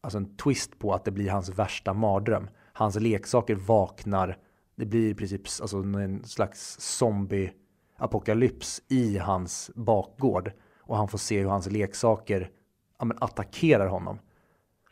alltså 0.01 0.17
en 0.17 0.35
twist 0.35 0.79
på 0.79 0.93
att 0.93 1.05
det 1.05 1.11
blir 1.11 1.29
hans 1.29 1.49
värsta 1.49 1.93
mardröm. 1.93 2.49
Hans 2.73 2.95
leksaker 2.95 3.55
vaknar, 3.55 4.37
det 4.75 4.85
blir 4.85 5.09
i 5.09 5.15
princip 5.15 5.41
alltså 5.61 5.77
en 5.77 6.23
slags 6.23 6.79
zombie-apokalyps 6.79 8.81
i 8.87 9.17
hans 9.17 9.71
bakgård. 9.75 10.51
Och 10.79 10.97
han 10.97 11.07
får 11.07 11.17
se 11.17 11.39
hur 11.39 11.49
hans 11.49 11.71
leksaker 11.71 12.51
ja, 12.99 13.05
men 13.05 13.17
attackerar 13.21 13.87
honom. 13.87 14.19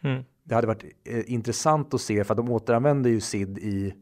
Mm. 0.04 0.24
Det 0.44 0.56
hade 0.56 0.68
varit 0.68 0.84
eh, 1.04 1.34
intressant 1.34 1.94
att 1.94 2.02
se, 2.02 2.24
för 2.24 2.34
att 2.34 2.38
de 2.38 2.52
återanvänder 2.52 3.10
ju 3.10 3.22
Sid 3.22 3.58
i 3.58 3.94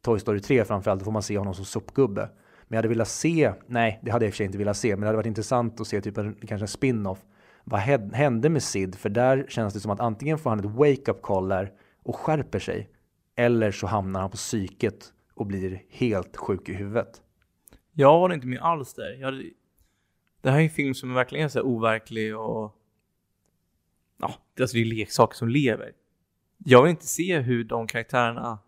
Toy 0.00 0.20
Story 0.20 0.40
3 0.40 0.64
framförallt, 0.64 1.00
då 1.00 1.04
får 1.04 1.12
man 1.12 1.22
se 1.22 1.38
honom 1.38 1.54
som 1.54 1.64
sopgubbe. 1.64 2.30
Men 2.74 2.76
jag 2.76 2.82
hade 2.82 2.88
velat 2.88 3.08
se, 3.08 3.52
nej 3.66 4.00
det 4.02 4.10
hade 4.10 4.24
jag 4.24 4.28
i 4.28 4.30
och 4.30 4.34
för 4.34 4.36
sig 4.36 4.46
inte 4.46 4.58
velat 4.58 4.76
se, 4.76 4.90
men 4.90 5.00
det 5.00 5.06
hade 5.06 5.16
varit 5.16 5.26
intressant 5.26 5.80
att 5.80 5.86
se 5.86 6.00
typ 6.00 6.18
en, 6.18 6.34
kanske 6.34 6.64
en 6.64 6.68
spin-off. 6.68 7.18
Vad 7.64 7.80
hände 7.80 8.48
med 8.48 8.62
Sid? 8.62 8.94
För 8.94 9.08
där 9.08 9.46
känns 9.48 9.74
det 9.74 9.80
som 9.80 9.90
att 9.90 10.00
antingen 10.00 10.38
får 10.38 10.50
han 10.50 10.58
ett 10.58 10.64
wake-up 10.64 11.22
call 11.22 11.48
där 11.48 11.72
och 12.02 12.16
skärper 12.16 12.58
sig, 12.58 12.90
eller 13.36 13.70
så 13.70 13.86
hamnar 13.86 14.20
han 14.20 14.30
på 14.30 14.36
psyket 14.36 15.12
och 15.34 15.46
blir 15.46 15.82
helt 15.88 16.36
sjuk 16.36 16.68
i 16.68 16.72
huvudet. 16.72 17.22
Jag 17.92 18.18
håller 18.18 18.34
inte 18.34 18.46
med 18.46 18.58
alls 18.58 18.94
där. 18.94 19.16
Jag, 19.20 19.34
det 20.42 20.50
här 20.50 20.58
är 20.58 20.62
en 20.62 20.70
film 20.70 20.94
som 20.94 21.14
verkligen 21.14 21.44
är 21.44 21.48
så 21.48 21.58
här 21.58 21.66
overklig 21.66 22.36
och... 22.36 22.74
Ja, 24.18 24.34
alltså 24.60 24.76
det 24.76 24.82
är 24.82 24.84
leksaker 24.84 25.36
som 25.36 25.48
lever. 25.48 25.92
Jag 26.58 26.82
vill 26.82 26.90
inte 26.90 27.06
se 27.06 27.38
hur 27.38 27.64
de 27.64 27.86
karaktärerna 27.86 28.58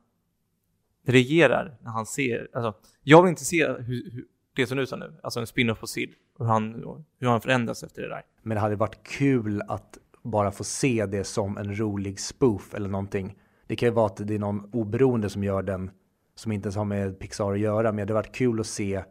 reagerar 1.07 1.77
när 1.81 1.91
han 1.91 2.07
ser... 2.07 2.49
Alltså, 2.53 2.75
jag 3.03 3.23
vill 3.23 3.29
inte 3.31 3.45
se 3.45 3.67
hur, 3.67 4.11
hur, 4.11 4.25
det 4.57 4.67
som 4.67 4.79
du 4.79 4.87
sa 4.87 4.97
nu, 4.97 5.21
alltså 5.23 5.41
en 5.41 5.47
spin-off 5.47 5.81
på 5.81 5.87
Sid. 5.87 6.11
Hur 6.39 6.45
han, 6.45 6.75
hur 7.21 7.29
han 7.29 7.41
förändras 7.41 7.83
efter 7.83 8.03
det 8.03 8.09
där. 8.09 8.23
Men 8.43 8.55
det 8.55 8.61
hade 8.61 8.77
varit 8.77 9.03
kul 9.03 9.63
att 9.69 9.99
bara 10.23 10.51
få 10.51 10.65
se 10.65 11.07
det 11.07 11.25
som 11.25 11.59
en 11.59 11.79
rolig 11.79 12.21
spoof 12.21 12.75
eller 12.75 12.89
någonting. 12.89 13.39
Det 13.67 13.77
kan 13.77 13.89
ju 13.89 13.95
vara 13.95 14.07
att 14.07 14.17
det 14.17 14.35
är 14.35 14.39
någon 14.39 14.71
oberoende 14.73 15.31
som 15.31 15.45
gör 15.45 15.63
den 15.63 15.91
som 16.35 16.53
inte 16.53 16.67
ens 16.67 16.77
har 16.77 16.85
med 16.85 17.19
Pixar 17.19 17.53
att 17.53 17.59
göra. 17.59 17.93
Men 17.93 17.97
det 17.97 18.03
hade 18.03 18.13
varit 18.13 18.35
kul 18.35 18.61
att 18.61 18.67
se. 18.67 19.03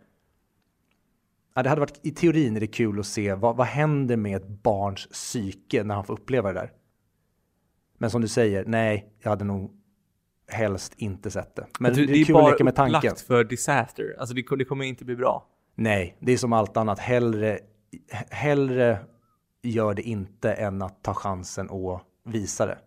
Ja, 1.54 1.64
det 1.64 1.70
hade 1.70 1.80
varit, 1.80 2.00
I 2.06 2.12
teorin 2.12 2.56
är 2.56 2.60
det 2.60 2.68
kul 2.68 3.00
att 3.00 3.06
se 3.06 3.34
vad, 3.34 3.56
vad 3.56 3.68
händer 3.68 4.18
med 4.18 4.38
ett 4.38 4.48
barns 4.48 5.08
psyke 5.08 5.84
när 5.84 5.96
han 5.96 6.06
får 6.06 6.14
uppleva 6.14 6.54
det 6.54 6.60
där. 6.60 6.72
Men 7.98 8.10
som 8.10 8.22
du 8.22 8.28
säger, 8.28 8.66
nej, 8.66 9.14
jag 9.20 9.30
hade 9.30 9.46
nog 9.46 9.72
helst 10.48 10.94
inte 10.98 11.32
sett 11.32 11.56
det. 11.56 11.68
Men 11.80 11.94
det, 11.94 12.06
det 12.06 12.14
är 12.14 12.26
kul 12.26 12.36
att 12.36 12.52
leka 12.52 12.64
med 12.64 12.76
tanken. 12.76 12.98
upplagt 12.98 13.22
för 13.22 13.44
disaster. 13.44 14.16
Alltså 14.20 14.36
det, 14.36 14.44
det 14.58 14.66
kommer 14.66 14.86
inte 14.86 15.06
bli 15.06 15.16
bra. 15.16 15.48
Nej, 15.76 16.18
det 16.20 16.32
är 16.32 16.38
som 16.38 16.54
allt 16.54 16.78
annat. 16.78 17.00
Hellre, 17.00 17.60
hellre 18.30 19.00
gör 19.62 19.94
det 19.94 20.02
inte 20.02 20.54
än 20.54 20.82
att 20.82 21.04
ta 21.04 21.14
chansen 21.14 21.70
och 21.70 22.02
visa 22.24 22.66
det. 22.66 22.78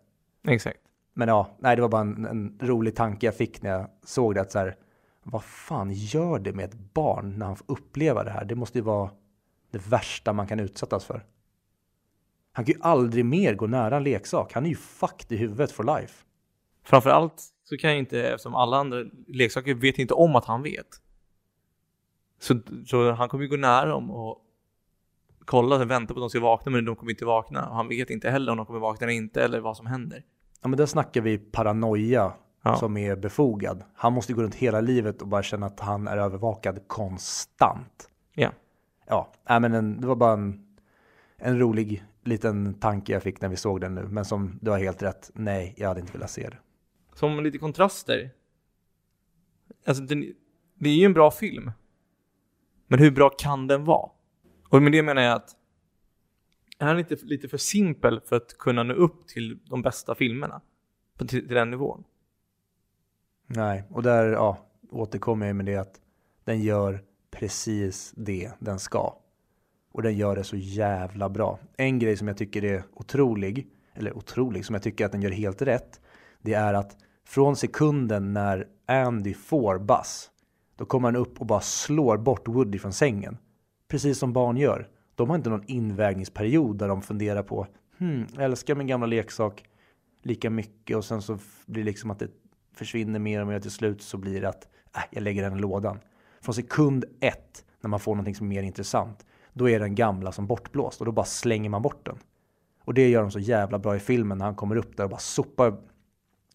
Exakt. 0.48 0.78
Men 1.14 1.28
ja, 1.28 1.56
nej, 1.58 1.76
det 1.76 1.82
var 1.82 1.88
bara 1.88 2.00
en, 2.00 2.24
en 2.24 2.58
rolig 2.60 2.96
tanke 2.96 3.26
jag 3.26 3.34
fick 3.34 3.62
när 3.62 3.70
jag 3.70 3.88
såg 4.04 4.34
det. 4.34 4.40
Att 4.40 4.52
så 4.52 4.58
här, 4.58 4.76
vad 5.22 5.44
fan 5.44 5.90
gör 5.92 6.38
det 6.38 6.52
med 6.52 6.64
ett 6.64 6.94
barn 6.94 7.38
när 7.38 7.46
han 7.46 7.56
får 7.56 7.64
uppleva 7.68 8.24
det 8.24 8.30
här? 8.30 8.44
Det 8.44 8.54
måste 8.54 8.78
ju 8.78 8.84
vara 8.84 9.10
det 9.70 9.86
värsta 9.86 10.32
man 10.32 10.46
kan 10.46 10.60
utsättas 10.60 11.04
för. 11.04 11.24
Han 12.52 12.64
kan 12.64 12.74
ju 12.74 12.80
aldrig 12.82 13.24
mer 13.24 13.54
gå 13.54 13.66
nära 13.66 13.96
en 13.96 14.04
leksak. 14.04 14.52
Han 14.52 14.64
är 14.64 14.70
ju 14.70 14.76
fucked 14.76 15.32
i 15.32 15.36
huvudet 15.36 15.72
for 15.72 15.84
life. 15.84 16.24
Framförallt 16.88 17.44
så 17.64 17.76
kan 17.76 17.90
jag 17.90 17.98
inte, 17.98 18.22
eftersom 18.28 18.54
alla 18.54 18.76
andra 18.76 19.04
leksaker 19.26 19.74
vet 19.74 19.98
inte 19.98 20.14
om 20.14 20.36
att 20.36 20.44
han 20.44 20.62
vet. 20.62 20.86
Så, 22.40 22.60
så 22.86 23.12
han 23.12 23.28
kommer 23.28 23.44
ju 23.44 23.50
gå 23.50 23.56
nära 23.56 23.86
dem 23.86 24.10
och 24.10 24.38
kolla 25.44 25.76
och 25.76 25.90
vänta 25.90 26.14
på 26.14 26.20
att 26.20 26.22
de 26.22 26.30
ska 26.30 26.40
vakna, 26.40 26.72
men 26.72 26.84
de 26.84 26.96
kommer 26.96 27.12
inte 27.12 27.24
vakna. 27.24 27.68
Och 27.68 27.76
han 27.76 27.88
vet 27.88 28.10
inte 28.10 28.30
heller 28.30 28.52
om 28.52 28.56
de 28.56 28.66
kommer 28.66 28.80
vakna 28.80 29.04
eller 29.06 29.14
inte, 29.14 29.44
eller 29.44 29.60
vad 29.60 29.76
som 29.76 29.86
händer. 29.86 30.24
Ja, 30.62 30.68
men 30.68 30.76
där 30.76 30.86
snackar 30.86 31.20
vi 31.20 31.38
paranoia 31.38 32.32
Ja. 32.62 32.76
som 32.76 32.96
är 32.96 33.16
befogad. 33.16 33.84
Han 33.94 34.12
måste 34.12 34.32
gå 34.32 34.42
runt 34.42 34.54
hela 34.54 34.80
livet 34.80 35.22
och 35.22 35.28
bara 35.28 35.42
känna 35.42 35.66
att 35.66 35.80
han 35.80 36.08
är 36.08 36.16
övervakad 36.16 36.80
konstant. 36.86 38.10
Ja. 38.34 38.50
Ja, 39.06 39.32
nej, 39.48 39.60
men 39.60 39.74
en, 39.74 40.00
det 40.00 40.06
var 40.06 40.16
bara 40.16 40.32
en, 40.32 40.76
en 41.36 41.58
rolig 41.58 42.04
liten 42.24 42.74
tanke 42.74 43.12
jag 43.12 43.22
fick 43.22 43.40
när 43.40 43.48
vi 43.48 43.56
såg 43.56 43.80
den 43.80 43.94
nu. 43.94 44.02
Men 44.02 44.24
som 44.24 44.58
du 44.62 44.70
har 44.70 44.78
helt 44.78 45.02
rätt, 45.02 45.30
nej, 45.34 45.74
jag 45.76 45.88
hade 45.88 46.00
inte 46.00 46.12
velat 46.12 46.30
se 46.30 46.48
det. 46.48 46.58
Som 47.18 47.44
lite 47.44 47.58
kontraster. 47.58 48.30
Alltså, 49.86 50.02
den, 50.02 50.34
det 50.74 50.88
är 50.88 50.94
ju 50.94 51.04
en 51.04 51.12
bra 51.12 51.30
film. 51.30 51.70
Men 52.86 52.98
hur 52.98 53.10
bra 53.10 53.30
kan 53.30 53.66
den 53.66 53.84
vara? 53.84 54.10
Och 54.68 54.82
med 54.82 54.92
det 54.92 55.02
menar 55.02 55.22
jag 55.22 55.34
att 55.34 55.56
är 56.78 56.86
den 56.86 56.98
inte 56.98 57.16
lite 57.22 57.48
för 57.48 57.58
simpel 57.58 58.20
för 58.24 58.36
att 58.36 58.58
kunna 58.58 58.82
nå 58.82 58.94
upp 58.94 59.28
till 59.28 59.58
de 59.64 59.82
bästa 59.82 60.14
filmerna? 60.14 60.60
På, 61.16 61.26
till, 61.26 61.46
till 61.46 61.54
den 61.54 61.70
nivån? 61.70 62.04
Nej, 63.46 63.84
och 63.90 64.02
där 64.02 64.28
ja, 64.28 64.66
återkommer 64.90 65.46
jag 65.46 65.56
med 65.56 65.66
det 65.66 65.76
att 65.76 66.00
den 66.44 66.62
gör 66.62 67.04
precis 67.30 68.12
det 68.16 68.52
den 68.58 68.78
ska. 68.78 69.18
Och 69.92 70.02
den 70.02 70.16
gör 70.16 70.36
det 70.36 70.44
så 70.44 70.56
jävla 70.56 71.28
bra. 71.28 71.58
En 71.76 71.98
grej 71.98 72.16
som 72.16 72.28
jag 72.28 72.36
tycker 72.36 72.64
är 72.64 72.84
otrolig, 72.92 73.68
eller 73.94 74.16
otrolig, 74.16 74.64
som 74.64 74.74
jag 74.74 74.82
tycker 74.82 75.06
att 75.06 75.12
den 75.12 75.22
gör 75.22 75.30
helt 75.30 75.62
rätt, 75.62 76.00
det 76.42 76.54
är 76.54 76.74
att 76.74 76.96
från 77.28 77.56
sekunden 77.56 78.32
när 78.32 78.66
Andy 78.86 79.34
får 79.34 79.78
Buzz, 79.78 80.30
då 80.76 80.84
kommer 80.84 81.08
han 81.08 81.16
upp 81.16 81.40
och 81.40 81.46
bara 81.46 81.60
slår 81.60 82.16
bort 82.16 82.48
Woody 82.48 82.78
från 82.78 82.92
sängen. 82.92 83.38
Precis 83.88 84.18
som 84.18 84.32
barn 84.32 84.56
gör. 84.56 84.88
De 85.14 85.28
har 85.28 85.36
inte 85.36 85.50
någon 85.50 85.64
invägningsperiod 85.66 86.78
där 86.78 86.88
de 86.88 87.02
funderar 87.02 87.42
på, 87.42 87.66
hmm, 87.98 88.26
jag 88.34 88.44
älskar 88.44 88.74
min 88.74 88.86
gamla 88.86 89.06
leksak 89.06 89.64
lika 90.22 90.50
mycket 90.50 90.96
och 90.96 91.04
sen 91.04 91.22
så 91.22 91.38
blir 91.66 91.82
det 91.82 91.90
liksom 91.90 92.10
att 92.10 92.18
det 92.18 92.28
försvinner 92.74 93.18
mer 93.18 93.40
och 93.40 93.46
mer 93.46 93.60
till 93.60 93.70
slut 93.70 94.02
så 94.02 94.16
blir 94.16 94.40
det 94.40 94.48
att 94.48 94.68
äh, 94.96 95.02
jag 95.10 95.22
lägger 95.22 95.42
den 95.42 95.56
i 95.56 95.60
lådan. 95.60 95.98
Från 96.40 96.54
sekund 96.54 97.04
ett 97.20 97.64
när 97.80 97.88
man 97.88 98.00
får 98.00 98.14
någonting 98.14 98.34
som 98.34 98.46
är 98.46 98.48
mer 98.48 98.62
intressant, 98.62 99.26
då 99.52 99.68
är 99.68 99.80
den 99.80 99.94
gamla 99.94 100.32
som 100.32 100.46
bortblåst 100.46 101.00
och 101.00 101.06
då 101.06 101.12
bara 101.12 101.26
slänger 101.26 101.70
man 101.70 101.82
bort 101.82 102.06
den. 102.06 102.18
Och 102.84 102.94
det 102.94 103.08
gör 103.08 103.22
de 103.22 103.30
så 103.30 103.38
jävla 103.38 103.78
bra 103.78 103.96
i 103.96 104.00
filmen 104.00 104.38
när 104.38 104.44
han 104.44 104.54
kommer 104.54 104.76
upp 104.76 104.96
där 104.96 105.04
och 105.04 105.10
bara 105.10 105.20
sopar 105.20 105.76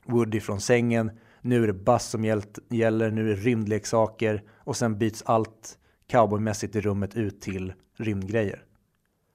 Woody 0.06 0.39
från 0.39 0.62
sängen. 0.62 1.12
Nu 1.41 1.64
är 1.64 1.68
det 1.68 1.74
Buzz 1.74 2.04
som 2.04 2.26
gäller, 2.26 3.12
nu 3.12 3.32
är 3.32 3.36
det 3.36 3.41
rymdleksaker 3.41 4.43
och 4.58 4.78
sen 4.78 4.97
byts 4.97 5.24
allt 5.26 5.80
cowboymässigt 6.08 6.76
i 6.76 6.82
rummet 6.82 7.16
ut 7.16 7.41
till 7.41 7.74
rymdgrejer. 7.97 8.66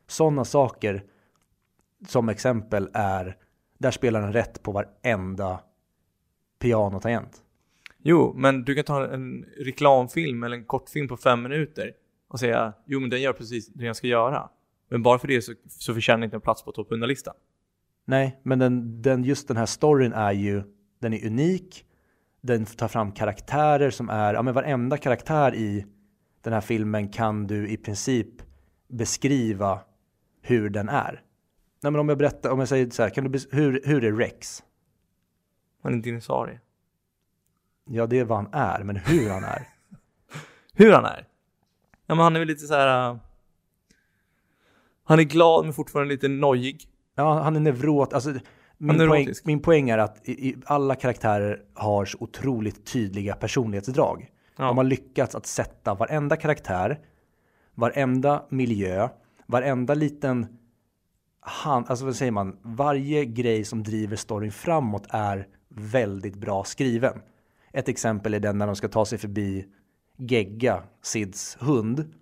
Sådana 0.06 0.44
saker 0.44 1.04
som 2.08 2.28
exempel 2.28 2.88
är, 2.92 3.36
där 3.78 3.90
spelar 3.90 4.20
den 4.20 4.32
rätt 4.32 4.62
på 4.62 4.72
varenda 4.72 5.60
pianotangent. 6.58 7.42
Jo, 8.02 8.32
men 8.36 8.64
du 8.64 8.74
kan 8.74 8.84
ta 8.84 9.06
en 9.06 9.44
reklamfilm 9.56 10.42
eller 10.42 10.56
en 10.56 10.64
kortfilm 10.64 11.08
på 11.08 11.16
fem 11.16 11.42
minuter 11.42 11.92
och 12.28 12.40
säga 12.40 12.72
jo 12.86 13.00
men 13.00 13.10
den 13.10 13.20
gör 13.20 13.32
precis 13.32 13.68
det 13.68 13.84
den 13.84 13.94
ska 13.94 14.06
göra. 14.06 14.50
Men 14.88 15.02
bara 15.02 15.18
för 15.18 15.28
det 15.28 15.42
så, 15.42 15.54
så 15.68 15.94
förtjänar 15.94 16.18
den 16.18 16.24
inte 16.24 16.36
en 16.36 16.40
plats 16.40 16.64
på 16.64 16.72
topp 16.72 16.90
100-listan. 16.90 17.34
Nej, 18.08 18.40
men 18.42 18.58
den, 18.58 19.02
den, 19.02 19.24
just 19.24 19.48
den 19.48 19.56
här 19.56 19.66
storyn 19.66 20.12
är 20.12 20.32
ju, 20.32 20.62
den 20.98 21.12
är 21.12 21.26
unik. 21.26 21.84
Den 22.40 22.64
tar 22.64 22.88
fram 22.88 23.12
karaktärer 23.12 23.90
som 23.90 24.08
är, 24.08 24.34
ja 24.34 24.42
men 24.42 24.54
varenda 24.54 24.96
karaktär 24.96 25.54
i 25.54 25.86
den 26.40 26.52
här 26.52 26.60
filmen 26.60 27.08
kan 27.08 27.46
du 27.46 27.68
i 27.68 27.76
princip 27.76 28.28
beskriva 28.88 29.80
hur 30.42 30.70
den 30.70 30.88
är. 30.88 31.22
Nej 31.82 31.92
men 31.92 32.00
om 32.00 32.08
jag 32.08 32.18
berättar, 32.18 32.50
om 32.50 32.58
jag 32.58 32.68
säger 32.68 32.90
så 32.90 33.02
här, 33.02 33.10
kan 33.10 33.32
du, 33.32 33.40
hur, 33.50 33.82
hur 33.84 34.04
är 34.04 34.12
Rex? 34.12 34.62
Han 35.82 35.92
är 35.92 35.96
en 35.96 36.02
dinosaurie. 36.02 36.60
Ja, 37.84 38.06
det 38.06 38.18
är 38.18 38.24
vad 38.24 38.38
han 38.38 38.54
är, 38.54 38.82
men 38.82 38.96
hur 38.96 39.30
han 39.30 39.44
är. 39.44 39.68
Hur 40.72 40.92
han 40.92 41.04
är? 41.04 41.26
Ja 42.06 42.14
men 42.14 42.18
han 42.18 42.36
är 42.36 42.40
väl 42.40 42.48
lite 42.48 42.66
så 42.66 42.74
här. 42.74 43.10
äh, 43.10 43.16
han 45.04 45.18
är 45.18 45.24
glad 45.24 45.64
men 45.64 45.74
fortfarande 45.74 46.14
lite 46.14 46.28
nojig. 46.28 46.88
Ja, 47.18 47.40
han 47.40 47.56
är 47.56 47.60
nevrot. 47.60 48.12
Alltså, 48.12 48.34
min, 48.78 49.00
är 49.00 49.08
poäng, 49.08 49.28
min 49.44 49.60
poäng 49.60 49.90
är 49.90 49.98
att 49.98 50.28
i, 50.28 50.48
i, 50.48 50.56
alla 50.64 50.94
karaktärer 50.94 51.62
har 51.74 52.04
så 52.04 52.18
otroligt 52.20 52.86
tydliga 52.86 53.34
personlighetsdrag. 53.34 54.30
Ja. 54.56 54.64
De 54.64 54.76
har 54.76 54.84
lyckats 54.84 55.34
att 55.34 55.46
sätta 55.46 55.94
varenda 55.94 56.36
karaktär, 56.36 57.00
varenda 57.74 58.42
miljö, 58.48 59.08
varenda 59.46 59.94
liten 59.94 60.46
hand, 61.40 61.86
alltså 61.88 62.04
vad 62.04 62.16
säger 62.16 62.32
man, 62.32 62.56
varje 62.62 63.24
grej 63.24 63.64
som 63.64 63.82
driver 63.82 64.16
storyn 64.16 64.52
framåt 64.52 65.06
är 65.08 65.46
väldigt 65.68 66.36
bra 66.36 66.64
skriven. 66.64 67.20
Ett 67.72 67.88
exempel 67.88 68.34
är 68.34 68.40
den 68.40 68.58
när 68.58 68.66
de 68.66 68.76
ska 68.76 68.88
ta 68.88 69.04
sig 69.04 69.18
förbi 69.18 69.66
Gegga, 70.16 70.82
Sids 71.02 71.56
hund, 71.60 72.12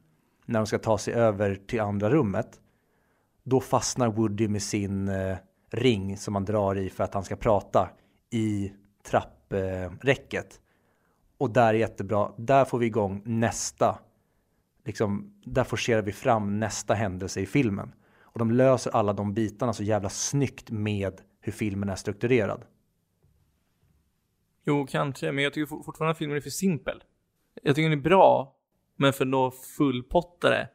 när 0.47 0.61
de 0.61 0.67
ska 0.67 0.79
ta 0.79 0.99
sig 0.99 1.15
över 1.15 1.55
till 1.67 1.81
andra 1.81 2.11
rummet. 2.11 2.61
Då 3.49 3.61
fastnar 3.61 4.09
Woody 4.09 4.49
med 4.49 4.63
sin 4.63 5.09
eh, 5.09 5.37
ring 5.71 6.17
som 6.17 6.35
han 6.35 6.45
drar 6.45 6.79
i 6.79 6.91
för 6.91 7.05
att 7.05 7.15
han 7.15 7.25
ska 7.25 7.37
prata 7.37 7.89
i 8.31 8.73
trappräcket. 9.03 10.55
Eh, 10.55 10.61
och 11.39 11.51
där 11.51 11.69
är 11.69 11.79
jättebra. 11.79 12.33
Där 12.37 12.65
får 12.65 12.79
vi 12.79 12.87
igång 12.87 13.23
nästa. 13.25 13.99
Liksom, 14.85 15.41
där 15.45 15.65
forcerar 15.65 16.03
vi 16.03 16.13
fram 16.13 16.61
nästa 16.61 16.95
händelse 16.95 17.41
i 17.41 17.47
filmen. 17.47 17.93
Och 18.21 18.39
de 18.39 18.51
löser 18.51 18.91
alla 18.91 19.13
de 19.13 19.35
bitarna 19.35 19.73
så 19.73 19.83
jävla 19.83 20.09
snyggt 20.09 20.71
med 20.71 21.21
hur 21.41 21.53
filmen 21.53 21.89
är 21.89 21.97
strukturerad. 21.97 22.65
Jo, 24.65 24.87
kanske, 24.87 25.33
men 25.33 25.45
jag 25.45 25.53
tycker 25.53 25.67
fortfarande 25.67 26.11
att 26.11 26.19
filmen 26.19 26.37
är 26.37 26.41
för 26.41 26.51
simpel. 26.51 27.05
Jag 27.63 27.75
tycker 27.75 27.91
den 27.91 27.99
är 27.99 28.03
bra, 28.03 28.57
men 28.97 29.13
för 29.13 29.25
att 29.25 29.29
nå 29.29 29.51
fullpottare 29.51 30.69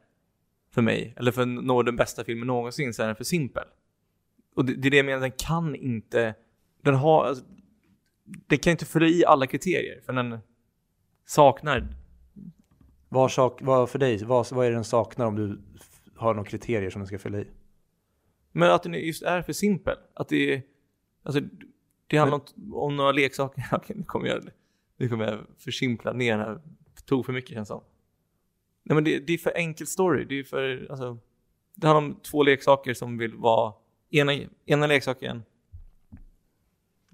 för 0.74 0.82
mig, 0.82 1.14
eller 1.16 1.32
för 1.32 1.42
att 1.42 1.48
nå 1.48 1.82
den 1.82 1.96
bästa 1.96 2.24
filmen 2.24 2.46
någonsin, 2.46 2.94
så 2.94 3.02
är 3.02 3.06
den 3.06 3.16
för 3.16 3.24
simpel. 3.24 3.64
Och 4.54 4.64
det, 4.64 4.74
det 4.74 4.88
är 4.88 4.90
det 4.90 4.96
jag 4.96 5.06
menar, 5.06 5.20
den 5.20 5.32
kan 5.32 5.74
inte, 5.74 6.34
den 6.82 6.94
har, 6.94 7.24
alltså, 7.24 7.44
den 8.24 8.58
kan 8.58 8.70
inte 8.70 8.84
fylla 8.84 9.06
i 9.06 9.24
alla 9.24 9.46
kriterier, 9.46 10.00
för 10.06 10.12
den 10.12 10.38
saknar, 11.26 11.88
Vad, 13.08 13.32
sak, 13.32 13.58
vad 13.62 13.90
för 13.90 13.98
dig, 13.98 14.24
vad, 14.24 14.52
vad 14.52 14.66
är 14.66 14.70
det 14.70 14.76
den 14.76 14.84
saknar 14.84 15.26
om 15.26 15.36
du 15.36 15.60
har 16.16 16.34
några 16.34 16.48
kriterier 16.48 16.90
som 16.90 17.00
den 17.00 17.06
ska 17.06 17.18
fylla 17.18 17.38
i? 17.38 17.46
men 18.52 18.70
att 18.70 18.82
den 18.82 18.94
just 18.94 19.22
är 19.22 19.42
för 19.42 19.52
simpel. 19.52 19.96
Att 20.14 20.28
det 20.28 20.54
är, 20.54 20.62
alltså, 21.22 21.40
det 22.06 22.16
handlar 22.16 22.38
om, 22.38 22.74
om 22.74 22.96
några 22.96 23.12
leksaker, 23.12 23.64
okej 23.72 23.96
nu 23.96 24.04
kommer 24.04 24.26
jag, 24.26 24.48
nu 24.96 25.08
kommer 25.08 25.24
jag 25.24 25.40
försimpla 25.58 26.12
ner 26.12 26.38
den 26.38 26.46
här, 26.46 26.60
tog 27.04 27.26
för 27.26 27.32
mycket 27.32 27.54
känns 27.54 27.68
det 27.68 27.74
som. 27.74 27.82
Nej 28.82 28.94
men 28.94 29.04
det, 29.04 29.18
det 29.18 29.32
är 29.32 29.38
för 29.38 29.56
enkel 29.56 29.86
story, 29.86 30.24
det 30.24 30.38
är 30.38 30.44
för, 30.44 30.86
alltså, 30.90 31.18
det 31.74 31.86
handlar 31.86 32.08
om 32.08 32.20
två 32.22 32.42
leksaker 32.42 32.94
som 32.94 33.18
vill 33.18 33.34
vara, 33.34 33.72
ena, 34.10 34.32
ena 34.66 34.86
leksaken 34.86 35.42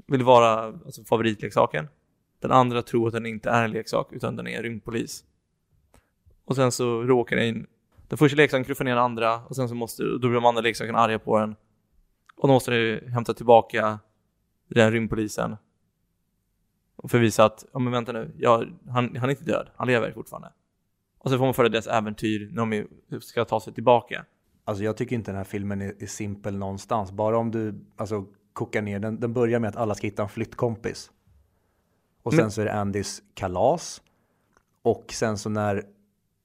vill 0.06 0.22
vara 0.22 0.64
alltså, 0.64 1.04
favoritleksaken. 1.04 1.88
Den 2.40 2.50
andra 2.50 2.82
tror 2.82 3.06
att 3.06 3.12
den 3.12 3.26
inte 3.26 3.50
är 3.50 3.64
en 3.64 3.70
leksak 3.70 4.12
utan 4.12 4.36
den 4.36 4.46
är 4.46 4.56
en 4.56 4.62
rymdpolis. 4.62 5.24
Och 6.44 6.56
sen 6.56 6.72
så 6.72 7.02
råkar 7.02 7.36
den, 7.36 7.66
den 8.08 8.18
första 8.18 8.36
leksaken 8.36 8.64
knuffar 8.64 8.84
ner 8.84 8.94
den 8.94 9.04
andra 9.04 9.44
och 9.44 9.56
sen 9.56 9.68
så 9.68 9.74
måste, 9.74 10.02
då 10.02 10.18
blir 10.18 10.34
de 10.34 10.44
andra 10.44 10.62
leksakerna 10.62 10.98
arga 10.98 11.18
på 11.18 11.38
den. 11.38 11.56
Och 12.36 12.48
då 12.48 12.54
måste 12.54 12.70
du 12.70 13.08
hämta 13.08 13.34
tillbaka 13.34 13.98
den 14.68 14.92
rymdpolisen. 14.92 15.56
Och 16.96 17.10
förvisa 17.10 17.44
att, 17.44 17.64
ja 17.72 17.78
men 17.78 17.92
vänta 17.92 18.12
nu, 18.12 18.34
jag, 18.38 18.78
han, 18.88 19.16
han 19.16 19.24
är 19.24 19.30
inte 19.30 19.44
död, 19.44 19.70
han 19.76 19.86
lever 19.86 20.12
fortfarande. 20.12 20.52
Och 21.18 21.30
så 21.30 21.38
får 21.38 21.44
man 21.44 21.54
följa 21.54 21.68
deras 21.68 21.86
äventyr 21.86 22.48
när 22.52 22.66
de 23.10 23.20
ska 23.20 23.44
ta 23.44 23.60
sig 23.60 23.72
tillbaka. 23.72 24.24
Alltså 24.64 24.84
jag 24.84 24.96
tycker 24.96 25.16
inte 25.16 25.30
den 25.30 25.36
här 25.36 25.44
filmen 25.44 25.82
är, 25.82 26.02
är 26.02 26.06
simpel 26.06 26.58
någonstans. 26.58 27.12
Bara 27.12 27.38
om 27.38 27.50
du 27.50 27.86
alltså, 27.96 28.26
kokar 28.52 28.82
ner, 28.82 28.98
den, 28.98 29.20
den 29.20 29.32
börjar 29.32 29.60
med 29.60 29.68
att 29.68 29.76
alla 29.76 29.94
ska 29.94 30.06
hitta 30.06 30.22
en 30.22 30.28
flyttkompis. 30.28 31.10
Och 32.22 32.34
sen 32.34 32.50
så 32.50 32.60
är 32.60 32.64
det 32.64 32.72
Andys 32.72 33.22
kalas. 33.34 34.02
Och 34.82 35.12
sen 35.12 35.38
så 35.38 35.48
när 35.48 35.84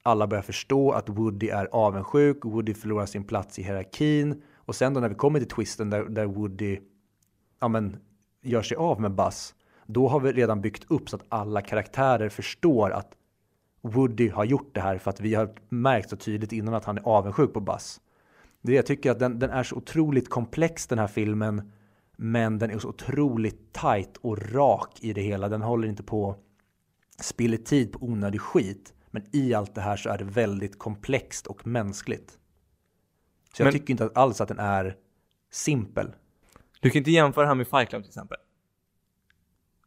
alla 0.03 0.28
börjar 0.28 0.41
förstå 0.41 0.91
att 0.91 1.09
Woody 1.09 1.49
är 1.49 1.65
avundsjuk, 1.71 2.45
Woody 2.45 2.74
förlorar 2.74 3.05
sin 3.05 3.24
plats 3.24 3.59
i 3.59 3.63
hierarkin. 3.63 4.41
Och 4.55 4.76
sen 4.76 4.93
då 4.93 4.99
när 4.99 5.09
vi 5.09 5.15
kommer 5.15 5.39
till 5.39 5.47
twisten 5.47 5.89
där, 5.89 6.03
där 6.03 6.26
Woody 6.26 6.80
ja, 7.59 7.67
men, 7.67 7.97
gör 8.41 8.61
sig 8.61 8.78
av 8.78 9.01
med 9.01 9.15
Buzz. 9.15 9.55
Då 9.86 10.07
har 10.07 10.19
vi 10.19 10.32
redan 10.32 10.61
byggt 10.61 10.91
upp 10.91 11.09
så 11.09 11.15
att 11.15 11.26
alla 11.30 11.61
karaktärer 11.61 12.30
förstår 12.30 12.91
att 12.91 13.11
Woody 13.84 14.30
har 14.30 14.46
gjort 14.46 14.74
det 14.74 14.82
här 14.82 14.98
för 14.98 15.10
att 15.10 15.22
vi 15.22 15.36
har 15.36 15.56
märkt 15.70 16.10
så 16.10 16.16
tydligt 16.16 16.52
innan 16.52 16.74
att 16.74 16.86
han 16.86 16.98
är 16.98 17.02
avundsjuk 17.08 17.54
på 17.54 17.60
Buzz. 17.60 18.02
Det 18.62 18.72
är, 18.72 18.76
jag 18.76 18.86
tycker 18.86 19.12
att 19.12 19.20
den, 19.20 19.40
den 19.40 19.50
är 19.50 19.64
så 19.64 19.76
otroligt 19.76 20.30
komplex 20.30 20.88
den 20.88 21.00
här 21.00 21.08
filmen. 21.08 21.72
Men 22.18 22.60
den 22.60 22.72
är 22.72 22.80
så 22.80 22.90
otroligt 22.90 23.74
tight 23.74 24.18
och 24.18 24.52
rak 24.54 24.98
i 25.02 25.14
det 25.14 25.22
hela. 25.22 25.50
Den 25.50 25.62
håller 25.62 25.88
inte 25.88 26.04
på 26.04 26.36
spiller 27.20 27.58
tid 27.58 27.92
på 27.92 28.06
onödig 28.06 28.42
skit. 28.42 28.94
Men 29.12 29.24
i 29.32 29.54
allt 29.54 29.76
det 29.76 29.82
här 29.82 29.96
så 29.98 30.10
är 30.10 30.18
det 30.18 30.24
väldigt 30.24 30.80
komplext 30.80 31.48
och 31.48 31.68
mänskligt. 31.68 32.38
Så 33.54 33.62
jag 33.62 33.66
Men- 33.66 33.74
tycker 33.74 33.92
inte 33.92 34.10
alls 34.16 34.42
att 34.42 34.48
den 34.48 34.60
är 34.60 34.98
simpel. 35.52 36.12
Du 36.80 36.90
kan 36.90 37.00
inte 37.00 37.12
jämföra 37.12 37.44
det 37.44 37.48
här 37.48 37.56
med 37.56 37.68
Fight 37.68 37.90
Club 37.90 38.02
till 38.02 38.10
exempel. 38.10 38.38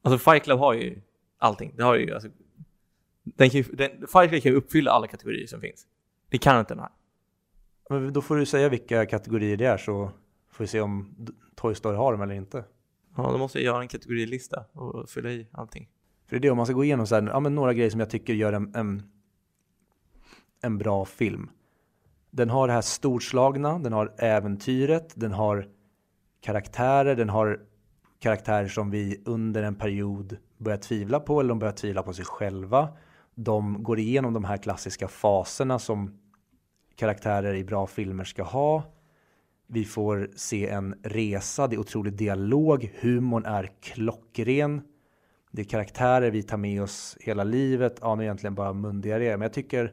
Alltså 0.02 0.30
Fight 0.30 0.42
Club 0.44 0.58
har 0.58 0.74
ju 0.74 1.02
allting. 1.38 1.74
Det 1.76 1.82
har 1.82 1.94
ju 1.94 2.14
alltså, 2.14 2.28
den 3.34 3.50
kan 3.50 3.60
ju, 3.60 3.64
den, 3.72 3.90
Club 3.90 4.30
kan 4.30 4.52
ju 4.52 4.54
uppfylla 4.54 4.90
alla 4.90 5.06
kategorier 5.06 5.46
som 5.46 5.60
finns. 5.60 5.86
Det 6.30 6.38
kan 6.38 6.60
inte 6.60 6.74
den 6.74 6.80
här. 6.80 6.90
Men 7.90 8.12
då 8.12 8.22
får 8.22 8.36
du 8.36 8.46
säga 8.46 8.68
vilka 8.68 9.06
kategorier 9.06 9.56
det 9.56 9.64
är 9.64 9.76
så 9.76 10.10
får 10.50 10.64
vi 10.64 10.68
se 10.68 10.80
om 10.80 11.16
Toy 11.56 11.74
Story 11.74 11.96
har 11.96 12.12
dem 12.12 12.22
eller 12.22 12.34
inte. 12.34 12.64
Ja, 13.16 13.32
då 13.32 13.38
måste 13.38 13.58
jag 13.58 13.64
göra 13.64 13.82
en 13.82 13.88
kategorilista 13.88 14.64
och 14.72 15.10
fylla 15.10 15.30
i 15.30 15.46
allting. 15.52 15.88
För 16.26 16.36
det 16.36 16.38
är 16.38 16.40
det 16.40 16.50
om 16.50 16.56
man 16.56 16.66
ska 16.66 16.72
gå 16.72 16.84
igenom 16.84 17.06
så 17.06 17.14
här, 17.14 17.22
ja, 17.22 17.40
men 17.40 17.54
några 17.54 17.74
grejer 17.74 17.90
som 17.90 18.00
jag 18.00 18.10
tycker 18.10 18.34
gör 18.34 18.52
en, 18.52 18.74
en, 18.74 19.02
en 20.62 20.78
bra 20.78 21.04
film. 21.04 21.50
Den 22.30 22.50
har 22.50 22.66
det 22.66 22.72
här 22.72 22.80
storslagna, 22.80 23.78
den 23.78 23.92
har 23.92 24.14
äventyret, 24.18 25.12
den 25.16 25.32
har 25.32 25.68
karaktärer, 26.40 27.16
den 27.16 27.28
har 27.28 27.60
karaktärer 28.18 28.68
som 28.68 28.90
vi 28.90 29.22
under 29.24 29.62
en 29.62 29.74
period 29.74 30.36
börjar 30.58 30.78
tvivla 30.78 31.20
på 31.20 31.40
eller 31.40 31.48
de 31.48 31.58
börjar 31.58 31.74
tvivla 31.74 32.02
på 32.02 32.12
sig 32.12 32.24
själva. 32.24 32.88
De 33.36 33.82
går 33.82 33.98
igenom 33.98 34.32
de 34.32 34.44
här 34.44 34.56
klassiska 34.56 35.08
faserna 35.08 35.78
som 35.78 36.18
karaktärer 36.96 37.54
i 37.54 37.64
bra 37.64 37.86
filmer 37.86 38.24
ska 38.24 38.42
ha. 38.42 38.82
Vi 39.66 39.84
får 39.84 40.30
se 40.36 40.68
en 40.68 40.94
resa, 41.02 41.66
det 41.66 41.76
är 41.76 41.80
otrolig 41.80 42.12
dialog, 42.12 42.92
humorn 43.00 43.44
är 43.44 43.72
klockren. 43.80 44.82
Det 45.50 45.62
är 45.62 45.64
karaktärer 45.64 46.30
vi 46.30 46.42
tar 46.42 46.56
med 46.56 46.82
oss 46.82 47.16
hela 47.20 47.44
livet. 47.44 47.98
Ja, 48.00 48.14
nu 48.14 48.22
är 48.22 48.24
egentligen 48.24 48.54
bara 48.54 48.72
mundiarré, 48.72 49.30
Men 49.30 49.42
jag 49.42 49.52
tycker 49.52 49.92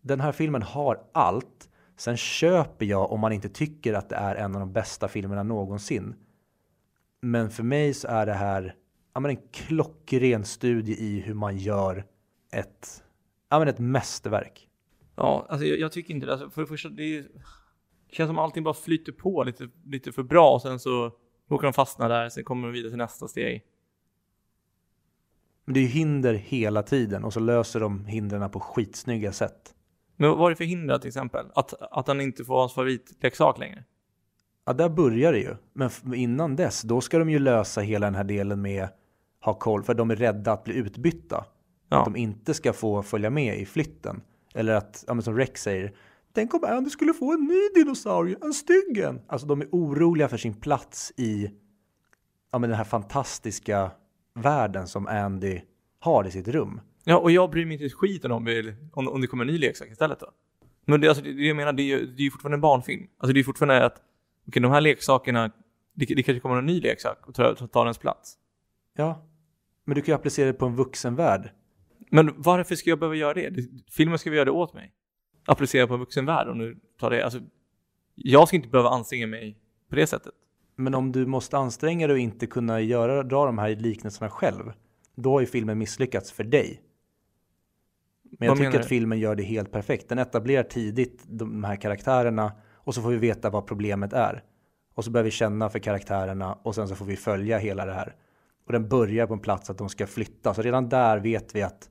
den 0.00 0.20
här 0.20 0.32
filmen 0.32 0.62
har 0.62 1.00
allt. 1.12 1.68
Sen 1.96 2.16
köper 2.16 2.86
jag 2.86 3.12
om 3.12 3.20
man 3.20 3.32
inte 3.32 3.48
tycker 3.48 3.94
att 3.94 4.08
det 4.08 4.16
är 4.16 4.34
en 4.34 4.54
av 4.54 4.60
de 4.60 4.72
bästa 4.72 5.08
filmerna 5.08 5.42
någonsin. 5.42 6.14
Men 7.22 7.50
för 7.50 7.62
mig 7.62 7.94
så 7.94 8.08
är 8.08 8.26
det 8.26 8.32
här 8.32 8.74
ja, 9.14 9.20
men 9.20 9.30
en 9.30 9.48
klockren 9.52 10.44
studie 10.44 10.92
i 10.92 11.20
hur 11.20 11.34
man 11.34 11.58
gör 11.58 12.04
ett, 12.52 13.04
ja, 13.48 13.58
men 13.58 13.68
ett 13.68 13.78
mästerverk. 13.78 14.68
Ja, 15.16 15.46
alltså 15.48 15.66
jag, 15.66 15.78
jag 15.78 15.92
tycker 15.92 16.14
inte 16.14 16.26
det. 16.26 16.32
Alltså, 16.32 16.50
för 16.50 16.60
det 16.60 16.66
första, 16.66 16.88
det, 16.88 17.02
är, 17.02 17.22
det 18.08 18.14
känns 18.14 18.28
som 18.28 18.38
allting 18.38 18.64
bara 18.64 18.74
flyter 18.74 19.12
på 19.12 19.44
lite, 19.44 19.68
lite 19.84 20.12
för 20.12 20.22
bra 20.22 20.54
och 20.54 20.62
sen 20.62 20.80
så 20.80 21.12
råkar 21.48 21.66
de 21.66 21.72
fastna 21.72 22.08
där, 22.08 22.28
sen 22.28 22.44
kommer 22.44 22.68
de 22.68 22.72
vidare 22.72 22.90
till 22.90 22.98
nästa 22.98 23.28
steg. 23.28 23.64
Men 25.64 25.74
det 25.74 25.80
är 25.80 25.82
ju 25.82 25.88
hinder 25.88 26.34
hela 26.34 26.82
tiden 26.82 27.24
och 27.24 27.32
så 27.32 27.40
löser 27.40 27.80
de 27.80 28.06
hindren 28.06 28.50
på 28.50 28.60
skitsnygga 28.60 29.32
sätt. 29.32 29.74
Men 30.16 30.30
vad 30.30 30.46
är 30.46 30.50
det 30.50 30.56
för 30.56 30.64
hinder 30.64 30.98
till 30.98 31.08
exempel? 31.08 31.46
Att, 31.54 31.74
att 31.90 32.08
han 32.08 32.20
inte 32.20 32.44
får 32.44 32.54
ha 32.54 32.60
hans 32.60 32.74
favoritleksak 32.74 33.58
längre? 33.58 33.84
Ja, 34.64 34.72
där 34.72 34.88
börjar 34.88 35.32
det 35.32 35.38
ju. 35.38 35.56
Men 35.72 35.90
innan 36.14 36.56
dess, 36.56 36.82
då 36.82 37.00
ska 37.00 37.18
de 37.18 37.30
ju 37.30 37.38
lösa 37.38 37.80
hela 37.80 38.06
den 38.06 38.14
här 38.14 38.24
delen 38.24 38.62
med 38.62 38.88
ha 39.40 39.54
koll, 39.54 39.82
för 39.82 39.94
de 39.94 40.10
är 40.10 40.16
rädda 40.16 40.52
att 40.52 40.64
bli 40.64 40.74
utbytta. 40.74 41.44
Att 41.92 41.98
Ja. 41.98 42.04
de 42.04 42.16
inte 42.16 42.54
ska 42.54 42.72
få 42.72 43.02
följa 43.02 43.30
med 43.30 43.58
i 43.60 43.66
flytten. 43.66 44.22
Eller 44.54 44.74
att, 44.74 45.04
ja, 45.06 45.20
som 45.20 45.36
Rex 45.36 45.62
säger, 45.62 45.92
tänk 46.32 46.54
om 46.54 46.64
Andy 46.64 46.90
skulle 46.90 47.14
få 47.14 47.32
en 47.32 47.44
ny 47.44 47.68
dinosaurie, 47.82 48.36
en 48.42 48.52
stygg 48.52 48.98
en. 48.98 49.20
Alltså 49.26 49.46
de 49.46 49.60
är 49.60 49.68
oroliga 49.72 50.28
för 50.28 50.36
sin 50.36 50.54
plats 50.54 51.12
i 51.16 51.50
ja, 52.52 52.58
men 52.58 52.70
den 52.70 52.76
här 52.76 52.84
fantastiska 52.84 53.90
världen 54.34 54.86
som 54.86 55.06
Andy 55.06 55.60
har 56.00 56.26
i 56.26 56.30
sitt 56.30 56.48
rum. 56.48 56.80
Ja, 57.04 57.16
och 57.18 57.30
jag 57.30 57.50
bryr 57.50 57.64
mig 57.64 57.72
inte 57.74 57.84
ett 57.86 57.92
skit 57.94 58.24
om, 58.24 58.32
om, 58.92 59.08
om 59.08 59.20
det 59.20 59.26
kommer 59.26 59.44
en 59.44 59.50
ny 59.52 59.58
leksak 59.58 59.88
istället 59.90 60.20
då. 60.20 60.26
Men 60.86 61.00
det, 61.00 61.08
alltså, 61.08 61.24
det, 61.24 61.32
det 61.32 61.42
jag 61.42 61.56
menar, 61.56 61.72
det 61.72 61.82
är 61.82 61.98
ju 61.98 62.06
det 62.06 62.22
är 62.22 62.24
ju 62.24 62.30
fortfarande 62.30 62.56
en 62.56 62.60
barnfilm. 62.60 63.06
Alltså 63.18 63.32
det 63.34 63.40
är 63.40 63.44
fortfarande 63.44 63.84
att, 63.86 64.02
okej, 64.48 64.62
de 64.62 64.72
här 64.72 64.80
leksakerna, 64.80 65.50
det, 65.94 66.04
det 66.06 66.22
kanske 66.22 66.40
kommer 66.40 66.56
en 66.56 66.66
ny 66.66 66.80
leksak 66.80 67.28
och 67.28 67.34
tar, 67.34 67.54
tar 67.54 67.84
ens 67.84 67.98
plats. 67.98 68.34
Ja, 68.96 69.26
men 69.84 69.94
du 69.94 70.00
kan 70.00 70.12
ju 70.12 70.16
applicera 70.16 70.46
det 70.46 70.52
på 70.52 70.66
en 70.66 70.76
vuxenvärld. 70.76 71.50
Men 72.14 72.34
varför 72.36 72.74
ska 72.74 72.90
jag 72.90 72.98
behöva 72.98 73.16
göra 73.16 73.34
det? 73.34 73.64
filmen 73.90 74.18
ska 74.18 74.30
vi 74.30 74.36
göra 74.36 74.44
det 74.44 74.50
åt 74.50 74.74
mig. 74.74 74.92
Applicera 75.46 75.86
på 75.86 75.94
en 75.94 76.00
vuxen 76.00 76.26
värld 76.26 76.48
och 76.48 76.56
nu 76.56 76.76
tar 76.98 77.10
det, 77.10 77.24
alltså, 77.24 77.40
jag 78.14 78.48
ska 78.48 78.56
inte 78.56 78.68
behöva 78.68 78.88
anstränga 78.88 79.26
mig 79.26 79.58
på 79.88 79.96
det 79.96 80.06
sättet. 80.06 80.32
Men 80.76 80.94
om 80.94 81.12
du 81.12 81.26
måste 81.26 81.58
anstränga 81.58 82.06
dig 82.06 82.14
och 82.14 82.18
inte 82.18 82.46
kunna 82.46 82.80
göra, 82.80 83.22
dra 83.22 83.46
de 83.46 83.58
här 83.58 83.76
liknelserna 83.76 84.30
själv, 84.30 84.72
då 85.14 85.32
har 85.32 85.40
ju 85.40 85.46
filmen 85.46 85.78
misslyckats 85.78 86.32
för 86.32 86.44
dig. 86.44 86.82
Men 88.38 88.46
jag 88.46 88.54
Vad 88.54 88.58
tycker 88.58 88.78
att 88.78 88.82
du? 88.82 88.88
filmen 88.88 89.18
gör 89.18 89.34
det 89.34 89.42
helt 89.42 89.72
perfekt. 89.72 90.08
Den 90.08 90.18
etablerar 90.18 90.62
tidigt 90.62 91.22
de 91.26 91.64
här 91.64 91.76
karaktärerna 91.76 92.52
och 92.74 92.94
så 92.94 93.02
får 93.02 93.10
vi 93.10 93.16
veta 93.16 93.50
vad 93.50 93.66
problemet 93.66 94.12
är. 94.12 94.42
Och 94.94 95.04
så 95.04 95.10
börjar 95.10 95.24
vi 95.24 95.30
känna 95.30 95.68
för 95.68 95.78
karaktärerna 95.78 96.54
och 96.54 96.74
sen 96.74 96.88
så 96.88 96.94
får 96.94 97.04
vi 97.04 97.16
följa 97.16 97.58
hela 97.58 97.86
det 97.86 97.92
här. 97.92 98.14
Och 98.66 98.72
den 98.72 98.88
börjar 98.88 99.26
på 99.26 99.34
en 99.34 99.40
plats 99.40 99.70
att 99.70 99.78
de 99.78 99.88
ska 99.88 100.06
flytta. 100.06 100.54
Så 100.54 100.62
redan 100.62 100.88
där 100.88 101.18
vet 101.18 101.54
vi 101.54 101.62
att 101.62 101.88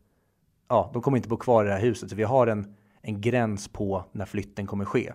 ja, 0.71 0.89
de 0.93 1.01
kommer 1.01 1.17
inte 1.17 1.29
bo 1.29 1.37
kvar 1.37 1.65
i 1.65 1.67
det 1.67 1.73
här 1.73 1.81
huset. 1.81 2.09
Så 2.09 2.15
vi 2.15 2.23
har 2.23 2.47
en, 2.47 2.75
en 3.01 3.21
gräns 3.21 3.67
på 3.67 4.05
när 4.11 4.25
flytten 4.25 4.67
kommer 4.67 4.85
ske. 4.85 5.13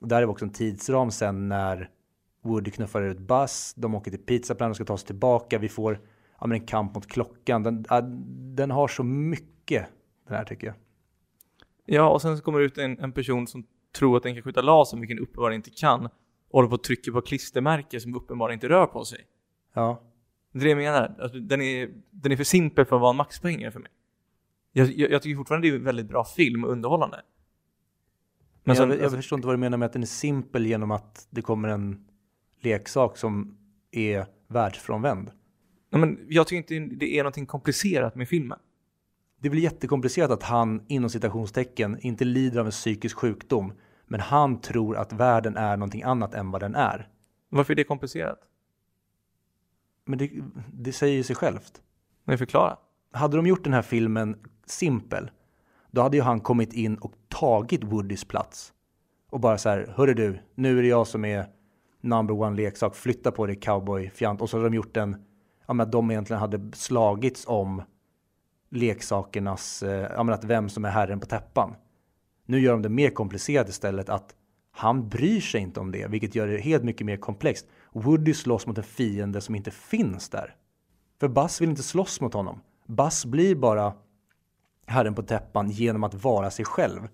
Och 0.00 0.08
där 0.08 0.22
är 0.22 0.26
också 0.26 0.44
en 0.44 0.52
tidsram 0.52 1.10
sen 1.10 1.48
när 1.48 1.90
Woody 2.42 2.70
knuffar 2.70 3.02
ut 3.02 3.18
Buzz, 3.18 3.74
de 3.76 3.94
åker 3.94 4.10
till 4.10 4.20
Pizzaplan 4.20 4.70
och 4.70 4.76
ska 4.76 4.84
ta 4.84 4.96
sig 4.96 5.06
tillbaka. 5.06 5.58
Vi 5.58 5.68
får 5.68 6.00
ja, 6.40 6.46
men 6.46 6.60
en 6.60 6.66
kamp 6.66 6.94
mot 6.94 7.06
klockan. 7.06 7.62
Den, 7.62 7.86
den 8.56 8.70
har 8.70 8.88
så 8.88 9.02
mycket, 9.02 9.86
den 10.26 10.36
här 10.36 10.44
tycker 10.44 10.66
jag. 10.66 10.76
Ja, 11.84 12.10
och 12.10 12.22
sen 12.22 12.36
så 12.36 12.42
kommer 12.42 12.58
det 12.58 12.64
ut 12.64 12.78
en, 12.78 12.98
en 12.98 13.12
person 13.12 13.46
som 13.46 13.64
tror 13.98 14.16
att 14.16 14.22
den 14.22 14.34
kan 14.34 14.42
skjuta 14.42 14.62
laser, 14.62 14.96
vilken 14.96 15.18
uppenbarligen 15.18 15.58
inte 15.58 15.70
kan. 15.70 16.06
Och 16.06 16.12
håller 16.52 16.68
på 16.68 16.74
att 16.74 16.82
trycka 16.82 17.12
på 17.12 17.20
klistermärke 17.20 18.00
som 18.00 18.14
uppenbarligen 18.14 18.56
inte 18.56 18.68
rör 18.68 18.86
på 18.86 19.04
sig. 19.04 19.26
Ja, 19.74 20.02
Det 20.52 20.58
är 20.58 20.64
det 20.64 20.70
jag 20.70 20.78
menar. 20.78 21.16
Alltså, 21.20 21.38
den, 21.38 21.60
är, 21.60 21.90
den 22.10 22.32
är 22.32 22.36
för 22.36 22.44
simpel 22.44 22.84
för 22.84 22.96
att 22.96 23.02
vara 23.02 23.10
en 23.10 23.16
maxpoängare 23.16 23.70
för 23.70 23.80
mig. 23.80 23.90
Jag, 24.72 24.92
jag, 24.92 25.10
jag 25.10 25.22
tycker 25.22 25.36
fortfarande 25.36 25.68
det 25.68 25.74
är 25.74 25.78
en 25.78 25.84
väldigt 25.84 26.08
bra 26.08 26.24
film 26.24 26.64
och 26.64 26.70
underhållande. 26.70 27.16
Men 27.16 28.60
men 28.64 28.76
sen, 28.76 28.88
jag, 28.88 28.98
jag 28.98 29.04
alltså, 29.04 29.16
förstår 29.16 29.36
inte 29.36 29.46
vad 29.46 29.54
du 29.54 29.60
menar 29.60 29.78
med 29.78 29.86
att 29.86 29.92
den 29.92 30.02
är 30.02 30.06
simpel 30.06 30.66
genom 30.66 30.90
att 30.90 31.26
det 31.30 31.42
kommer 31.42 31.68
en 31.68 32.04
leksak 32.60 33.16
som 33.16 33.58
är 33.90 34.26
världsfrånvänd. 34.48 35.30
nej, 35.90 36.00
men 36.00 36.26
jag 36.28 36.46
tycker 36.46 36.74
inte 36.74 36.94
det 36.96 37.18
är 37.18 37.22
någonting 37.22 37.46
komplicerat 37.46 38.14
med 38.14 38.28
filmen. 38.28 38.58
Det 39.40 39.48
är 39.48 39.50
väl 39.50 39.62
jättekomplicerat 39.62 40.30
att 40.30 40.42
han 40.42 40.82
inom 40.88 41.10
citationstecken 41.10 41.98
inte 42.00 42.24
lider 42.24 42.60
av 42.60 42.66
en 42.66 42.72
psykisk 42.72 43.16
sjukdom, 43.16 43.72
men 44.06 44.20
han 44.20 44.60
tror 44.60 44.96
att 44.96 45.12
världen 45.12 45.56
är 45.56 45.76
någonting 45.76 46.02
annat 46.02 46.34
än 46.34 46.50
vad 46.50 46.60
den 46.60 46.74
är. 46.74 47.08
Varför 47.48 47.72
är 47.72 47.76
det 47.76 47.84
komplicerat? 47.84 48.38
Men 50.04 50.18
det, 50.18 50.30
det 50.72 50.92
säger 50.92 51.16
ju 51.16 51.22
sig 51.22 51.36
självt. 51.36 51.82
Jag 52.24 52.38
förklara? 52.38 52.76
Hade 53.12 53.36
de 53.36 53.46
gjort 53.46 53.64
den 53.64 53.72
här 53.72 53.82
filmen 53.82 54.36
simpel, 54.66 55.30
då 55.90 56.02
hade 56.02 56.16
ju 56.16 56.22
han 56.22 56.40
kommit 56.40 56.72
in 56.72 56.96
och 56.96 57.12
tagit 57.28 57.84
Woodys 57.84 58.24
plats. 58.24 58.72
Och 59.30 59.40
bara 59.40 59.58
så 59.58 59.68
här, 59.68 59.92
hörru 59.96 60.14
du, 60.14 60.38
nu 60.54 60.78
är 60.78 60.82
det 60.82 60.88
jag 60.88 61.06
som 61.06 61.24
är 61.24 61.46
number 62.00 62.34
one 62.34 62.56
leksak, 62.56 62.94
flytta 62.94 63.30
på 63.30 63.46
dig 63.46 63.56
cowboy-fjant. 63.56 64.40
Och 64.40 64.50
så 64.50 64.56
hade 64.56 64.68
de 64.68 64.74
gjort 64.74 64.96
en, 64.96 65.24
ja 65.66 65.74
men 65.74 65.86
att 65.86 65.92
de 65.92 66.10
egentligen 66.10 66.40
hade 66.40 66.76
slagits 66.76 67.46
om 67.46 67.82
leksakernas, 68.70 69.82
eh, 69.82 70.10
ja 70.16 70.22
men 70.22 70.34
att 70.34 70.44
vem 70.44 70.68
som 70.68 70.84
är 70.84 70.90
herren 70.90 71.20
på 71.20 71.26
täppan. 71.26 71.74
Nu 72.46 72.60
gör 72.60 72.72
de 72.72 72.82
det 72.82 72.88
mer 72.88 73.10
komplicerat 73.10 73.68
istället 73.68 74.08
att 74.08 74.34
han 74.72 75.08
bryr 75.08 75.40
sig 75.40 75.60
inte 75.60 75.80
om 75.80 75.92
det, 75.92 76.06
vilket 76.06 76.34
gör 76.34 76.46
det 76.46 76.58
helt 76.58 76.84
mycket 76.84 77.06
mer 77.06 77.16
komplext. 77.16 77.66
Woody 77.92 78.34
slåss 78.34 78.66
mot 78.66 78.78
en 78.78 78.84
fiende 78.84 79.40
som 79.40 79.54
inte 79.54 79.70
finns 79.70 80.28
där. 80.28 80.54
För 81.20 81.28
Buzz 81.28 81.60
vill 81.60 81.70
inte 81.70 81.82
slåss 81.82 82.20
mot 82.20 82.34
honom. 82.34 82.60
Buzz 82.86 83.24
blir 83.24 83.54
bara 83.54 83.94
herren 84.90 85.14
på 85.14 85.22
täppan 85.22 85.70
genom 85.70 86.04
att 86.04 86.14
vara 86.14 86.50
sig 86.50 86.64
själv. 86.64 87.08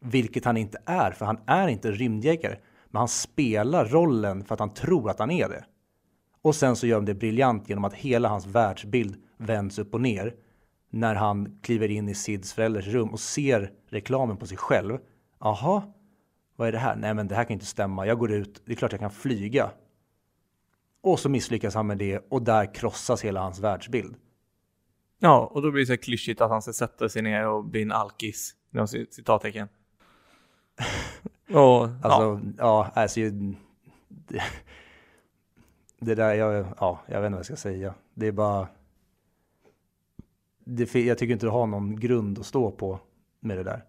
Vilket 0.00 0.44
han 0.44 0.56
inte 0.56 0.78
är, 0.84 1.10
för 1.10 1.26
han 1.26 1.38
är 1.46 1.68
inte 1.68 1.90
rymdjägare. 1.90 2.56
Men 2.90 2.98
han 2.98 3.08
spelar 3.08 3.84
rollen 3.84 4.44
för 4.44 4.54
att 4.54 4.60
han 4.60 4.74
tror 4.74 5.10
att 5.10 5.18
han 5.18 5.30
är 5.30 5.48
det. 5.48 5.64
Och 6.42 6.54
sen 6.54 6.76
så 6.76 6.86
gör 6.86 6.96
de 6.96 7.04
det 7.04 7.14
briljant 7.14 7.68
genom 7.68 7.84
att 7.84 7.94
hela 7.94 8.28
hans 8.28 8.46
världsbild 8.46 9.16
vänds 9.36 9.78
upp 9.78 9.94
och 9.94 10.00
ner 10.00 10.34
när 10.90 11.14
han 11.14 11.58
kliver 11.62 11.90
in 11.90 12.08
i 12.08 12.14
Sids 12.14 12.52
föräldrars 12.52 12.86
rum 12.86 13.08
och 13.08 13.20
ser 13.20 13.72
reklamen 13.88 14.36
på 14.36 14.46
sig 14.46 14.56
själv. 14.56 14.98
Aha, 15.38 15.94
vad 16.56 16.68
är 16.68 16.72
det 16.72 16.78
här? 16.78 16.96
Nej, 16.96 17.14
men 17.14 17.28
det 17.28 17.34
här 17.34 17.44
kan 17.44 17.52
inte 17.52 17.66
stämma. 17.66 18.06
Jag 18.06 18.18
går 18.18 18.32
ut, 18.32 18.62
det 18.66 18.72
är 18.72 18.76
klart 18.76 18.92
jag 18.92 19.00
kan 19.00 19.10
flyga. 19.10 19.70
Och 21.02 21.20
så 21.20 21.28
misslyckas 21.28 21.74
han 21.74 21.86
med 21.86 21.98
det 21.98 22.18
och 22.30 22.42
där 22.42 22.74
krossas 22.74 23.24
hela 23.24 23.40
hans 23.40 23.60
världsbild. 23.60 24.16
Ja, 25.24 25.46
och 25.46 25.62
då 25.62 25.70
blir 25.70 25.82
det 25.82 25.86
så 25.86 25.92
här 25.92 25.96
klyschigt 25.96 26.40
att 26.40 26.50
han 26.50 26.62
ska 26.62 26.72
sätta 26.72 27.08
sig 27.08 27.22
ner 27.22 27.46
och 27.48 27.64
bli 27.64 27.82
en 27.82 27.92
alkis, 27.92 28.54
inom 28.72 28.86
cit- 28.86 29.12
citattecken. 29.14 29.68
och, 31.54 31.82
Alltså, 31.84 32.00
ja. 32.02 32.40
ja, 32.58 32.90
alltså 32.94 33.20
ju- 33.20 33.54
det, 34.08 34.42
det 35.98 36.14
där, 36.14 36.34
jag, 36.34 36.66
ja, 36.80 37.00
jag 37.06 37.20
vet 37.20 37.26
inte 37.26 37.30
vad 37.34 37.38
jag 37.38 37.46
ska 37.46 37.56
säga. 37.56 37.94
Det 38.14 38.26
är 38.26 38.32
bara, 38.32 38.68
det, 40.64 40.94
jag 40.94 41.18
tycker 41.18 41.32
inte 41.32 41.46
du 41.46 41.50
har 41.50 41.66
någon 41.66 42.00
grund 42.00 42.38
att 42.38 42.46
stå 42.46 42.70
på 42.70 42.98
med 43.40 43.56
det 43.56 43.62
där. 43.62 43.84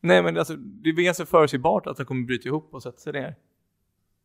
Nej, 0.00 0.22
men 0.22 0.38
alltså, 0.38 0.56
det 0.56 0.92
blir 0.92 1.04
ganska 1.04 1.26
förutsägbart 1.26 1.86
att 1.86 1.96
han 1.98 2.06
kommer 2.06 2.26
bryta 2.26 2.48
ihop 2.48 2.74
och 2.74 2.82
sätta 2.82 2.98
sig 2.98 3.12
ner 3.12 3.36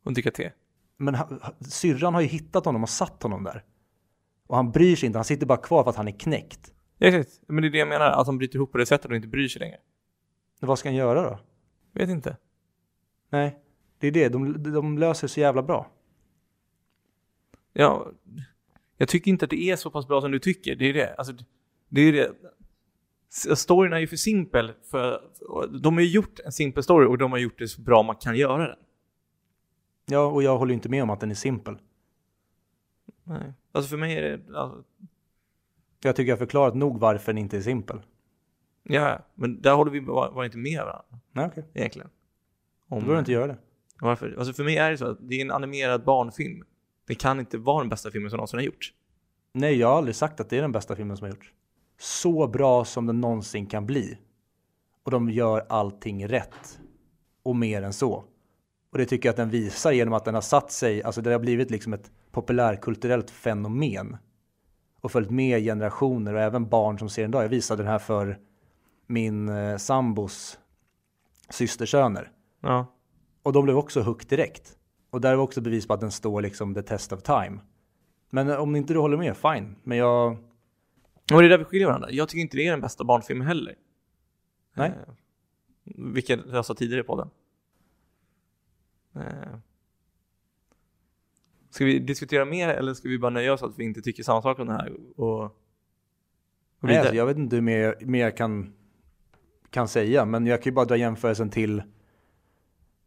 och 0.06 0.14
dricka 0.14 0.32
te. 0.32 0.52
Men 0.98 1.18
syrran 1.60 2.14
har 2.14 2.22
ju 2.22 2.28
hittat 2.28 2.66
honom 2.66 2.84
och 2.84 2.90
satt 2.90 3.24
honom 3.24 3.44
där. 3.44 3.64
Och 4.48 4.56
han 4.56 4.72
bryr 4.72 4.96
sig 4.96 5.08
inte, 5.08 5.18
han 5.18 5.26
sitter 5.26 5.46
bara 5.46 5.58
kvar 5.58 5.84
för 5.84 5.90
att 5.90 5.96
han 5.96 6.08
är 6.08 6.20
knäckt. 6.20 6.74
Ja, 6.98 7.08
exakt. 7.08 7.42
Men 7.48 7.62
det 7.62 7.68
är 7.68 7.72
det 7.72 7.78
jag 7.78 7.88
menar, 7.88 8.12
att 8.12 8.28
han 8.28 8.38
bryter 8.38 8.56
ihop 8.56 8.72
på 8.72 8.78
det 8.78 8.86
sättet 8.86 9.12
och 9.12 9.16
inte 9.16 9.28
bryr 9.28 9.48
sig 9.48 9.60
längre. 9.60 9.78
Men 10.60 10.68
vad 10.68 10.80
ska 10.80 10.90
han 10.90 10.96
göra 10.96 11.30
då? 11.30 11.40
Vet 11.92 12.10
inte. 12.10 12.38
Nej, 13.30 13.60
det 14.00 14.08
är 14.08 14.12
det, 14.12 14.30
de, 14.30 14.64
de 14.74 14.98
löser 14.98 15.28
så 15.28 15.40
jävla 15.40 15.64
bra. 15.64 15.92
Ja, 17.74 18.12
jag 18.98 19.10
tycker 19.10 19.32
inte 19.32 19.46
att 19.46 19.52
det 19.52 19.70
är 19.70 19.76
så 19.76 19.92
pass 19.92 20.08
bra 20.08 20.22
som 20.22 20.32
du 20.32 20.40
tycker. 20.40 20.76
Det 20.76 20.86
är 20.86 20.94
det. 20.94 21.16
Alltså, 21.16 21.34
det 21.90 22.02
är 22.02 22.14
det. 22.14 22.36
Storyn 23.56 23.94
är 23.94 24.00
ju 24.00 24.08
för 24.08 24.16
simpel. 24.16 24.74
För, 24.92 25.22
de 25.82 25.94
har 25.94 26.02
ju 26.02 26.10
gjort 26.10 26.40
en 26.40 26.52
simpel 26.52 26.84
story 26.84 27.08
och 27.08 27.18
de 27.18 27.32
har 27.32 27.40
gjort 27.40 27.60
det 27.60 27.68
så 27.68 27.82
bra 27.82 28.04
man 28.04 28.16
kan 28.16 28.36
göra 28.36 28.68
den. 28.68 28.78
Ja, 30.06 30.26
och 30.26 30.44
jag 30.44 30.58
håller 30.58 30.74
inte 30.74 30.90
med 30.90 31.04
om 31.04 31.10
att 31.10 31.20
den 31.20 31.32
är 31.32 31.36
simpel. 31.36 31.78
Nej. 33.24 33.54
Alltså 33.76 33.90
för 33.90 33.98
mig 33.98 34.16
är 34.18 34.22
det... 34.22 34.58
Alltså, 34.58 34.84
Jag 36.04 36.16
tycker 36.16 36.30
jag 36.32 36.40
förklarat 36.40 36.76
nog 36.76 37.00
varför 37.00 37.34
den 37.34 37.38
inte 37.38 37.58
är 37.58 37.62
simpel. 37.62 38.02
ja, 38.84 39.20
men 39.36 39.62
där 39.62 39.74
håller 39.74 39.92
vi 39.92 40.02
bara, 40.02 40.32
bara 40.32 40.46
inte 40.46 40.58
med 40.58 40.80
varandra 40.80 41.04
Nej, 41.32 41.46
okej. 41.46 41.66
egentligen. 41.74 42.10
Då 42.90 42.96
Om, 42.96 43.00
behöver 43.02 43.16
du 43.16 43.20
inte 43.20 43.32
göra 43.32 43.48
det. 43.48 43.58
Varför? 44.02 44.36
Alltså 44.38 44.54
för 44.54 44.64
mig 44.64 44.78
är 44.78 44.92
det 44.92 44.98
så 44.98 45.06
att 45.08 45.18
det 45.22 45.36
är 45.36 45.42
en 45.42 45.52
animerad 45.52 46.04
barnfilm. 46.04 46.64
Det 47.08 47.16
kan 47.16 47.40
inte 47.40 47.58
vara 47.58 47.80
den 47.80 47.90
bästa 47.90 48.12
filmen 48.12 48.30
som 48.30 48.38
någonsin 48.38 48.58
har 48.58 48.64
gjorts. 48.66 48.94
Nej, 49.52 49.76
jag 49.76 49.88
har 49.88 49.98
aldrig 49.98 50.16
sagt 50.16 50.40
att 50.40 50.50
det 50.50 50.58
är 50.58 50.62
den 50.62 50.72
bästa 50.72 50.96
filmen 50.96 51.18
som 51.18 51.26
har 51.26 51.30
gjorts. 51.36 51.54
Så 52.00 52.48
bra 52.48 52.86
som 52.86 53.06
den 53.06 53.22
någonsin 53.22 53.66
kan 53.68 53.86
bli. 53.86 54.18
Och 55.04 55.12
de 55.12 55.30
gör 55.30 55.66
allting 55.70 56.28
rätt. 56.28 56.80
Och 57.44 57.56
mer 57.56 57.82
än 57.82 57.94
så. 57.94 58.24
Och 58.92 58.98
det 58.98 59.06
tycker 59.06 59.28
jag 59.30 59.34
att 59.34 59.38
den 59.38 59.50
visar 59.50 59.92
genom 59.92 60.14
att 60.14 60.26
den 60.26 60.34
har 60.34 60.42
satt 60.42 60.72
sig, 60.72 61.04
alltså 61.04 61.22
det 61.22 61.32
har 61.32 61.40
blivit 61.40 61.72
liksom 61.72 61.94
ett 61.94 62.12
populärkulturellt 62.36 63.32
fenomen. 63.32 64.18
Och 65.02 65.12
följt 65.12 65.30
med 65.30 65.64
generationer 65.64 66.34
och 66.34 66.42
även 66.42 66.70
barn 66.70 67.00
som 67.00 67.10
ser 67.10 67.22
den 67.22 67.32
idag. 67.32 67.44
Jag 67.44 67.50
visade 67.50 67.84
den 67.84 67.92
här 67.92 68.00
för 68.00 68.40
min 69.08 69.50
eh, 69.50 69.78
sambos 69.78 70.60
systersöner. 71.50 72.32
Ja. 72.62 72.86
Och 73.44 73.54
de 73.54 73.64
blev 73.64 73.78
också 73.78 74.02
hooked 74.02 74.30
direkt. 74.30 74.78
Och 75.10 75.22
där 75.22 75.36
var 75.36 75.44
också 75.44 75.62
bevis 75.62 75.88
på 75.88 75.94
att 75.94 76.00
den 76.00 76.12
står 76.12 76.42
liksom 76.42 76.74
the 76.74 76.82
test 76.82 77.14
of 77.14 77.22
time. 77.22 77.60
Men 78.30 78.50
eh, 78.50 78.56
om 78.56 78.76
inte 78.76 78.94
du 78.94 79.00
håller 79.00 79.18
med, 79.18 79.38
fine. 79.38 79.76
Men 79.84 79.98
jag, 79.98 80.32
Och 81.34 81.42
det 81.42 81.46
är 81.46 81.50
där 81.50 81.58
vi 81.58 81.64
skiljer 81.64 81.88
varandra. 81.88 82.12
Jag 82.12 82.30
tycker 82.30 82.42
inte 82.42 82.58
det 82.58 82.68
är 82.68 82.72
den 82.72 82.82
bästa 82.82 83.04
barnfilmen 83.04 83.48
heller. 83.48 83.76
nej. 84.74 84.90
Eh, 84.90 85.14
vilket 86.14 86.40
jag 86.52 86.66
sa 86.66 86.74
tidigare 86.74 87.04
på 87.04 87.16
den. 87.16 87.30
Eh. 89.24 89.60
Ska 91.76 91.86
vi 91.86 92.00
diskutera 92.00 92.46
mer 92.46 92.70
eller 92.70 92.94
ska 92.94 93.10
vi 93.10 93.20
bara 93.20 93.30
nöja 93.30 93.54
oss 93.54 93.64
att 93.64 93.80
vi 93.80 93.84
inte 93.84 94.02
tycker 94.02 94.24
samma 94.24 94.42
sak 94.42 94.60
om 94.60 94.68
den 94.68 94.76
här 94.76 94.94
och, 95.18 95.44
och 95.44 95.52
nej 96.80 96.98
alltså, 96.98 97.16
jag 97.16 97.26
vet 97.26 97.38
inte 97.38 97.56
hur 97.56 97.62
mer, 97.62 97.96
mer 98.02 98.24
jag 98.24 98.38
kan, 98.38 98.74
kan 99.70 99.88
säga. 99.88 100.26
Men 100.26 100.46
jag 100.46 100.62
kan 100.62 100.72
ju 100.72 100.76
bara 100.76 100.86
dra 100.86 100.98
jämförelsen 100.98 101.50
till 101.50 101.84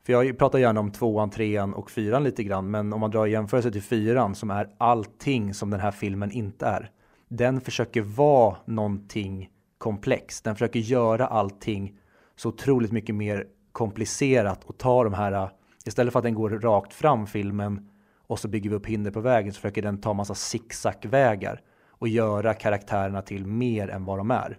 för 0.02 0.12
jag 0.12 0.38
pratar 0.38 0.58
gärna 0.58 0.80
om 0.80 0.90
tvåan, 0.90 1.30
trean 1.30 1.74
och 1.74 1.90
fyran 1.90 2.24
lite 2.24 2.42
grann. 2.42 2.70
Men 2.70 2.92
om 2.92 3.00
man 3.00 3.10
drar 3.10 3.26
jämförelse 3.26 3.70
till 3.70 3.82
fyran 3.82 4.34
som 4.34 4.50
är 4.50 4.70
allting 4.78 5.54
som 5.54 5.70
den 5.70 5.80
här 5.80 5.90
filmen 5.90 6.30
inte 6.30 6.66
är. 6.66 6.90
Den 7.28 7.60
försöker 7.60 8.02
vara 8.02 8.56
någonting 8.64 9.50
komplext. 9.78 10.44
Den 10.44 10.54
försöker 10.54 10.80
göra 10.80 11.26
allting 11.26 11.98
så 12.36 12.48
otroligt 12.48 12.92
mycket 12.92 13.14
mer 13.14 13.46
komplicerat 13.72 14.64
och 14.64 14.78
ta 14.78 15.04
de 15.04 15.14
här, 15.14 15.50
istället 15.86 16.12
för 16.12 16.18
att 16.18 16.24
den 16.24 16.34
går 16.34 16.50
rakt 16.50 16.94
fram 16.94 17.26
filmen 17.26 17.88
och 18.28 18.38
så 18.38 18.48
bygger 18.48 18.70
vi 18.70 18.76
upp 18.76 18.86
hinder 18.86 19.10
på 19.10 19.20
vägen 19.20 19.52
så 19.52 19.60
försöker 19.60 19.82
den 19.82 20.00
ta 20.00 20.12
massa 20.12 20.34
zigzagvägar 20.34 21.62
och 21.88 22.08
göra 22.08 22.54
karaktärerna 22.54 23.22
till 23.22 23.46
mer 23.46 23.88
än 23.88 24.04
vad 24.04 24.18
de 24.18 24.30
är. 24.30 24.58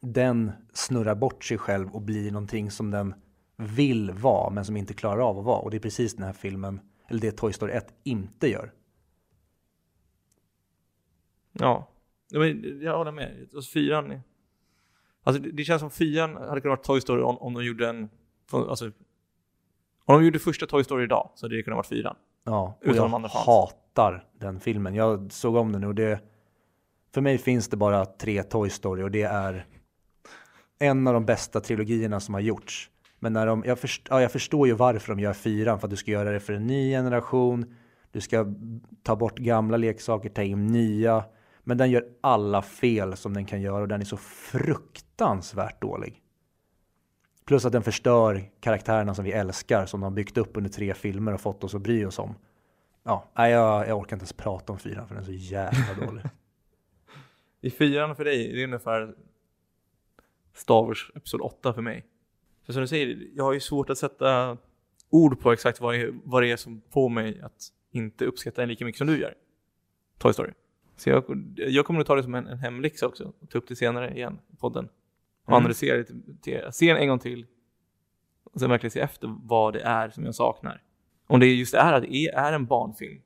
Den 0.00 0.52
snurrar 0.72 1.14
bort 1.14 1.44
sig 1.44 1.58
själv 1.58 1.94
och 1.94 2.02
blir 2.02 2.30
någonting 2.30 2.70
som 2.70 2.90
den 2.90 3.14
vill 3.56 4.10
vara 4.10 4.50
men 4.50 4.64
som 4.64 4.76
inte 4.76 4.94
klarar 4.94 5.28
av 5.28 5.38
att 5.38 5.44
vara 5.44 5.58
och 5.58 5.70
det 5.70 5.76
är 5.76 5.80
precis 5.80 6.14
den 6.14 6.26
här 6.26 6.32
filmen, 6.32 6.80
eller 7.08 7.20
det 7.20 7.32
Toy 7.32 7.52
Story 7.52 7.72
1 7.72 7.94
inte 8.04 8.48
gör. 8.48 8.72
Ja, 11.52 11.88
jag 12.28 12.96
håller 12.96 13.12
med. 13.12 13.48
Alltså, 13.54 13.72
fyran, 13.72 14.20
alltså 15.22 15.42
det, 15.42 15.52
det 15.52 15.64
känns 15.64 15.80
som 15.80 15.90
fyran 15.90 16.36
hade 16.36 16.60
kunnat 16.60 16.78
vara 16.78 16.86
Toy 16.86 17.00
Story 17.00 17.22
om, 17.22 17.38
om 17.38 17.54
de 17.54 17.64
gjorde 17.64 17.88
en, 17.88 18.10
alltså, 18.50 18.86
om 20.04 20.14
de 20.18 20.24
gjorde 20.24 20.38
första 20.38 20.66
Toy 20.66 20.84
Story 20.84 21.04
idag 21.04 21.30
så 21.34 21.46
hade 21.46 21.56
det 21.56 21.62
kunnat 21.62 21.76
vara 21.76 21.86
fyran. 21.86 22.16
Ja, 22.44 22.78
och 22.80 22.86
Utan 22.86 23.10
jag 23.10 23.20
fanns. 23.20 23.32
hatar 23.32 24.24
den 24.40 24.60
filmen. 24.60 24.94
Jag 24.94 25.32
såg 25.32 25.56
om 25.56 25.72
den 25.72 25.84
och 25.84 25.94
det, 25.94 26.20
för 27.14 27.20
mig 27.20 27.38
finns 27.38 27.68
det 27.68 27.76
bara 27.76 28.04
tre 28.04 28.42
Toy 28.42 28.70
Story 28.70 29.02
och 29.02 29.10
det 29.10 29.22
är 29.22 29.66
en 30.78 31.06
av 31.06 31.14
de 31.14 31.24
bästa 31.24 31.60
trilogierna 31.60 32.20
som 32.20 32.34
har 32.34 32.40
gjorts. 32.40 32.90
Men 33.18 33.32
när 33.32 33.46
de, 33.46 33.62
jag, 33.66 33.78
först, 33.78 34.06
ja, 34.10 34.22
jag 34.22 34.32
förstår 34.32 34.66
ju 34.66 34.74
varför 34.74 35.14
de 35.14 35.20
gör 35.20 35.32
fyran, 35.32 35.80
för 35.80 35.86
att 35.86 35.90
du 35.90 35.96
ska 35.96 36.10
göra 36.10 36.30
det 36.30 36.40
för 36.40 36.52
en 36.52 36.66
ny 36.66 36.90
generation, 36.90 37.74
du 38.10 38.20
ska 38.20 38.46
ta 39.02 39.16
bort 39.16 39.38
gamla 39.38 39.76
leksaker, 39.76 40.28
ta 40.28 40.42
in 40.42 40.66
nya, 40.66 41.24
men 41.64 41.78
den 41.78 41.90
gör 41.90 42.04
alla 42.20 42.62
fel 42.62 43.16
som 43.16 43.34
den 43.34 43.44
kan 43.44 43.60
göra 43.60 43.82
och 43.82 43.88
den 43.88 44.00
är 44.00 44.04
så 44.04 44.16
fruktansvärt 44.16 45.82
dålig. 45.82 46.18
Plus 47.44 47.64
att 47.64 47.72
den 47.72 47.82
förstör 47.82 48.50
karaktärerna 48.60 49.14
som 49.14 49.24
vi 49.24 49.32
älskar, 49.32 49.86
som 49.86 50.00
de 50.00 50.04
har 50.04 50.10
byggt 50.10 50.36
upp 50.36 50.56
under 50.56 50.70
tre 50.70 50.94
filmer 50.94 51.34
och 51.34 51.40
fått 51.40 51.64
oss 51.64 51.74
att 51.74 51.82
bry 51.82 52.04
oss 52.04 52.18
om. 52.18 52.34
Ja, 53.04 53.30
jag, 53.34 53.88
jag 53.88 53.98
orkar 53.98 54.16
inte 54.16 54.22
ens 54.22 54.32
prata 54.32 54.72
om 54.72 54.78
fyran 54.78 55.08
för 55.08 55.14
den 55.14 55.24
är 55.24 55.26
så 55.26 55.32
jävla 55.32 56.06
dålig. 56.06 56.22
I 57.60 57.70
fyran 57.70 58.16
för 58.16 58.24
dig, 58.24 58.52
det 58.52 58.60
är 58.60 58.64
ungefär 58.64 59.14
Star 60.54 60.82
Wars 60.86 61.10
Episod 61.14 61.40
8 61.40 61.72
för 61.72 61.82
mig. 61.82 62.06
För 62.66 62.72
som 62.72 62.82
du 62.82 62.88
säger, 62.88 63.28
jag 63.34 63.44
har 63.44 63.52
ju 63.52 63.60
svårt 63.60 63.90
att 63.90 63.98
sätta 63.98 64.56
ord 65.10 65.40
på 65.40 65.52
exakt 65.52 65.80
vad 65.80 65.94
det, 65.94 66.00
är, 66.00 66.14
vad 66.24 66.42
det 66.42 66.50
är 66.50 66.56
som 66.56 66.82
får 66.90 67.08
mig 67.08 67.40
att 67.40 67.68
inte 67.90 68.24
uppskatta 68.24 68.62
den 68.62 68.68
lika 68.68 68.84
mycket 68.84 68.98
som 68.98 69.06
du 69.06 69.20
gör. 69.20 69.34
Toy 70.18 70.32
Story. 70.32 70.52
Så 70.96 71.10
jag, 71.10 71.24
jag 71.56 71.86
kommer 71.86 72.00
att 72.00 72.06
ta 72.06 72.14
det 72.14 72.22
som 72.22 72.34
en, 72.34 72.46
en 72.46 72.58
hemläxa 72.58 73.06
också 73.06 73.32
och 73.40 73.50
ta 73.50 73.58
upp 73.58 73.68
det 73.68 73.76
senare 73.76 74.14
igen 74.14 74.38
i 74.52 74.56
podden. 74.56 74.88
Och 75.44 75.48
Mm. 75.48 75.56
analysera 75.56 76.04
det, 76.42 76.74
se 76.74 76.92
den 76.92 76.96
en 77.02 77.08
gång 77.08 77.18
till 77.18 77.46
och 78.44 78.60
sen 78.60 78.70
verkligen 78.70 78.90
se 78.90 79.00
efter 79.00 79.34
vad 79.42 79.72
det 79.72 79.80
är 79.80 80.10
som 80.10 80.24
jag 80.24 80.34
saknar. 80.34 80.82
Om 81.26 81.40
det 81.40 81.46
just 81.46 81.74
är 81.74 81.92
att 81.92 82.02
det 82.02 82.14
är, 82.16 82.32
är 82.34 82.52
en 82.52 82.66
barnfilm, 82.66 83.20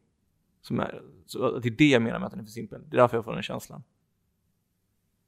som 0.61 0.81
är, 0.81 1.03
så 1.27 1.57
att 1.57 1.63
det 1.63 1.69
är 1.69 1.71
det 1.71 1.89
jag 1.89 2.03
menar 2.03 2.19
med 2.19 2.27
att 2.27 2.33
den 2.33 2.41
är 2.41 2.45
för 2.45 2.51
simpel. 2.51 2.83
Det 2.91 2.97
är 2.97 3.01
därför 3.01 3.17
jag 3.17 3.25
får 3.25 3.33
den 3.33 3.43
känslan. 3.43 3.83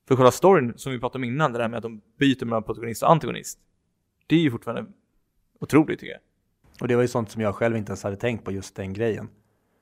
För 0.09 0.17
själva 0.17 0.31
storyn 0.31 0.73
som 0.77 0.93
vi 0.93 0.99
pratade 0.99 1.19
om 1.19 1.25
innan, 1.25 1.53
det 1.53 1.59
där 1.59 1.69
med 1.69 1.77
att 1.77 1.83
de 1.83 2.01
byter 2.19 2.45
mellan 2.45 2.63
protagonist 2.63 3.03
och 3.03 3.11
antagonist. 3.11 3.59
Det 4.27 4.37
är 4.37 4.41
ju 4.41 4.51
fortfarande 4.51 4.91
otroligt 5.61 6.01
tycker 6.01 6.13
jag. 6.13 6.21
Och 6.81 6.89
det 6.89 6.95
var 6.95 7.03
ju 7.03 7.09
sånt 7.09 7.31
som 7.31 7.43
jag 7.43 7.55
själv 7.55 7.77
inte 7.77 7.91
ens 7.91 8.03
hade 8.03 8.17
tänkt 8.17 8.45
på, 8.45 8.53
just 8.53 8.77
den 8.77 8.93
grejen. 8.93 9.29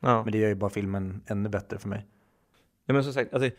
Ja. 0.00 0.22
Men 0.24 0.32
det 0.32 0.38
gör 0.38 0.48
ju 0.48 0.54
bara 0.54 0.70
filmen 0.70 1.22
ännu 1.26 1.48
bättre 1.48 1.78
för 1.78 1.88
mig. 1.88 2.07
Ja, 2.86 2.94
men 2.94 3.04
som 3.04 3.12
sagt, 3.12 3.34
alltså, 3.34 3.50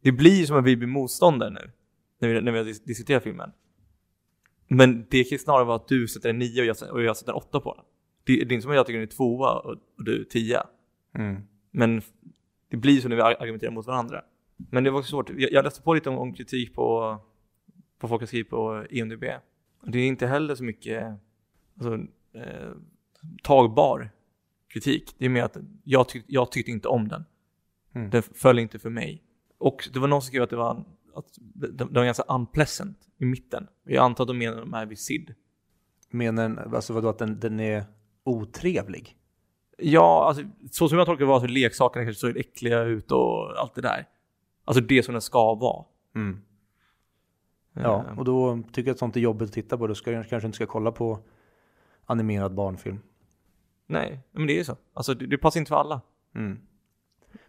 det 0.00 0.12
blir 0.12 0.38
ju 0.40 0.46
som 0.46 0.56
att 0.56 0.64
vi 0.64 0.76
blir 0.76 0.88
motståndare 0.88 1.50
nu, 1.50 1.70
när 2.18 2.28
vi, 2.28 2.40
när 2.40 2.52
vi 2.52 2.58
har 2.58 2.64
dis- 2.64 2.84
diskuterat 2.84 3.22
filmen. 3.22 3.52
Men 4.68 5.06
det 5.10 5.24
kan 5.24 5.38
snarare 5.38 5.64
vara 5.64 5.76
att 5.76 5.88
du 5.88 6.08
sätter 6.08 6.30
en 6.30 6.38
9 6.38 6.60
och 6.60 6.66
jag, 6.66 6.76
och 6.92 7.02
jag 7.02 7.16
sätter 7.16 7.32
en 7.32 7.36
8 7.36 7.60
på 7.60 7.74
den. 7.74 7.84
Det, 8.24 8.44
det 8.44 8.52
är 8.52 8.54
inte 8.54 8.62
som 8.62 8.70
att 8.70 8.76
jag 8.76 8.86
tycker 8.86 8.98
den 8.98 9.08
är 9.08 9.12
tvåa 9.12 9.58
och, 9.58 9.70
och 9.96 10.04
du 10.04 10.20
är 10.20 10.24
10. 10.24 10.62
Mm. 11.14 11.42
Men 11.70 12.02
det 12.68 12.76
blir 12.76 13.00
så 13.00 13.08
när 13.08 13.16
vi 13.16 13.22
ar- 13.22 13.42
argumenterar 13.42 13.70
mot 13.70 13.86
varandra. 13.86 14.22
Men 14.56 14.84
det 14.84 14.90
var 14.90 14.98
också 14.98 15.10
svårt. 15.10 15.30
Jag, 15.30 15.52
jag 15.52 15.64
läste 15.64 15.82
på 15.82 15.94
lite 15.94 16.10
om, 16.10 16.18
om 16.18 16.34
kritik 16.34 16.74
på, 16.74 17.16
på 17.98 18.08
folk 18.08 18.22
har 18.22 18.26
skrivit 18.26 18.50
på 18.50 18.84
IMDB. 18.90 19.24
Det 19.86 19.98
är 19.98 20.06
inte 20.06 20.26
heller 20.26 20.54
så 20.54 20.64
mycket 20.64 21.04
alltså, 21.74 21.94
eh, 22.32 22.70
tagbar 23.42 24.10
kritik. 24.68 25.14
Det 25.18 25.24
är 25.24 25.28
mer 25.28 25.42
att 25.42 25.56
jag, 25.84 26.08
tyck, 26.08 26.24
jag 26.26 26.52
tyckte 26.52 26.70
inte 26.70 26.88
om 26.88 27.08
den. 27.08 27.24
Mm. 27.94 28.10
Den 28.10 28.22
föll 28.22 28.58
inte 28.58 28.78
för 28.78 28.90
mig. 28.90 29.22
Och 29.58 29.88
det 29.92 29.98
var 29.98 30.08
någon 30.08 30.22
som 30.22 30.26
skrev 30.26 30.42
att 30.42 30.50
det 30.50 30.56
var, 30.56 30.84
att 31.18 31.38
den 31.38 31.92
var 31.92 32.04
ganska 32.04 32.22
unpleasant 32.22 32.98
i 33.18 33.24
mitten. 33.24 33.68
Jag 33.84 34.04
antar 34.04 34.24
att 34.24 34.28
de 34.28 34.38
menar 34.38 34.60
de 34.60 34.72
här 34.72 34.86
vid 34.86 34.98
Sid. 34.98 35.34
Menar 36.10 36.74
alltså 36.74 36.92
vadå 36.92 37.08
att 37.08 37.18
den, 37.18 37.40
den 37.40 37.60
är 37.60 37.84
otrevlig? 38.24 39.16
Ja, 39.78 40.24
alltså, 40.28 40.42
så 40.70 40.88
som 40.88 40.98
jag 40.98 41.06
tolkar 41.06 41.24
det 41.24 41.28
var 41.28 41.40
så 41.40 41.46
leksakerna 41.46 42.04
kanske 42.04 42.20
såg 42.20 42.36
äckliga 42.36 42.82
ut 42.82 43.12
och 43.12 43.60
allt 43.60 43.74
det 43.74 43.82
där. 43.82 44.08
Alltså 44.64 44.82
det 44.82 45.02
som 45.02 45.14
den 45.14 45.22
ska 45.22 45.54
vara. 45.54 45.84
Mm. 46.14 46.42
Ja, 47.72 48.04
Eh, 48.10 48.18
och 48.18 48.24
då 48.24 48.62
tycker 48.72 48.88
jag 48.88 48.94
att 48.94 48.98
sånt 48.98 49.16
är 49.16 49.20
jobbigt 49.20 49.48
att 49.48 49.54
titta 49.54 49.78
på. 49.78 49.86
Då 49.86 49.94
ska 49.94 50.12
jag 50.12 50.28
kanske 50.28 50.46
inte 50.46 50.56
ska 50.56 50.66
kolla 50.66 50.92
på 50.92 51.18
animerad 52.06 52.54
barnfilm. 52.54 52.98
Nej, 53.86 54.20
men 54.32 54.46
det 54.46 54.52
är 54.52 54.58
ju 54.58 54.64
så. 54.64 54.76
Alltså 54.92 55.14
det, 55.14 55.26
det 55.26 55.38
passar 55.38 55.60
inte 55.60 55.68
för 55.68 55.76
alla. 55.76 56.00
Mm. 56.34 56.58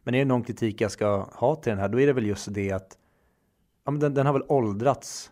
Men 0.03 0.15
är 0.15 0.19
det 0.19 0.25
någon 0.25 0.43
kritik 0.43 0.81
jag 0.81 0.91
ska 0.91 1.29
ha 1.33 1.55
till 1.55 1.69
den 1.69 1.79
här, 1.79 1.89
då 1.89 1.99
är 1.99 2.07
det 2.07 2.13
väl 2.13 2.25
just 2.25 2.53
det 2.53 2.71
att 2.71 2.97
ja, 3.87 3.91
men 3.91 3.99
den, 3.99 4.13
den 4.13 4.25
har 4.25 4.33
väl 4.33 4.43
åldrats 4.47 5.31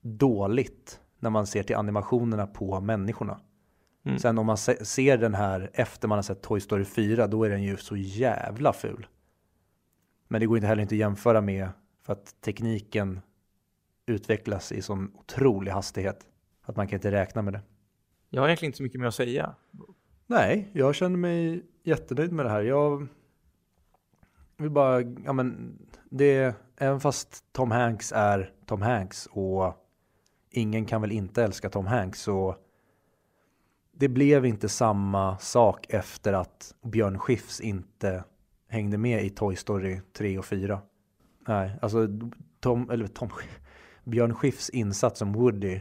dåligt 0.00 1.00
när 1.18 1.30
man 1.30 1.46
ser 1.46 1.62
till 1.62 1.76
animationerna 1.76 2.46
på 2.46 2.80
människorna. 2.80 3.40
Mm. 4.04 4.18
Sen 4.18 4.38
om 4.38 4.46
man 4.46 4.56
se, 4.56 4.84
ser 4.84 5.18
den 5.18 5.34
här 5.34 5.70
efter 5.72 6.08
man 6.08 6.18
har 6.18 6.22
sett 6.22 6.42
Toy 6.42 6.60
Story 6.60 6.84
4, 6.84 7.26
då 7.26 7.44
är 7.44 7.50
den 7.50 7.62
ju 7.62 7.76
så 7.76 7.96
jävla 7.96 8.72
ful. 8.72 9.06
Men 10.28 10.40
det 10.40 10.46
går 10.46 10.56
inte 10.56 10.66
heller 10.66 10.82
inte 10.82 10.94
att 10.94 10.98
jämföra 10.98 11.40
med 11.40 11.68
för 12.02 12.12
att 12.12 12.40
tekniken 12.40 13.20
utvecklas 14.06 14.72
i 14.72 14.82
sån 14.82 15.12
otrolig 15.14 15.72
hastighet. 15.72 16.26
Att 16.62 16.76
man 16.76 16.88
kan 16.88 16.96
inte 16.96 17.10
räkna 17.10 17.42
med 17.42 17.52
det. 17.52 17.60
Jag 18.30 18.42
har 18.42 18.48
egentligen 18.48 18.68
inte 18.68 18.76
så 18.76 18.82
mycket 18.82 19.00
mer 19.00 19.06
att 19.06 19.14
säga. 19.14 19.54
Nej, 20.26 20.70
jag 20.72 20.94
känner 20.94 21.16
mig 21.16 21.64
jättenöjd 21.82 22.32
med 22.32 22.46
det 22.46 22.50
här. 22.50 22.62
Jag 22.62 23.08
vill 24.58 24.70
bara, 24.70 25.00
ja 25.00 25.32
men 25.32 25.78
det, 26.10 26.54
även 26.76 27.00
fast 27.00 27.44
Tom 27.52 27.70
Hanks 27.70 28.12
är 28.12 28.52
Tom 28.66 28.82
Hanks 28.82 29.26
och 29.26 29.74
ingen 30.50 30.84
kan 30.84 31.00
väl 31.00 31.12
inte 31.12 31.44
älska 31.44 31.70
Tom 31.70 31.86
Hanks 31.86 32.20
så 32.20 32.56
det 33.92 34.08
blev 34.08 34.46
inte 34.46 34.68
samma 34.68 35.38
sak 35.38 35.86
efter 35.88 36.32
att 36.32 36.74
Björn 36.82 37.18
Skifs 37.18 37.60
inte 37.60 38.24
hängde 38.68 38.98
med 38.98 39.24
i 39.24 39.30
Toy 39.30 39.56
Story 39.56 40.00
3 40.12 40.38
och 40.38 40.44
4. 40.44 40.80
Nej, 41.48 41.72
alltså 41.82 42.08
Tom, 42.60 42.90
eller 42.90 43.06
Tom, 43.06 43.28
Björn 44.04 44.34
Skifs 44.34 44.70
insats 44.70 45.18
som 45.18 45.32
Woody, 45.32 45.80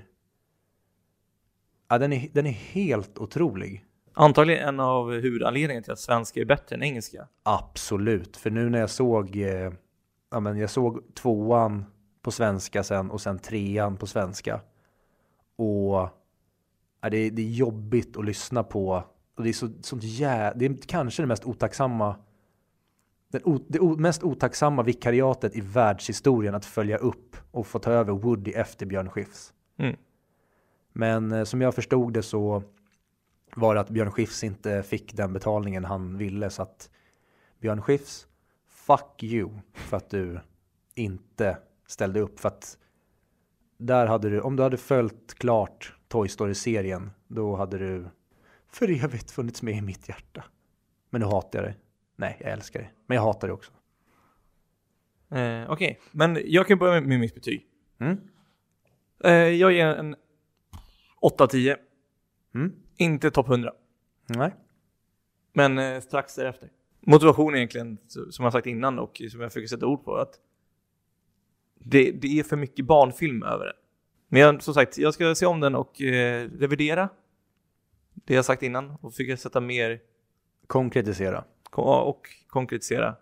ja, 1.87 1.97
den, 1.97 2.13
är, 2.13 2.29
den 2.33 2.45
är 2.45 2.51
helt 2.51 3.17
otrolig. 3.17 3.85
Antagligen 4.19 4.67
en 4.67 4.79
av 4.79 5.11
huvudanledningarna 5.11 5.83
till 5.83 5.93
att 5.93 5.99
svenska 5.99 6.41
är 6.41 6.45
bättre 6.45 6.75
än 6.75 6.83
engelska. 6.83 7.27
Absolut, 7.43 8.37
för 8.37 8.49
nu 8.49 8.69
när 8.69 8.79
jag 8.79 8.89
såg, 8.89 9.37
eh, 9.37 9.71
ja 10.31 10.39
men 10.39 10.57
jag 10.57 10.69
såg 10.69 11.15
tvåan 11.15 11.85
på 12.21 12.31
svenska 12.31 12.83
sen 12.83 13.11
och 13.11 13.21
sen 13.21 13.39
trean 13.39 13.97
på 13.97 14.07
svenska. 14.07 14.61
Och 15.55 16.09
ja, 17.01 17.09
det, 17.11 17.17
är, 17.17 17.31
det 17.31 17.41
är 17.41 17.49
jobbigt 17.49 18.17
att 18.17 18.25
lyssna 18.25 18.63
på. 18.63 19.03
Och 19.37 19.43
det 19.43 19.49
är 19.49 19.53
så, 19.53 19.69
sånt 19.81 20.03
jä, 20.03 20.53
det 20.55 20.65
är 20.65 20.77
kanske 20.87 21.23
det 21.23 21.27
mest 21.27 21.45
otacksamma 21.45 22.15
den 23.27 23.65
det 23.67 23.81
mest 23.81 24.23
otacksamma 24.23 24.83
vikariatet 24.83 25.55
i 25.55 25.61
världshistorien 25.61 26.55
att 26.55 26.65
följa 26.65 26.97
upp 26.97 27.35
och 27.51 27.67
få 27.67 27.79
ta 27.79 27.91
över 27.91 28.13
Woody 28.13 28.51
efter 28.51 28.85
Björn 28.85 29.09
Skifs. 29.09 29.53
Mm. 29.77 29.95
Men 30.93 31.31
eh, 31.31 31.43
som 31.43 31.61
jag 31.61 31.75
förstod 31.75 32.13
det 32.13 32.23
så 32.23 32.63
var 33.57 33.75
det 33.75 33.81
att 33.81 33.89
Björn 33.89 34.11
Skifs 34.11 34.43
inte 34.43 34.83
fick 34.83 35.13
den 35.13 35.33
betalningen 35.33 35.85
han 35.85 36.17
ville 36.17 36.49
så 36.49 36.61
att 36.61 36.89
Björn 37.59 37.81
Skifs, 37.81 38.27
fuck 38.67 39.23
you 39.23 39.49
för 39.73 39.97
att 39.97 40.09
du 40.09 40.39
inte 40.95 41.57
ställde 41.87 42.19
upp 42.19 42.39
för 42.39 42.47
att 42.47 42.77
där 43.77 44.07
hade 44.07 44.29
du, 44.29 44.41
om 44.41 44.55
du 44.55 44.63
hade 44.63 44.77
följt 44.77 45.33
klart 45.33 45.95
Toy 46.07 46.27
Story-serien, 46.27 47.11
då 47.27 47.55
hade 47.55 47.77
du 47.77 48.07
för 48.67 49.03
evigt 49.03 49.31
funnits 49.31 49.61
med 49.61 49.75
i 49.75 49.81
mitt 49.81 50.09
hjärta. 50.09 50.43
Men 51.09 51.21
nu 51.21 51.27
hatar 51.27 51.59
jag 51.59 51.67
dig. 51.67 51.77
Nej, 52.15 52.37
jag 52.39 52.51
älskar 52.51 52.79
dig. 52.79 52.93
Men 53.05 53.15
jag 53.15 53.21
hatar 53.21 53.47
dig 53.47 53.53
också. 53.53 53.71
Eh, 55.29 55.71
Okej, 55.71 55.99
men 56.11 56.39
jag 56.45 56.67
kan 56.67 56.77
börja 56.77 56.93
med, 56.93 57.09
med 57.09 57.19
mitt 57.19 57.35
betyg. 57.35 57.65
Mm. 57.99 58.17
Eh, 59.23 59.31
jag 59.31 59.71
ger 59.71 59.87
en 59.87 60.15
8-10. 61.21 61.77
Mm. 62.57 62.73
Inte 62.97 63.31
topp 63.31 63.49
100, 63.49 63.73
Nej. 64.27 64.55
men 65.53 65.77
eh, 65.77 65.99
strax 65.99 66.35
därefter. 66.35 66.69
Motivation 67.01 67.55
egentligen, 67.55 67.97
som 68.07 68.43
jag 68.43 68.51
sagt 68.53 68.67
innan 68.67 68.99
och 68.99 69.21
som 69.31 69.41
jag 69.41 69.51
försöker 69.51 69.67
sätta 69.67 69.85
ord 69.85 70.03
på, 70.03 70.15
att 70.15 70.39
det, 71.79 72.11
det 72.11 72.39
är 72.39 72.43
för 72.43 72.57
mycket 72.57 72.85
barnfilm 72.85 73.43
över 73.43 73.65
det. 73.65 73.73
Men 74.27 74.41
jag, 74.41 74.63
som 74.63 74.73
sagt, 74.73 74.97
jag 74.97 75.13
ska 75.13 75.35
se 75.35 75.45
om 75.45 75.59
den 75.59 75.75
och 75.75 76.01
eh, 76.01 76.49
revidera 76.49 77.09
det 78.13 78.33
jag 78.33 78.45
sagt 78.45 78.63
innan 78.63 78.91
och 79.01 79.13
försöka 79.13 79.37
sätta 79.37 79.61
mer 79.61 79.99
Konkretisera. 80.67 81.43
och 81.71 82.29
konkretisera 82.47 83.15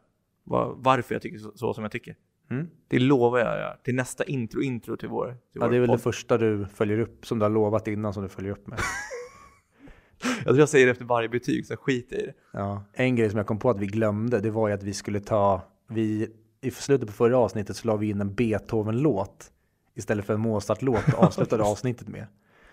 var, 0.44 0.74
varför 0.78 1.16
jag 1.16 1.22
tycker 1.22 1.38
så, 1.38 1.52
så 1.56 1.74
som 1.74 1.84
jag 1.84 1.92
tycker. 1.92 2.16
Mm. 2.50 2.70
Det 2.88 3.00
lovar 3.00 3.40
jag 3.40 3.48
göra 3.58 3.78
till 3.78 3.96
nästa 3.96 4.24
intro, 4.24 4.62
intro 4.62 4.98
till 4.98 5.10
vår, 5.10 5.26
till 5.28 5.38
Ja, 5.52 5.62
vår 5.62 5.70
det 5.70 5.76
är 5.76 5.80
väl 5.80 5.88
podd. 5.90 5.98
det 5.98 6.02
första 6.04 6.38
du 6.38 6.66
följer 6.66 7.00
upp 7.00 7.26
som 7.26 7.40
du 7.40 7.46
har 7.46 7.50
lovat 7.50 7.88
innan 7.88 8.14
som 8.14 8.24
du 8.24 8.30
följer 8.30 8.52
upp 8.52 8.68
med. 8.68 8.80
Jag 10.24 10.43
tror 10.45 10.59
jag 10.59 10.70
säger 10.70 10.86
det 10.86 10.91
efter 10.91 11.05
varje 11.05 11.30
betyg, 11.30 11.66
så 11.66 11.76
skit 11.78 12.11
i 12.13 12.16
det. 12.16 12.34
Ja. 12.53 12.84
En 12.93 13.16
grej 13.16 13.30
som 13.30 13.38
jag 13.38 13.47
kom 13.47 13.59
på 13.59 13.70
att 13.70 13.80
vi 13.80 13.86
glömde, 13.88 14.39
det 14.39 14.49
var 14.51 14.68
ju 14.68 14.74
att 14.74 14.84
vi 14.84 14.93
skulle 14.93 15.20
ta, 15.20 15.61
vi, 15.89 16.28
i 16.61 16.72
slutet 16.72 17.07
på 17.07 17.13
förra 17.13 17.38
avsnittet 17.38 17.76
så 17.78 17.88
la 17.88 17.95
vi 17.95 18.09
in 18.09 18.22
en 18.22 18.34
Beethoven-låt 18.36 19.51
istället 19.95 20.26
för 20.26 20.34
en 20.34 20.39
Mozart-låt 20.39 21.13
och 21.13 21.24
avslutade 21.24 21.63
avsnittet 21.72 22.07
med. 22.07 22.28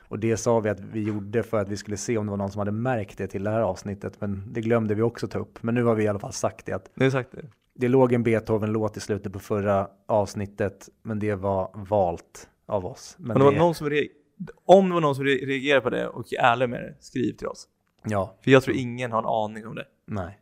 Och 0.09 0.18
det 0.18 0.36
sa 0.36 0.61
vi 0.61 0.68
att 0.70 0.80
vi 0.80 1.03
gjorde 1.03 1.43
för 1.43 1.59
att 1.61 1.68
vi 1.68 1.76
skulle 1.76 1.97
se 1.97 2.18
om 2.18 2.26
det 2.26 2.30
var 2.30 2.36
någon 2.36 2.51
som 2.51 2.59
hade 2.59 2.72
märkt 2.72 3.18
det 3.18 3.26
till 3.26 3.45
det 3.45 3.51
här 3.51 3.61
avsnittet, 3.61 4.20
men 4.20 4.53
det 4.53 4.61
glömde 4.61 4.95
vi 4.95 5.03
också 5.03 5.28
ta 5.28 5.38
upp. 5.38 5.62
Men 5.62 5.74
nu 5.74 5.84
har 5.84 5.95
vi 5.95 6.05
i 6.05 6.09
alla 6.09 6.18
fall 6.18 6.32
sagt 6.32 6.66
det, 6.66 6.72
att 6.72 6.90
Nu 6.95 7.11
sagt 7.11 7.32
det. 7.32 7.43
det 7.74 7.88
låg 7.88 8.12
en 8.12 8.22
Beethoven-låt 8.22 8.97
i 8.97 9.01
slutet 9.01 9.32
på 9.32 9.38
förra 9.38 9.88
avsnittet, 10.09 10.88
men 11.03 11.18
det 11.18 11.34
var 11.34 11.70
valt 11.74 12.49
av 12.66 12.86
oss. 12.86 13.16
Men 13.18 13.30
Om 13.30 13.38
det 13.38 13.45
var 13.45 13.53
det, 13.53 13.59
någon 13.59 13.74
som, 13.74 13.88
re- 13.90 14.09
om 14.64 14.88
det 14.88 14.95
var 14.95 15.01
någon 15.01 15.14
som 15.14 15.24
re- 15.24 15.47
reagerade 15.47 15.80
på 15.80 15.90
det 15.90 16.09
och 16.09 16.32
är 16.32 16.38
ärlig 16.38 16.68
med 16.68 16.82
det, 16.82 16.95
skriv 17.01 17.32
till 17.32 17.47
oss. 17.47 17.68
Ja, 18.05 18.36
För 18.40 18.51
jag 18.51 18.62
tror 18.62 18.76
ingen 18.76 19.12
har 19.12 19.18
en 19.18 19.26
aning 19.26 19.66
om 19.66 19.74
det. 19.74 19.86
nej. 20.07 20.38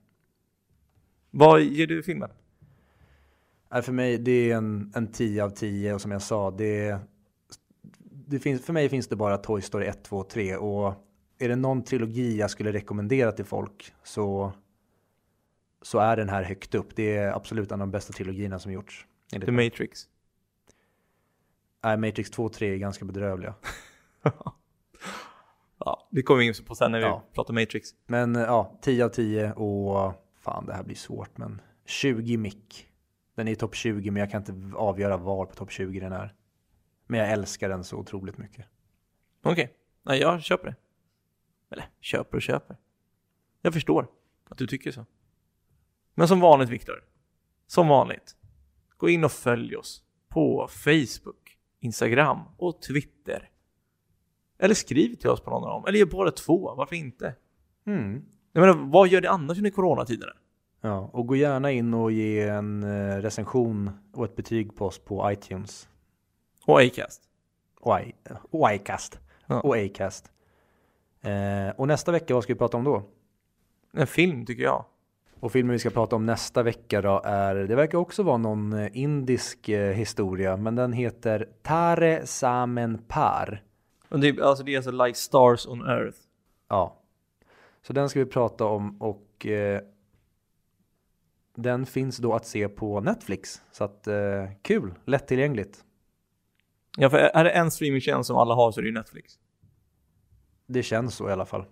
Vad 1.30 1.62
ger 1.62 1.86
du 1.86 2.02
filmen? 2.02 2.30
För 3.82 3.92
mig 3.92 4.18
det 4.18 4.50
är 4.50 4.56
en, 4.56 4.92
en 4.94 5.12
10 5.12 5.44
av 5.44 5.50
10 5.50 5.94
och 5.94 6.00
som 6.00 6.10
jag 6.10 6.22
sa, 6.22 6.50
det, 6.50 6.98
det 8.26 8.38
finns, 8.38 8.64
för 8.66 8.72
mig 8.72 8.88
finns 8.88 9.08
det 9.08 9.16
bara 9.16 9.36
Toy 9.36 9.62
Story 9.62 9.86
1, 9.86 10.04
2 10.04 10.16
och 10.16 10.28
3 10.28 10.56
och 10.56 10.94
är 11.38 11.48
det 11.48 11.56
någon 11.56 11.82
trilogi 11.82 12.36
jag 12.38 12.50
skulle 12.50 12.72
rekommendera 12.72 13.32
till 13.32 13.44
folk 13.44 13.92
så, 14.02 14.52
så 15.82 15.98
är 15.98 16.16
den 16.16 16.28
här 16.28 16.42
högt 16.42 16.74
upp. 16.74 16.96
Det 16.96 17.16
är 17.16 17.32
absolut 17.32 17.72
en 17.72 17.80
av 17.80 17.86
de 17.86 17.90
bästa 17.90 18.12
trilogierna 18.12 18.58
som 18.58 18.72
gjorts. 18.72 19.06
The. 19.30 19.50
Matrix. 19.52 20.08
Nej, 21.84 21.96
Matrix 21.96 22.30
2 22.30 22.44
och 22.44 22.52
3 22.52 22.74
är 22.74 22.76
ganska 22.76 23.04
bedrövliga. 23.04 23.54
Ja, 25.84 26.08
det 26.10 26.22
kommer 26.22 26.40
vi 26.40 26.46
in 26.46 26.54
på 26.66 26.74
sen 26.74 26.92
när 26.92 26.98
vi 26.98 27.04
Ja. 27.04 27.24
pratar 27.32 27.54
Matrix. 27.54 27.88
Men 28.06 28.36
eh, 28.36 28.42
ja, 28.42 28.78
10 28.82 29.04
av 29.04 29.08
10 29.08 29.52
och 29.52 30.12
fan 30.40 30.66
det 30.66 30.74
här 30.74 30.82
blir 30.82 30.96
svårt 30.96 31.38
men 31.38 31.60
20 31.84 32.36
mick. 32.36 32.86
Den 33.34 33.48
är 33.48 33.52
i 33.52 33.56
topp 33.56 33.74
20 33.74 34.10
men 34.10 34.20
jag 34.20 34.30
kan 34.30 34.42
inte 34.46 34.76
avgöra 34.76 35.16
var 35.16 35.46
på 35.46 35.54
topp 35.54 35.70
20 35.72 36.00
den 36.00 36.12
är. 36.12 36.34
Men 37.06 37.20
jag 37.20 37.30
älskar 37.30 37.68
den 37.68 37.84
så 37.84 37.96
otroligt 37.96 38.38
mycket. 38.38 38.66
Okej, 39.42 39.74
nej 40.02 40.20
jag 40.20 40.42
köper 40.42 40.66
det. 40.66 40.76
Eller 41.70 41.88
köper 42.00 42.36
och 42.36 42.42
köper. 42.42 42.76
Jag 43.62 43.72
förstår 43.72 44.06
att 44.48 44.58
du 44.58 44.66
tycker 44.66 44.90
så. 44.92 45.06
Men 46.14 46.28
som 46.28 46.40
vanligt 46.40 46.68
Viktor, 46.68 47.04
som 47.66 47.88
vanligt, 47.88 48.36
gå 48.96 49.08
in 49.08 49.24
och 49.24 49.32
följ 49.32 49.76
oss 49.76 50.02
på 50.28 50.68
Facebook, 50.70 51.58
Instagram 51.80 52.40
och 52.58 52.82
Twitter. 52.82 53.50
Eller 54.62 54.74
skriv 54.74 55.14
till 55.14 55.30
oss 55.30 55.40
på 55.40 55.50
någon 55.50 55.64
av 55.64 55.70
dem, 55.70 55.84
eller 55.88 55.98
gör 55.98 56.06
båda 56.06 56.30
två, 56.30 56.74
varför 56.74 56.96
inte? 56.96 57.34
Mm. 57.86 58.24
Jag 58.52 58.60
menar, 58.60 58.90
vad 58.90 59.08
gör 59.08 59.20
det 59.20 59.30
annars 59.30 59.58
under 59.58 59.70
coronatiderna? 59.70 60.32
Ja, 60.80 61.10
och 61.12 61.26
gå 61.26 61.36
gärna 61.36 61.70
in 61.70 61.94
och 61.94 62.12
ge 62.12 62.48
en 62.48 62.82
eh, 62.82 63.16
recension 63.16 63.90
och 64.12 64.24
ett 64.24 64.36
betyg 64.36 64.76
på 64.76 64.86
oss 64.86 64.98
på 64.98 65.32
iTunes. 65.32 65.88
Och 66.66 66.80
Acast. 66.80 67.22
Och, 67.80 68.00
I, 68.00 68.14
och 68.50 68.72
iCast. 68.72 69.18
Ja. 69.46 69.60
Och 69.60 69.76
Acast. 69.76 70.30
Eh, 71.20 71.76
och 71.76 71.88
nästa 71.88 72.12
vecka, 72.12 72.34
vad 72.34 72.42
ska 72.42 72.52
vi 72.52 72.58
prata 72.58 72.76
om 72.76 72.84
då? 72.84 73.02
En 73.92 74.06
film 74.06 74.46
tycker 74.46 74.62
jag. 74.62 74.84
Och 75.40 75.52
filmen 75.52 75.72
vi 75.72 75.78
ska 75.78 75.90
prata 75.90 76.16
om 76.16 76.26
nästa 76.26 76.62
vecka 76.62 77.02
då 77.02 77.22
är, 77.24 77.54
det 77.54 77.74
verkar 77.74 77.98
också 77.98 78.22
vara 78.22 78.36
någon 78.36 78.72
eh, 78.72 78.88
indisk 78.92 79.68
eh, 79.68 79.92
historia, 79.92 80.56
men 80.56 80.74
den 80.74 80.92
heter 80.92 81.48
Tare 81.62 82.26
Samen 82.26 82.98
Par. 83.08 83.62
Och 84.10 84.20
det, 84.20 84.40
alltså 84.40 84.64
det 84.64 84.72
är 84.72 84.76
alltså 84.76 84.90
Like 84.90 85.18
Stars 85.18 85.66
on 85.66 85.86
Earth. 85.86 86.18
Ja. 86.68 87.02
Så 87.82 87.92
den 87.92 88.08
ska 88.08 88.18
vi 88.18 88.26
prata 88.26 88.64
om 88.64 89.02
och 89.02 89.46
eh, 89.46 89.80
den 91.54 91.86
finns 91.86 92.16
då 92.16 92.34
att 92.34 92.46
se 92.46 92.68
på 92.68 93.00
Netflix. 93.00 93.62
Så 93.72 93.84
att 93.84 94.06
eh, 94.06 94.48
kul, 94.62 94.94
lättillgängligt. 95.04 95.84
Ja, 96.96 97.10
för 97.10 97.18
är 97.18 97.44
det 97.44 97.50
en 97.50 97.70
streamingtjänst 97.70 98.26
som 98.26 98.36
alla 98.36 98.54
har 98.54 98.72
så 98.72 98.80
är 98.80 98.82
det 98.82 98.88
ju 98.88 98.94
Netflix. 98.94 99.38
Det 100.66 100.82
känns 100.82 101.14
så 101.14 101.28
i 101.28 101.32
alla 101.32 101.46
fall. 101.46 101.64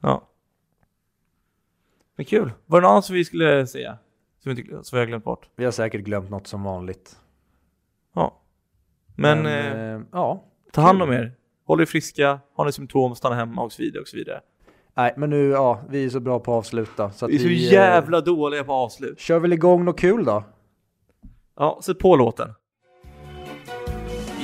Ja. 0.00 0.28
Men 2.16 2.26
kul. 2.26 2.52
Var 2.66 2.80
det 2.80 2.86
något 2.86 2.90
annat 2.90 3.04
som 3.04 3.14
vi 3.14 3.24
skulle 3.24 3.66
säga? 3.66 3.98
Som, 4.38 4.54
vi 4.54 4.60
inte, 4.60 4.84
som 4.84 4.96
vi 4.96 5.00
har 5.00 5.06
glömt 5.06 5.24
bort? 5.24 5.48
Vi 5.56 5.64
har 5.64 5.72
säkert 5.72 6.00
glömt 6.00 6.30
något 6.30 6.46
som 6.46 6.62
vanligt. 6.62 7.20
Ja. 8.14 8.40
Men, 9.16 9.46
eh, 9.46 9.80
eh, 9.80 10.00
ja, 10.12 10.44
ta 10.72 10.80
hand 10.80 11.02
om 11.02 11.12
er. 11.12 11.36
Håll 11.66 11.80
er 11.80 11.86
friska, 11.86 12.40
har 12.56 12.64
ni 12.64 12.72
symptom, 12.72 13.14
stanna 13.14 13.34
hemma 13.34 13.62
och 13.62 13.72
så 13.72 13.82
vidare 13.82 14.00
och 14.02 14.08
så 14.08 14.16
vidare. 14.16 14.40
nej 14.96 15.14
men 15.16 15.30
nu, 15.30 15.48
ja, 15.50 15.80
vi 15.88 16.04
är 16.04 16.08
så 16.10 16.20
bra 16.20 16.38
på 16.40 16.52
att 16.52 16.58
avsluta. 16.58 17.10
Så 17.10 17.24
att 17.24 17.30
Vi 17.30 17.34
är 17.34 17.38
så 17.38 17.46
eh, 17.46 17.72
jävla 17.72 18.20
dåliga 18.20 18.64
på 18.64 18.72
avslut. 18.72 19.20
Kör 19.20 19.38
väl 19.38 19.52
igång 19.52 19.84
något 19.84 20.00
kul 20.00 20.24
då? 20.24 20.44
Ja, 21.56 21.80
sätt 21.84 21.98
på 21.98 22.16
låten. 22.16 22.54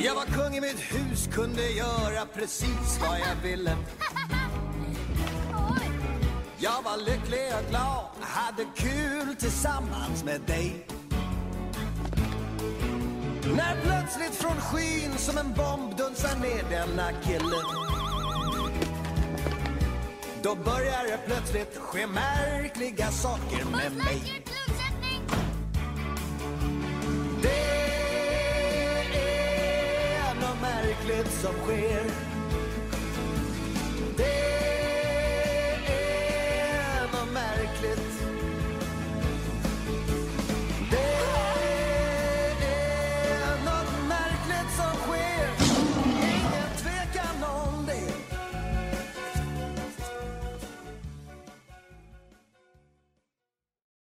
Jag 0.05 0.15
var 0.15 0.25
kung 0.25 0.57
i 0.57 0.61
mitt 0.61 0.81
hus, 0.81 1.29
kunde 1.33 1.63
göra 1.71 2.27
precis 2.35 3.01
vad 3.01 3.19
jag 3.19 3.51
ville. 3.51 3.77
Jag 6.59 6.83
var 6.85 6.97
lycklig 6.99 7.41
och 7.65 7.71
glad, 7.71 8.05
hade 8.21 8.65
kul 8.77 9.37
tillsammans 9.37 10.25
med 10.25 10.41
dig. 10.47 10.87
När 13.57 13.81
plötsligt 13.83 14.35
från 14.35 14.57
skyn 14.57 15.19
som 15.19 15.39
en 15.39 15.53
bomb 15.53 15.97
dunsar 15.97 16.37
ner 16.39 16.71
denna 16.71 17.13
kille. 17.13 17.57
Då 20.43 20.55
börjar 20.55 21.05
det 21.05 21.19
plötsligt 21.27 21.77
ske 21.77 22.07
märkliga 22.07 23.11
saker 23.11 23.65
med 23.65 23.97
mig. 23.97 24.43
Det 27.43 27.49
är 30.17 30.35
något 30.35 30.61
märkligt 30.63 31.33
som 31.33 31.53
sker. 31.53 32.05
Det 34.17 34.70